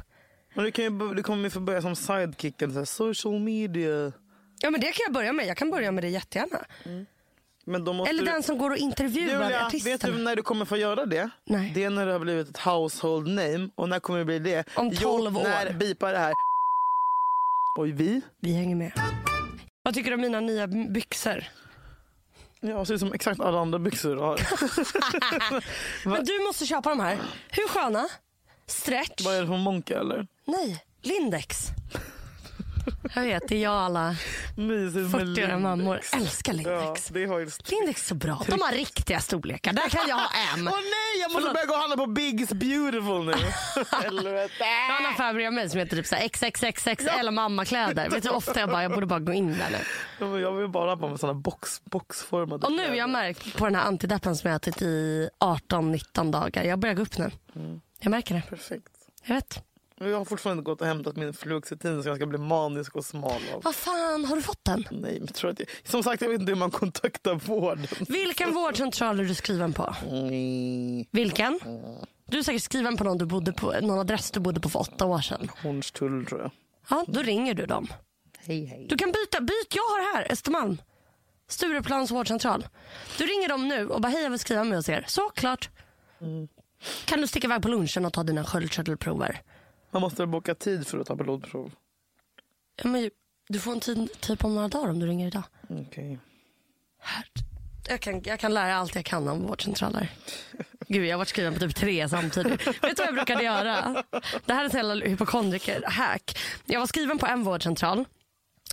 Men 0.53 0.65
du, 0.65 0.71
kan 0.71 0.83
ju, 0.85 1.13
du 1.13 1.23
kommer 1.23 1.43
ju 1.43 1.49
få 1.49 1.59
börja 1.59 1.81
som 1.81 1.95
sidekicken, 1.95 2.71
så 2.73 2.77
här, 2.79 2.85
social 2.85 3.39
media. 3.39 4.11
Ja 4.63 4.69
men 4.69 4.81
det 4.81 4.87
kan 4.87 5.03
jag 5.05 5.13
börja 5.13 5.33
med. 5.33 5.45
Jag 5.47 5.57
kan 5.57 5.71
börja 5.71 5.91
med 5.91 6.03
det 6.03 6.09
jättegärna. 6.09 6.65
Men 7.71 7.83
då 7.85 7.93
måste 7.93 8.09
Eller 8.09 8.23
du... 8.25 8.31
den 8.31 8.43
som 8.43 8.57
går 8.57 8.69
och 8.69 8.77
intervjuar 8.77 9.43
Julia, 9.43 9.65
artisterna. 9.65 9.93
vet 9.93 10.01
du 10.01 10.23
när 10.23 10.35
du 10.35 10.43
kommer 10.43 10.65
få 10.65 10.77
göra 10.77 11.05
det? 11.05 11.29
Nej. 11.45 11.71
Det 11.75 11.83
är 11.83 11.89
när 11.89 12.05
du 12.05 12.11
har 12.11 12.19
blivit 12.19 12.49
ett 12.49 12.57
household 12.57 13.27
name. 13.27 13.69
Och 13.75 13.89
när 13.89 13.99
kommer 13.99 14.19
det 14.19 14.25
bli 14.25 14.39
det? 14.39 14.63
Om 14.75 14.95
12 14.95 15.31
jo, 15.33 15.39
år. 15.39 15.43
när 15.43 15.73
bipar 15.73 16.13
det 16.13 16.19
här. 16.19 16.33
Oj, 17.79 17.91
vi? 17.91 18.21
Vi 18.41 18.53
hänger 18.53 18.75
med. 18.75 18.91
Vad 19.83 19.93
tycker 19.93 20.09
du 20.09 20.15
om 20.15 20.21
mina 20.21 20.39
nya 20.39 20.67
byxor? 20.67 21.43
Ja, 22.59 22.85
ser 22.85 22.93
ut 22.93 22.99
som 22.99 23.13
exakt 23.13 23.39
alla 23.39 23.59
andra 23.59 23.79
byxor 23.79 24.15
du 24.15 24.21
har. 24.21 24.39
Men 26.09 26.25
du 26.25 26.43
måste 26.47 26.65
köpa 26.65 26.89
de 26.89 26.99
här. 26.99 27.17
Hur 27.49 27.67
sköna? 27.67 28.07
Stretch? 28.67 29.25
Vad 29.25 29.35
är 29.35 29.41
det 29.41 29.47
för 29.47 29.57
Monka 29.57 29.99
eller? 29.99 30.27
Nej, 30.47 30.83
Lindex. 31.01 31.67
Jag 33.15 33.21
vet, 33.23 33.47
det 33.47 33.55
är 33.55 33.63
jag 33.63 33.73
alla 33.73 34.15
Mysigt 34.55 35.11
med 35.15 35.21
40-åriga 35.27 35.59
mammor 35.59 35.83
Lindex. 35.85 36.13
älskar 36.13 36.53
Ja, 36.53 36.57
Lindex. 36.57 37.07
det 37.07 37.25
har 37.25 37.39
ju... 37.39 37.49
Lindex 37.65 38.01
är 38.03 38.07
så 38.07 38.15
bra. 38.15 38.41
De 38.47 38.61
har 38.61 38.71
riktiga 38.71 39.19
storlekar. 39.19 39.73
Där 39.73 39.89
kan 39.89 40.07
jag 40.07 40.15
ha 40.15 40.29
M. 40.55 40.67
Åh 40.71 40.77
nej, 40.77 41.21
jag 41.21 41.31
måste 41.31 41.41
Förlåt. 41.41 41.53
börja 41.53 41.65
gå 41.65 41.73
och 41.73 41.79
handla 41.79 41.97
på 41.97 42.05
Bigg's 42.05 42.53
Beautiful 42.53 43.25
nu. 43.25 43.33
Helvete. 44.03 44.53
Jag 44.59 44.93
har 44.93 44.99
en 44.99 45.05
affär 45.13 45.51
mig 45.51 45.69
som 45.69 45.79
heter 45.79 45.97
typ 45.97 46.05
så 46.07 46.15
här 46.15 46.27
XXXXL 46.27 47.31
mammakläder. 47.31 48.09
Vet 48.09 48.23
du 48.23 48.29
hur 48.29 48.35
ofta 48.35 48.59
jag 48.59 48.69
bara, 48.69 48.83
jag 48.83 48.91
borde 48.93 49.05
bara 49.05 49.19
gå 49.19 49.33
in 49.33 49.57
där 49.57 49.69
nu. 50.29 50.39
Jag 50.39 50.51
vill 50.51 50.67
bara 50.67 50.89
ha 50.91 50.97
på 50.97 51.09
mig 51.09 51.19
såna 51.19 51.33
box, 51.33 51.81
boxformade 51.83 52.65
Och 52.65 52.71
nu 52.73 52.87
har 52.89 52.95
jag 52.95 53.09
märkt 53.09 53.57
på 53.57 53.65
den 53.65 53.75
här 53.75 53.83
antideppen 53.83 54.35
som 54.35 54.47
jag 54.47 54.53
har 54.53 54.57
ätit 54.57 54.81
i 54.81 55.29
18-19 55.39 56.31
dagar. 56.31 56.63
Jag 56.63 56.79
börjar 56.79 56.95
gå 56.95 57.01
upp 57.01 57.17
nu. 57.17 57.31
Jag 57.99 58.11
märker 58.11 58.35
det. 58.35 58.41
Perfekt. 58.49 58.87
Jag 59.23 59.35
vet. 59.35 59.63
Jag 60.09 60.17
har 60.17 60.25
fortfarande 60.25 60.59
inte 60.59 60.69
gått 60.71 60.81
och 60.81 60.87
hämtat 60.87 61.15
min 61.15 61.33
fluoxetin 61.33 62.03
så 62.03 62.09
jag 62.09 62.17
ska 62.17 62.25
bli 62.25 62.37
manisk 62.37 62.95
och 62.95 63.05
smal 63.05 63.41
av. 63.53 63.63
Vad 63.63 63.75
fan, 63.75 64.25
har 64.25 64.35
du 64.35 64.41
fått 64.41 64.65
den? 64.65 64.85
Nej, 64.91 65.19
men 65.19 65.27
tror 65.27 65.51
att 65.51 65.59
jag... 65.59 65.67
Som 65.83 66.03
sagt, 66.03 66.21
jag 66.21 66.29
vet 66.29 66.39
inte 66.39 66.51
hur 66.51 66.59
man 66.59 66.71
kontaktar 66.71 67.35
vården. 67.35 67.87
Vilken 68.07 68.53
vårdcentral 68.53 69.19
är 69.19 69.23
du 69.23 69.35
skriven 69.35 69.73
på? 69.73 69.95
Mm. 70.09 71.05
Vilken? 71.11 71.59
Du 72.25 72.37
är 72.39 72.43
säkert 72.43 72.63
skriven 72.63 72.97
på 72.97 73.03
någon, 73.03 73.17
du 73.17 73.25
bodde 73.25 73.53
på, 73.53 73.71
någon 73.81 73.99
adress 73.99 74.31
du 74.31 74.39
bodde 74.39 74.59
på 74.59 74.69
för 74.69 74.79
åtta 74.79 75.05
år 75.05 75.21
sedan. 75.21 75.51
Hornstull 75.63 76.25
tror 76.25 76.41
jag. 76.41 76.51
Ja, 76.89 77.05
då 77.07 77.21
ringer 77.21 77.53
du 77.53 77.65
dem. 77.65 77.87
Hej 78.37 78.65
hej. 78.65 78.85
Du 78.89 78.97
kan 78.97 79.11
byta, 79.11 79.41
byt, 79.41 79.75
jag 79.75 79.83
har 79.83 80.15
här, 80.15 80.31
Östermalm. 80.31 80.81
Stureplans 81.47 82.11
vårdcentral. 82.11 82.67
Du 83.17 83.25
ringer 83.25 83.49
dem 83.49 83.67
nu 83.67 83.87
och 83.87 84.01
bara 84.01 84.09
hej 84.09 84.23
jag 84.23 84.29
vill 84.29 84.39
skriva 84.39 84.63
med 84.63 84.77
hos 84.77 84.89
er. 84.89 85.05
Såklart. 85.07 85.69
Kan 87.05 87.21
du 87.21 87.27
sticka 87.27 87.47
iväg 87.47 87.61
på 87.61 87.67
lunchen 87.67 88.05
och 88.05 88.13
ta 88.13 88.23
dina 88.23 88.43
sköldkörtelprover? 88.43 89.41
Man 89.91 90.01
måste 90.01 90.25
boka 90.25 90.55
tid 90.55 90.87
för 90.87 90.99
att 90.99 91.07
ta 91.07 91.15
blodprov. 91.15 91.71
Ja, 92.75 92.89
men 92.89 93.09
du 93.49 93.59
får 93.59 93.71
en 93.71 93.79
tid 93.79 94.09
typ 94.19 94.43
om 94.45 94.55
några 94.55 94.67
dagar 94.67 94.89
om 94.89 94.99
du 94.99 95.07
ringer 95.07 95.27
idag. 95.27 95.43
Okej. 95.69 96.19
Här. 96.99 97.25
Jag 97.87 97.99
kan, 97.99 98.21
jag 98.23 98.39
kan 98.39 98.53
lära 98.53 98.75
allt 98.75 98.95
jag 98.95 99.05
kan 99.05 99.27
om 99.27 99.47
vårdcentraler. 99.47 100.09
Gud, 100.87 101.05
jag 101.05 101.13
har 101.13 101.17
varit 101.17 101.27
skriven 101.27 101.53
på 101.53 101.59
typ 101.59 101.75
tre 101.75 102.09
samtidigt. 102.09 102.67
Vet 102.67 102.81
du 102.81 102.93
vad 102.97 103.07
jag 103.07 103.13
brukade 103.13 103.43
göra? 103.43 104.03
Det 104.45 104.53
här 104.53 104.65
är 104.65 104.75
jävla 104.75 105.05
hypokondriker-hack. 105.05 106.37
Jag 106.65 106.79
var 106.79 106.87
skriven 106.87 107.17
på 107.17 107.25
en 107.25 107.43
vårdcentral. 107.43 108.05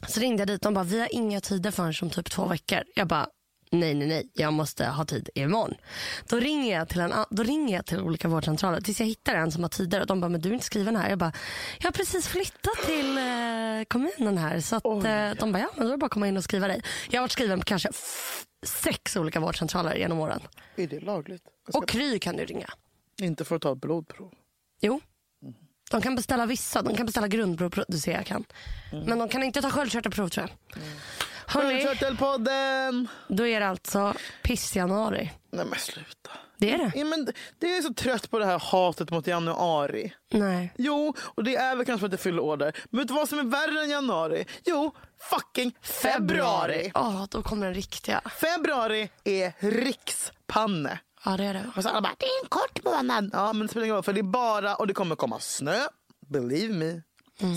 Så 0.08 0.20
ringde 0.20 0.40
jag 0.40 0.48
dit 0.48 0.66
och 0.66 0.72
de 0.72 0.74
bara, 0.74 0.84
vi 0.84 1.00
har 1.00 1.14
inga 1.14 1.40
tider 1.40 1.70
förrän 1.70 1.94
om 2.02 2.10
typ 2.10 2.30
två 2.30 2.46
veckor. 2.46 2.82
Jag 2.94 3.06
bara, 3.06 3.28
nej, 3.70 3.94
nej, 3.94 4.08
nej, 4.08 4.30
jag 4.34 4.52
måste 4.52 4.86
ha 4.86 5.04
tid 5.04 5.28
imorgon. 5.34 5.74
Då 6.28 6.36
ringer 6.36 6.78
jag 6.78 6.88
till, 6.88 7.00
en, 7.00 7.12
då 7.30 7.42
ringer 7.42 7.76
jag 7.76 7.86
till 7.86 8.00
olika 8.00 8.28
vårdcentraler 8.28 8.80
tills 8.80 9.00
jag 9.00 9.06
hittar 9.06 9.34
en 9.34 9.52
som 9.52 9.62
har 9.62 9.68
tider. 9.68 10.00
Och 10.00 10.06
de 10.06 10.20
bara, 10.20 10.28
men 10.28 10.40
du 10.40 10.48
är 10.48 10.52
inte 10.52 10.66
skriven 10.66 10.96
här. 10.96 11.08
Jag 11.10 11.18
bara, 11.18 11.32
jag 11.78 11.84
har 11.86 11.92
precis 11.92 12.28
flyttat 12.28 12.74
till 12.86 13.18
eh, 13.18 13.24
kommunen 13.88 14.38
här. 14.38 14.60
Så 14.60 14.76
att, 14.76 14.84
eh, 14.84 15.30
de 15.40 15.52
bara, 15.52 15.58
ja 15.58 15.68
men 15.74 15.84
då 15.84 15.86
är 15.86 15.90
det 15.90 15.96
bara 15.98 16.06
att 16.06 16.12
komma 16.12 16.28
in 16.28 16.36
och 16.36 16.44
skriva 16.44 16.68
dig. 16.68 16.82
Jag 17.10 17.20
har 17.20 17.22
varit 17.24 17.32
skriven 17.32 17.58
på 17.58 17.64
kanske 17.64 17.88
sex 18.66 19.16
olika 19.16 19.40
vårdcentraler 19.40 19.94
genom 19.94 20.18
åren. 20.20 20.40
Är 20.76 20.86
det 20.86 21.00
lagligt? 21.00 21.42
Ska 21.68 21.78
Och 21.78 21.88
Kry 21.88 22.18
kan 22.18 22.36
du 22.36 22.44
ringa. 22.44 22.70
inte 23.20 23.44
få 23.44 23.58
ta 23.58 23.72
ett 23.72 23.80
blodprov. 23.80 24.32
Jo. 24.80 25.00
De 25.90 26.00
kan 26.00 26.14
beställa 26.16 26.46
vissa. 26.46 26.82
De 26.82 26.96
kan 26.96 27.06
beställa 27.06 27.28
grundprov. 27.28 27.84
Du 27.88 27.98
ser 27.98 28.12
jag 28.12 28.26
kan. 28.26 28.44
Men 29.06 29.18
de 29.18 29.28
kan 29.28 29.42
inte 29.42 29.62
ta 29.62 29.70
sköldkörtelprov 29.70 30.28
tror 30.28 30.46
jag. 30.48 30.80
Hörrni, 30.80 30.90
Sköldkörtelpodden! 31.48 33.08
då 33.28 33.46
är 33.46 33.60
det 33.60 33.68
alltså 33.68 34.14
piss-januari. 34.42 35.30
Nej 35.52 35.66
men 35.66 35.78
sluta. 35.78 36.30
Det 36.58 36.72
är 36.72 36.78
det? 36.78 36.92
Ja, 36.94 37.04
men 37.04 37.28
det 37.58 37.76
är 37.76 37.82
så 37.82 37.94
trött 37.94 38.30
på 38.30 38.38
det 38.38 38.46
här 38.46 38.58
hatet 38.58 39.10
mot 39.10 39.26
januari. 39.26 40.12
Nej. 40.30 40.72
Jo, 40.78 41.14
och 41.20 41.44
det 41.44 41.56
är 41.56 41.76
väl 41.76 41.86
kanske 41.86 42.00
för 42.00 42.06
att 42.06 42.10
det 42.10 42.16
fyller 42.18 42.42
år 42.42 42.56
där. 42.56 42.76
Men 42.90 42.98
vet 42.98 43.08
du 43.08 43.14
vad 43.14 43.28
som 43.28 43.38
är 43.38 43.44
värre 43.44 43.82
än 43.84 43.90
januari? 43.90 44.46
Jo, 44.64 44.94
fucking 45.30 45.76
februari. 45.82 46.90
Ja, 46.94 47.26
då 47.30 47.42
kommer 47.42 47.66
den 47.66 47.74
riktiga. 47.74 48.20
Februari 48.40 49.10
är 49.24 49.52
rikspanne. 49.58 50.98
Ja, 51.24 51.36
det 51.36 51.44
är 51.44 51.54
det. 51.54 51.70
Och 51.76 51.82
så 51.82 51.88
alla 51.88 52.00
bara, 52.00 52.14
det 52.18 52.26
är 52.26 52.42
en 52.44 52.48
kort 52.48 52.84
månad. 52.84 53.30
Ja, 53.32 53.52
men 53.52 53.66
det 53.66 53.68
spelar 53.68 53.84
ingen 53.84 53.94
roll 53.94 54.04
för 54.04 54.12
det 54.12 54.20
är 54.20 54.22
bara, 54.22 54.74
och 54.76 54.86
det 54.86 54.94
kommer 54.94 55.16
komma 55.16 55.40
snö. 55.40 55.78
Believe 56.26 56.74
me. 56.74 57.02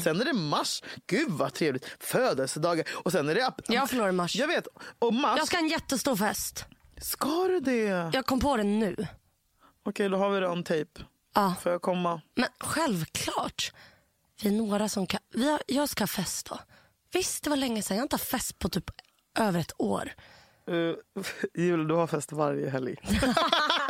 Sen 0.04 0.22
är 0.22 0.26
det 0.26 0.34
mars. 0.34 0.84
Gud 1.08 1.30
vad 1.30 1.54
trevligt. 1.54 1.86
Födelsedagar. 2.00 2.88
Och 2.94 3.12
sen 3.12 3.30
är 3.30 3.36
det... 3.36 3.52
Jag 3.68 3.90
förlorar 3.90 4.12
mars. 4.12 4.36
Jag 4.36 4.48
vet. 4.48 4.68
Och 5.00 5.14
mars. 5.14 5.38
Jag 5.38 5.48
ska 5.48 5.58
ha 5.58 5.62
en 5.64 5.70
jättestor 5.70 6.16
fest. 6.16 6.66
Ska 7.02 7.48
du 7.48 7.60
det? 7.60 8.10
Jag 8.14 8.26
kom 8.26 8.40
på 8.40 8.58
det 8.58 8.64
nu. 8.64 8.96
Okej, 9.86 10.10
då 10.10 10.18
har 10.18 10.30
vi 10.30 10.40
det 10.40 10.48
on 10.48 10.64
tape. 10.64 11.02
Ja, 11.36 11.56
Får 11.62 11.72
jag 11.72 11.82
komma? 11.82 12.22
men 12.36 12.48
självklart. 12.60 13.74
Vi 14.42 14.50
är 14.50 14.54
några 14.54 14.90
som 14.90 15.08
kan... 15.08 15.20
Vi 15.34 15.52
har, 15.52 15.62
jag 15.68 15.90
ska 15.90 16.02
ha 16.02 16.08
fest 16.08 16.46
då. 16.50 16.60
Visst, 17.14 17.44
det 17.44 17.50
var 17.50 17.58
länge 17.58 17.82
sedan. 17.82 17.98
Jag 17.98 18.02
har 18.02 18.06
inte 18.06 18.14
haft 18.16 18.28
fest 18.32 18.60
på 18.60 18.70
typ 18.70 18.92
över 19.40 19.60
ett 19.60 19.72
år. 19.78 20.12
Uh, 20.70 20.96
Julia, 21.54 21.86
du 21.86 21.94
har 21.94 22.08
fest 22.08 22.32
varje 22.32 22.70
helg. 22.70 22.96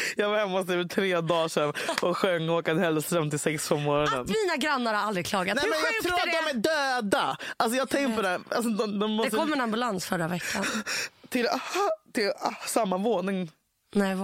jag 0.16 0.30
var 0.30 0.38
hemma 0.38 0.58
hos 0.58 0.66
dig 0.66 0.82
för 0.82 0.88
tre 0.88 1.20
dagar 1.20 1.48
sedan 1.48 1.72
och 2.02 2.16
sjöng 2.16 2.48
Håkan 2.48 2.78
Hellström 2.78 3.30
till 3.30 3.38
sex 3.38 3.68
på 3.68 3.76
morgonen. 3.76 4.20
Att 4.20 4.28
mina 4.28 4.56
grannar 4.56 4.94
har 4.94 5.02
aldrig 5.02 5.26
klagat. 5.26 5.56
Nej, 5.56 5.64
Hur 5.64 5.70
men 5.70 5.80
jag 5.94 6.02
tror 6.02 6.14
att 6.14 6.44
det? 6.44 6.52
de 6.52 6.70
är 6.70 6.94
döda. 6.94 7.36
Alltså, 7.56 7.78
jag 7.78 7.88
tänker 7.88 8.16
på 8.16 8.22
det. 8.22 8.40
Alltså, 8.50 8.70
de, 8.70 8.98
de 8.98 9.10
måste 9.10 9.30
Det 9.30 9.36
kom 9.36 9.52
en 9.52 9.60
ambulans 9.60 10.06
förra 10.06 10.28
veckan. 10.28 10.64
till, 11.28 11.48
aha, 11.48 11.90
till 12.14 12.32
ah, 12.40 12.54
samma 12.66 12.96
våning. 12.98 13.50
Nej, 13.94 14.16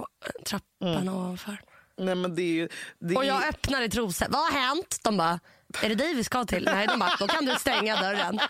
trappan 0.45 1.09
ovanför. 1.09 1.57
Nej, 1.99 2.15
men 2.15 2.35
det 2.35 2.43
är 2.43 2.53
ju... 2.53 2.69
Det 2.99 3.15
är, 3.15 3.19
Och 3.19 3.25
jag 3.25 3.49
öppnar 3.49 3.83
i 3.83 3.89
trosor. 3.89 4.27
Vad 4.31 4.41
har 4.41 4.61
hänt? 4.61 4.99
De 5.03 5.17
bara, 5.17 5.41
är 5.83 5.89
det 5.89 5.95
dig 5.95 6.15
vi 6.15 6.25
ska 6.25 6.45
till? 6.45 6.65
Nej, 6.65 6.87
de 6.87 6.99
bara, 6.99 7.17
då 7.19 7.27
kan 7.27 7.45
du 7.45 7.55
stänga 7.55 7.97
dörren. 7.97 8.41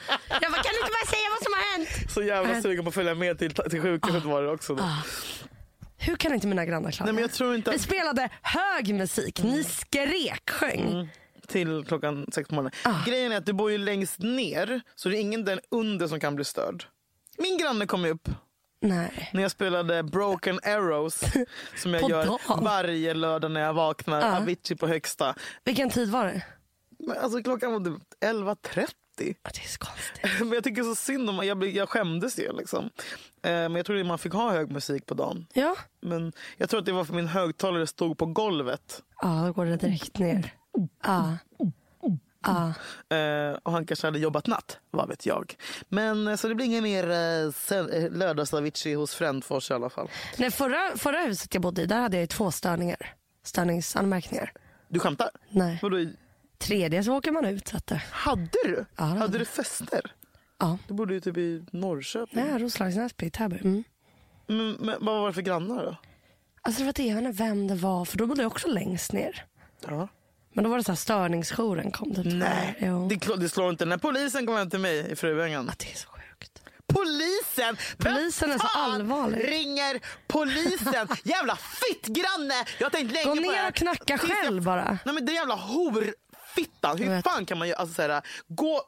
Jag 0.40 0.52
bara, 0.52 0.62
kan 0.62 0.72
du 0.72 0.78
inte 0.80 0.92
bara 0.92 1.06
säga 1.10 1.28
vad 1.30 1.42
som 1.42 1.52
har 1.52 1.72
hänt? 1.72 2.12
så 2.12 2.22
jävla 2.22 2.62
sugen 2.62 2.84
på 2.84 2.88
att 2.88 2.94
följa 2.94 3.14
med 3.14 3.38
till, 3.38 3.54
till 3.54 3.82
sjukhuset 3.82 4.24
var 4.24 4.42
det 4.42 4.50
också. 4.50 4.74
Då 4.74 4.84
hur 6.02 6.16
kan 6.16 6.34
inte 6.34 6.46
mina 6.46 6.64
grannar 6.64 6.90
klaga? 6.90 7.04
Nej, 7.04 7.14
men 7.14 7.22
jag 7.22 7.32
tror 7.32 7.54
inte 7.54 7.70
att... 7.70 7.76
Vi 7.76 7.80
spelade 7.80 8.30
hög 8.42 8.94
musik, 8.94 9.40
mm. 9.40 9.52
ni 9.52 9.64
skrek, 9.64 10.50
sjöng. 10.50 10.92
Mm. 10.92 11.06
Till 11.46 11.84
klockan 11.84 12.26
sex 12.32 12.48
på 12.48 12.54
morgonen. 12.54 12.72
Ah. 12.84 13.04
Grejen 13.06 13.32
är 13.32 13.36
att 13.36 13.46
du 13.46 13.52
bor 13.52 13.70
ju 13.70 13.78
längst 13.78 14.18
ner, 14.18 14.80
så 14.94 15.08
det 15.08 15.16
är 15.16 15.20
ingen 15.20 15.44
där 15.44 15.60
under 15.70 16.08
som 16.08 16.20
kan 16.20 16.34
bli 16.34 16.44
störd. 16.44 16.84
Min 17.38 17.58
granne 17.58 17.86
kom 17.86 18.04
upp. 18.04 18.28
Nej. 18.80 19.30
När 19.32 19.42
jag 19.42 19.50
spelade 19.50 20.02
Broken 20.02 20.60
Arrows 20.62 21.20
som 21.76 21.94
jag 21.94 22.10
gör 22.10 22.26
dagen. 22.26 22.64
varje 22.64 23.14
lördag 23.14 23.50
när 23.50 23.60
jag 23.60 23.74
vaknar. 23.74 24.20
Uh. 24.20 24.36
Avicii 24.36 24.76
på 24.76 24.86
högsta. 24.86 25.34
Vilken 25.64 25.90
tid 25.90 26.10
var 26.10 26.26
det? 26.26 26.42
Men 26.98 27.16
alltså, 27.18 27.42
klockan 27.42 27.72
var 27.72 27.80
typ 27.80 28.02
11.30 28.20 28.88
80. 29.14 29.34
Det 29.42 29.60
är 29.64 29.68
så 29.68 29.78
konstigt. 29.78 30.22
Men 30.40 30.52
jag 30.52 30.64
tycker 30.64 30.82
så 30.82 30.94
synd 30.94 31.30
om, 31.30 31.46
jag, 31.46 31.64
jag 31.64 31.88
skämdes 31.88 32.38
ju 32.38 32.52
liksom. 32.52 32.84
Eh, 33.44 33.50
men 33.50 33.74
jag 33.74 33.86
trodde 33.86 34.04
man 34.04 34.18
fick 34.18 34.32
ha 34.32 34.50
hög 34.50 34.70
musik 34.70 35.06
på 35.06 35.14
dagen. 35.14 35.46
Ja. 35.52 35.76
Men 36.00 36.32
jag 36.56 36.70
tror 36.70 36.80
att 36.80 36.86
det 36.86 36.92
var 36.92 37.04
för 37.04 37.14
min 37.14 37.26
högtalare 37.26 37.86
stod 37.86 38.18
på 38.18 38.26
golvet. 38.26 39.02
Ja, 39.20 39.44
då 39.46 39.52
går 39.52 39.66
det 39.66 39.76
direkt 39.76 40.18
ner. 40.18 40.54
Ja. 41.02 41.36
Ah. 42.44 42.72
Och 43.62 43.72
han 43.72 43.86
kanske 43.86 44.06
hade 44.06 44.18
jobbat 44.18 44.46
natt, 44.46 44.78
vad 44.90 45.08
vet 45.08 45.26
jag. 45.26 45.54
Men 45.88 46.28
eh, 46.28 46.36
så 46.36 46.48
det 46.48 46.54
blir 46.54 46.66
inget 46.66 46.82
mer 46.82 47.06
lördags-Avicii 48.10 48.94
hos 48.94 49.14
Frändfors 49.14 49.70
i 49.70 49.74
alla 49.74 49.90
fall. 49.90 50.08
Nej, 50.38 50.50
förra, 50.50 50.96
förra 50.96 51.18
huset 51.18 51.54
jag 51.54 51.62
bodde 51.62 51.82
i, 51.82 51.86
där 51.86 52.00
hade 52.00 52.20
jag 52.20 52.28
två 52.28 52.50
störningar. 52.50 53.14
Störningsanmärkningar. 53.44 54.52
Du 54.88 54.98
skämtar? 54.98 55.30
Nej. 55.50 55.78
Vadå, 55.82 55.96
Tredje 56.62 57.04
så 57.04 57.12
åker 57.16 57.32
man 57.32 57.44
ut. 57.44 57.68
Så 57.68 57.76
att, 57.76 57.86
det- 57.86 58.02
hade 58.10 58.48
du? 58.64 58.84
Ja, 58.96 59.04
hade 59.04 59.20
hade 59.20 59.38
du 59.38 59.44
fester? 59.44 60.12
ja. 60.58 60.78
Du 60.88 60.94
bodde 60.94 61.14
ju 61.14 61.20
typ 61.20 61.36
i 61.36 61.64
Norrköping. 61.72 62.44
Nej, 62.44 62.58
Roslagsnäsby, 62.58 63.30
Täby. 63.30 63.58
Mm. 63.58 63.84
Men, 64.46 64.72
men 64.72 64.96
vad 65.00 65.20
var 65.20 65.26
det 65.26 65.32
för 65.34 65.42
grannar 65.42 65.84
då? 65.84 65.96
Alltså 66.62 66.80
det 66.80 66.86
var 66.86 66.92
det, 66.92 67.02
jag 67.06 67.14
vet 67.16 67.24
inte 67.24 67.42
vem 67.42 67.68
det 67.68 67.74
var, 67.74 68.04
för 68.04 68.18
då 68.18 68.26
bodde 68.26 68.42
jag 68.42 68.52
också 68.52 68.68
längst 68.68 69.12
ner. 69.12 69.44
Ja. 69.88 70.08
Men 70.52 70.64
då 70.64 70.70
var 70.70 70.76
det 70.78 70.84
så 70.84 70.92
här 70.92 70.96
störningsjouren 70.96 71.90
kom 71.90 72.14
typ. 72.14 72.24
Nej, 72.26 72.76
det, 73.08 73.36
det 73.36 73.48
slår 73.48 73.70
inte 73.70 73.84
när 73.84 73.96
polisen 73.98 74.46
kom 74.46 74.56
hem 74.56 74.70
till 74.70 74.78
mig 74.80 75.12
i 75.12 75.16
Fruängen. 75.16 75.64
Ja, 75.68 75.74
det 75.78 75.92
är 75.92 75.96
så 75.96 76.08
sjukt. 76.08 76.62
Polisen! 76.86 77.76
Vem 77.98 78.14
Polisen 78.14 78.50
är 78.50 78.58
så 78.58 78.66
allvarlig. 78.78 79.48
ringer 79.48 80.00
polisen? 80.26 81.08
jävla 81.24 81.56
fittgranne! 81.56 82.54
Jag 82.78 82.86
har 82.86 82.90
tänkt 82.90 83.12
länge 83.12 83.24
Gå 83.24 83.34
ner 83.34 83.68
och 83.68 83.74
knacka 83.74 84.18
själv 84.18 84.62
bara. 84.62 84.98
Nej 85.04 85.14
men 85.14 85.26
det 85.26 85.32
jävla 85.32 85.54
horfittan. 85.54 86.14
Jag 86.80 86.94
Hur 86.96 87.22
fan 87.22 87.46
kan 87.46 87.58
man 87.58 87.68
göra? 87.68 87.78
Alltså, 87.78 87.94
så 87.94 88.02
här, 88.02 88.22
gå... 88.48 88.82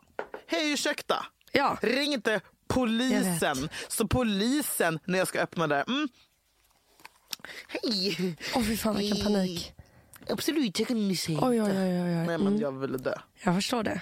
Hej 0.46 0.72
ursäkta. 0.72 1.26
Ja. 1.52 1.78
Ring 1.82 2.12
inte 2.12 2.40
polisen. 2.68 3.68
Så 3.88 4.08
polisen 4.08 4.98
när 5.04 5.18
jag 5.18 5.28
ska 5.28 5.40
öppna 5.40 5.66
där. 5.66 5.84
Mm. 5.88 6.08
Hej. 7.68 8.36
Åh 8.54 8.62
fy 8.62 8.76
fan 8.76 8.96
vilken 8.96 9.24
panik. 9.24 9.72
Absolut, 10.30 10.78
jag 10.78 10.88
kan 10.88 11.08
ni 11.08 11.16
säga. 11.16 11.38
Oj, 11.42 11.62
oj, 11.62 11.70
oj, 11.70 11.76
oj, 11.78 12.02
oj. 12.02 12.14
Nej 12.14 12.26
men 12.26 12.46
Mm. 12.46 12.60
jag 12.60 12.72
ville 12.72 12.98
dö. 12.98 13.14
Jag 13.42 13.54
förstår 13.54 13.82
det. 13.82 14.00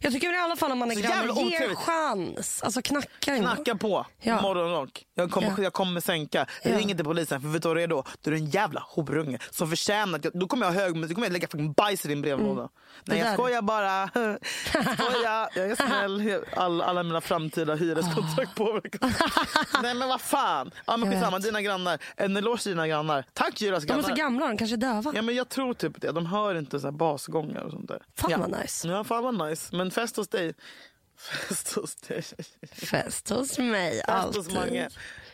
Jag 0.00 0.12
tycker 0.12 0.32
i 0.32 0.36
alla 0.36 0.56
fall 0.56 0.72
om 0.72 0.78
man 0.78 0.90
är 0.90 0.94
Så 0.94 1.00
granne, 1.00 1.14
jävla 1.16 1.34
ge 1.34 1.46
otrevligt. 1.56 1.78
chans. 1.78 2.62
Alltså 2.62 2.82
knacka 2.82 3.36
in. 3.36 3.42
Knacka 3.42 3.74
på 3.76 4.06
Ja. 4.20 4.42
morgonrock. 4.42 5.04
Jag 5.14 5.30
kommer, 5.30 5.48
Ja. 5.48 5.62
jag 5.62 5.72
kommer 5.72 6.00
sänka. 6.00 6.46
Ja. 6.62 6.78
Ring 6.78 6.90
inte 6.90 7.04
polisen 7.04 7.40
för 7.40 7.48
vet 7.48 7.62
du 7.62 7.68
vad 7.68 7.76
det 7.76 7.82
är 7.82 7.86
då? 7.88 8.04
Då 8.20 8.30
är 8.30 8.32
du 8.32 8.36
en 8.36 8.46
jävla 8.50 8.82
horunge 8.88 9.38
som 9.50 9.68
förtjänar 9.68 10.18
att 10.18 10.24
jag, 10.24 10.32
Då 10.38 10.46
kommer 10.46 10.66
jag 10.66 10.72
hög 10.72 11.02
då 11.08 11.14
kommer 11.14 11.26
jag 11.26 11.32
lägga 11.32 11.48
fucking 11.48 11.72
bajs 11.72 12.04
i 12.04 12.08
din 12.08 12.22
brevlåda. 12.22 12.68
Nej 13.04 13.18
jag 13.18 13.26
Mm. 13.26 13.26
där. 13.26 13.34
skojar 13.34 13.62
bara. 13.62 14.08
skojar. 14.94 15.48
Jag 15.54 15.70
är 15.70 15.76
snäll. 15.76 16.44
All, 16.56 16.82
alla 16.82 17.02
mina 17.02 17.20
framtida 17.20 17.74
hyreskontrakt 17.74 18.54
påverkas. 18.56 19.00
Nej 19.82 19.94
men 19.94 20.08
vad 20.08 20.20
fan. 20.20 20.70
Ja 20.86 20.96
men 20.96 21.06
Jag 21.06 21.14
skitsamma, 21.18 21.36
vet. 21.36 21.44
dina 21.46 21.62
grannar. 21.62 21.98
En 22.16 22.36
eloge 22.36 22.62
till 22.62 22.72
dina 22.72 22.88
grannar. 22.88 23.24
Tack 23.32 23.60
Julas 23.60 23.84
De 23.84 23.92
är 23.92 23.94
grannar. 23.96 24.08
så 24.08 24.14
gamla, 24.14 24.46
de 24.48 24.56
kanske 24.56 24.74
är 24.74 24.76
döva. 24.76 25.12
Ja 25.14 25.22
men 25.22 25.34
jag 25.34 25.48
tror 25.48 25.74
typ 25.74 26.00
det. 26.00 26.12
De 26.12 26.26
hör 26.26 26.54
inte 26.54 26.80
så 26.80 26.86
här 26.86 26.92
basgångar 26.92 27.60
och 27.60 27.70
sånt 27.70 27.88
där. 27.88 28.02
Fan 28.16 28.30
ja. 28.30 28.38
vad 28.38 28.60
nice. 28.60 28.88
Ja 28.88 29.04
fan 29.04 29.24
vad 29.24 29.48
nice. 29.48 29.71
Men 29.72 29.90
fest 29.90 30.16
hos 30.16 30.28
dig. 30.28 30.54
Fest 31.48 31.72
hos 31.72 31.96
dig. 31.96 32.22
Fest 32.72 33.28
hos 33.28 33.58
mig, 33.58 33.92
Fest 33.96 34.08
alltid. 34.08 34.36
hos 34.44 34.54
Mange. 34.54 34.82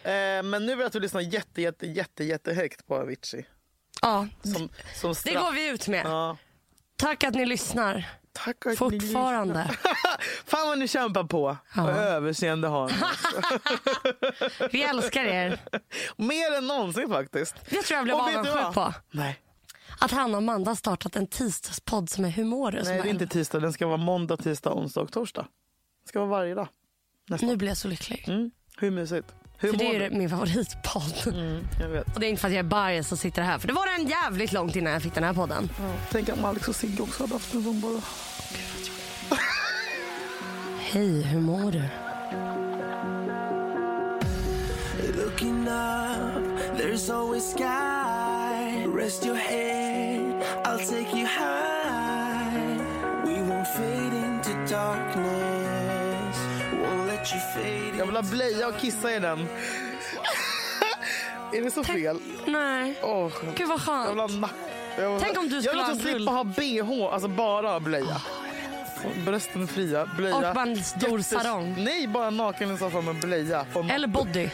Eh, 0.02 0.42
men 0.42 0.50
nu 0.50 0.66
vill 0.66 0.78
jag 0.78 0.86
att 0.86 0.92
du 0.92 1.00
lyssnar 1.00 1.20
jätte, 1.20 1.62
jätte, 1.62 1.86
jätte, 1.86 2.24
jättehögt 2.24 2.86
på 2.86 2.96
Avicii. 2.96 3.46
Ja, 4.02 4.26
Som, 4.42 4.68
som 4.94 5.14
det 5.24 5.34
går 5.34 5.52
vi 5.52 5.68
ut 5.68 5.88
med. 5.88 6.06
Ja. 6.06 6.36
Tack 6.96 7.24
att 7.24 7.34
ni 7.34 7.46
lyssnar. 7.46 8.04
Tack 8.32 8.66
att 8.66 8.70
ni 8.72 8.76
Fortfarande. 8.76 9.68
lyssnar. 9.68 10.20
Fan 10.46 10.68
vad 10.68 10.78
ni 10.78 10.88
kämpar 10.88 11.24
på. 11.24 11.56
Och 11.76 11.88
överseende 11.90 12.68
har 12.68 12.88
ni. 12.88 12.94
Vi 14.72 14.82
älskar 14.82 15.24
er. 15.24 15.60
Mer 16.16 16.52
än 16.58 16.66
någonsin 16.66 17.08
faktiskt. 17.08 17.54
Jag 17.70 17.84
tror 17.84 17.96
jag 17.96 18.04
blev 18.04 18.16
avundsjuk 18.16 18.74
på 18.74 18.94
Nej. 19.10 19.38
Att 19.98 20.10
Hanna 20.10 20.32
och 20.32 20.38
Amanda 20.38 20.70
har 20.70 20.76
startat 20.76 21.16
en 21.16 21.26
tisdagspodd 21.26 22.10
som 22.10 22.24
är 22.24 22.30
humor. 22.30 22.76
och 22.78 22.86
som 22.86 22.94
Nej, 22.94 23.02
det 23.02 23.08
är 23.08 23.10
inte 23.10 23.26
tisdag. 23.26 23.60
Den 23.60 23.72
ska 23.72 23.86
vara 23.86 23.96
måndag, 23.96 24.36
tisdag, 24.36 24.72
onsdag 24.74 25.00
och 25.00 25.12
torsdag. 25.12 25.46
Det 26.02 26.08
ska 26.08 26.18
vara 26.18 26.30
varje 26.30 26.54
dag. 26.54 26.68
Nu 27.40 27.56
blir 27.56 27.68
jag 27.68 27.76
så 27.76 27.88
lycklig. 27.88 28.24
Mm. 28.28 28.50
Hur 28.76 28.90
mysigt? 28.90 29.34
Hur 29.60 29.70
För 29.70 29.78
det 29.78 29.96
är 30.04 30.10
min 30.10 30.30
favoritpodd. 30.30 31.34
Mm, 31.34 31.66
jag 31.80 31.88
vet. 31.88 32.14
Och 32.14 32.20
det 32.20 32.26
är 32.26 32.30
inte 32.30 32.40
för 32.40 32.48
att 32.48 32.54
jag 32.54 32.66
är 32.72 32.92
bias 32.92 33.12
och 33.12 33.18
sitter 33.18 33.42
här. 33.42 33.58
För 33.58 33.68
det 33.68 33.74
var 33.74 33.98
den 33.98 34.08
jävligt 34.08 34.52
långt 34.52 34.76
innan 34.76 34.92
jag 34.92 35.02
fick 35.02 35.14
den 35.14 35.24
här 35.24 35.34
podden. 35.34 35.68
Ja. 35.78 35.92
Tänk 36.10 36.28
om 36.28 36.44
Alex 36.44 36.68
och 36.68 36.76
Sigge 36.76 37.02
också 37.02 37.22
hade 37.22 37.32
haft 37.32 37.54
en 37.54 37.62
sån 37.62 37.80
bara. 37.80 38.00
Hej, 40.78 41.22
hur 41.22 41.40
mår 41.40 41.70
du? 41.70 41.82
Looking 45.22 45.68
up, 45.68 46.78
there's 46.78 47.10
always 47.10 47.54
sky. 47.54 48.84
Rest 48.86 49.26
your 49.26 49.36
head, 49.36 49.77
I'll 50.68 50.78
take 50.86 51.16
you 51.18 51.26
high. 51.26 52.76
We 53.24 53.32
won't 53.40 53.66
fade 53.76 54.14
into 54.26 54.50
darkness. 54.74 56.36
Won't 56.72 57.06
let 57.06 57.32
you 57.32 57.40
fade 57.54 57.98
Jag 57.98 58.06
vill 58.06 58.16
ha 58.16 58.22
blöja 58.22 58.68
och 58.68 58.76
kissa 58.78 59.12
i 59.14 59.18
den. 59.18 59.46
är 61.52 61.62
det 61.62 61.70
så 61.70 61.84
fel? 61.84 62.20
Nej. 62.46 62.98
Åh, 63.02 63.32
Gud 63.56 63.68
vad 63.68 63.80
jag 63.86 64.10
vill 64.10 64.18
ha 64.20 64.28
skönt. 64.28 64.40
nack. 64.40 64.50
Jag 64.98 65.10
vill, 65.12 65.20
Tänk 65.22 65.38
om 65.38 65.48
du 65.48 65.54
jag 65.56 65.64
skulle 65.64 65.76
vill 65.82 65.84
ha 65.86 65.92
också 65.92 66.08
rull- 66.08 66.16
slippa 66.16 66.30
ha 66.32 66.44
bh, 66.44 67.12
alltså 67.14 67.28
bara 67.28 67.80
blöja. 67.80 68.16
Brösten 69.26 69.68
fria, 69.68 70.06
blöja. 70.16 70.36
Och 70.36 70.54
bara 70.54 70.62
en 70.62 70.84
stor 70.84 71.18
sarong. 71.20 71.74
Nej, 71.78 72.06
bara 72.08 72.30
naken 72.30 72.74
i 72.74 72.78
soffan 72.78 73.04
med 73.04 73.14
blöja. 73.14 73.66
En- 73.74 73.90
Eller 73.90 74.08
body. 74.08 74.48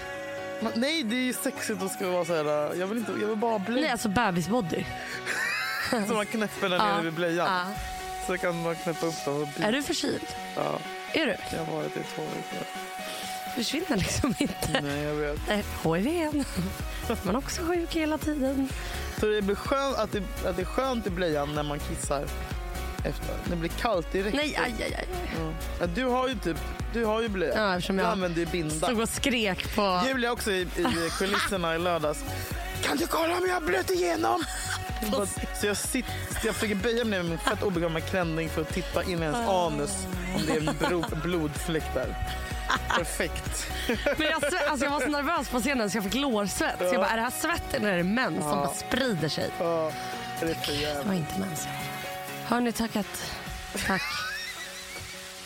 Nej, 0.74 1.02
det 1.02 1.16
är 1.16 1.20
ju 1.20 1.32
sexigt 1.32 1.82
att 1.82 1.92
ska 1.92 2.10
vara 2.10 2.24
så 2.24 2.34
här. 2.34 2.74
Jag 2.74 2.86
vill, 2.86 2.98
inte, 2.98 3.12
jag 3.20 3.28
vill 3.28 3.36
bara 3.36 3.50
ha 3.58 3.60
Nej, 3.68 3.90
alltså 3.90 4.08
bebisbody. 4.08 4.84
Så 6.08 6.14
man 6.14 6.26
knäpper 6.26 6.68
den 6.68 6.78
Ja. 6.80 6.86
nere 6.86 7.02
vid 7.02 7.12
blöjan. 7.12 7.46
Ja. 7.46 7.62
Så 8.26 8.38
kan 8.38 8.62
man 8.62 8.74
knäppa 8.76 9.06
upp. 9.06 9.26
Och 9.28 9.48
Är 9.64 9.72
du 9.72 9.82
förkyld? 9.82 10.26
Ja, 10.56 10.78
Är 11.12 11.26
du? 11.26 11.36
jag 11.56 11.64
har 11.64 11.76
varit 11.76 11.96
i 11.96 12.00
två 12.14 12.22
veckor. 12.22 12.66
Försvinner 13.56 13.96
liksom 13.96 14.34
inte. 14.38 14.80
Nej, 14.82 15.02
jag 15.02 15.14
vet. 15.14 15.38
Eh, 15.50 15.92
HIV 15.94 16.06
igen. 16.06 16.44
Man 17.22 17.34
är 17.34 17.38
också 17.38 17.62
sjuk 17.62 17.94
hela 17.94 18.18
tiden. 18.18 18.68
Så 19.20 19.26
det 19.26 19.42
blir 19.42 19.54
skönt 19.54 19.96
att 19.96 20.12
det, 20.12 20.22
att 20.48 20.56
det 20.56 20.62
är 20.62 20.66
skönt 20.66 21.06
i 21.06 21.10
blöjan 21.10 21.54
när 21.54 21.62
man 21.62 21.78
kissar 21.78 22.22
efter. 23.04 23.34
Det 23.50 23.56
blir 23.56 23.70
kallt 23.70 24.12
direkt. 24.12 24.36
Nej, 24.36 24.56
aj, 24.64 24.74
aj, 24.78 24.94
aj. 24.98 25.08
Ja, 25.80 25.86
du 25.86 26.04
har 26.04 26.28
ju 26.28 26.34
typ, 26.34 26.56
du 26.92 27.04
har 27.04 27.20
ju 27.22 27.28
blöja. 27.28 27.54
Ja, 27.54 27.74
eftersom 27.74 27.96
du 27.96 28.02
jag 28.02 28.12
använder 28.12 28.40
ju 28.40 28.46
binda. 28.46 28.86
Stod 28.86 29.00
och 29.00 29.08
skrek 29.08 29.74
på... 29.76 30.02
Julia 30.08 30.32
också 30.32 30.50
i, 30.52 30.60
i 30.60 31.10
kulisserna 31.18 31.74
i 31.74 31.78
lördags. 31.78 32.24
Kan 32.82 32.96
du 32.96 33.06
kolla 33.06 33.36
om 33.38 33.46
jag 33.46 33.54
har 33.54 33.60
blött 33.60 33.90
igenom? 33.90 34.44
Bara- 35.12 35.26
Så 35.60 35.66
jag, 35.66 35.76
sitter, 35.76 36.12
jag 36.44 36.54
försöker 36.54 36.74
böja 36.74 37.04
mig 37.04 37.10
ner 37.10 37.18
med 37.22 37.30
min 37.30 37.38
fett 37.38 37.62
obekväma 37.62 38.00
klänning 38.00 38.48
för 38.48 38.62
att 38.62 38.68
titta 38.74 39.02
in 39.02 39.22
i 39.22 39.24
hennes 39.24 39.48
anus 39.48 40.06
om 40.36 40.42
det 40.46 40.52
är 40.52 40.68
en 40.68 40.76
bro, 40.78 41.04
blodfläck 41.22 41.94
där. 41.94 42.14
Perfekt. 42.96 43.66
Men 44.18 44.26
jag, 44.26 44.44
alltså 44.44 44.84
jag 44.84 44.90
var 44.92 45.00
så 45.00 45.08
nervös 45.08 45.48
på 45.48 45.60
scenen 45.60 45.90
så 45.90 45.96
jag 45.96 46.04
fick 46.04 46.14
lårsvett. 46.14 46.78
Så 46.78 46.84
jag 46.84 46.96
bara, 46.96 47.08
är 47.10 47.16
det 47.16 47.22
här 47.22 47.30
svett 47.30 47.74
eller 47.74 47.92
är 47.92 47.96
det 47.96 48.02
mens 48.04 48.40
som 48.40 48.50
bara 48.50 48.68
sprider 48.68 49.28
sig? 49.28 49.50
Ja, 49.58 49.92
det 50.40 50.46
är 50.50 50.54
för 50.54 50.72
Det 50.72 51.04
var 51.06 51.14
inte 51.14 51.38
mens. 51.40 51.66
Hörni, 52.46 52.72
tack 52.72 52.96
att... 52.96 53.30
Tack. 53.86 54.02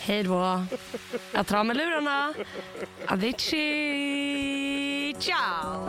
Hej 0.01 0.23
då. 0.23 0.65
Jag 1.33 1.47
tar 1.47 1.65
mig 1.65 1.77
lurarna. 1.77 2.35
Avicii. 3.09 3.57
Ciao. 5.19 5.89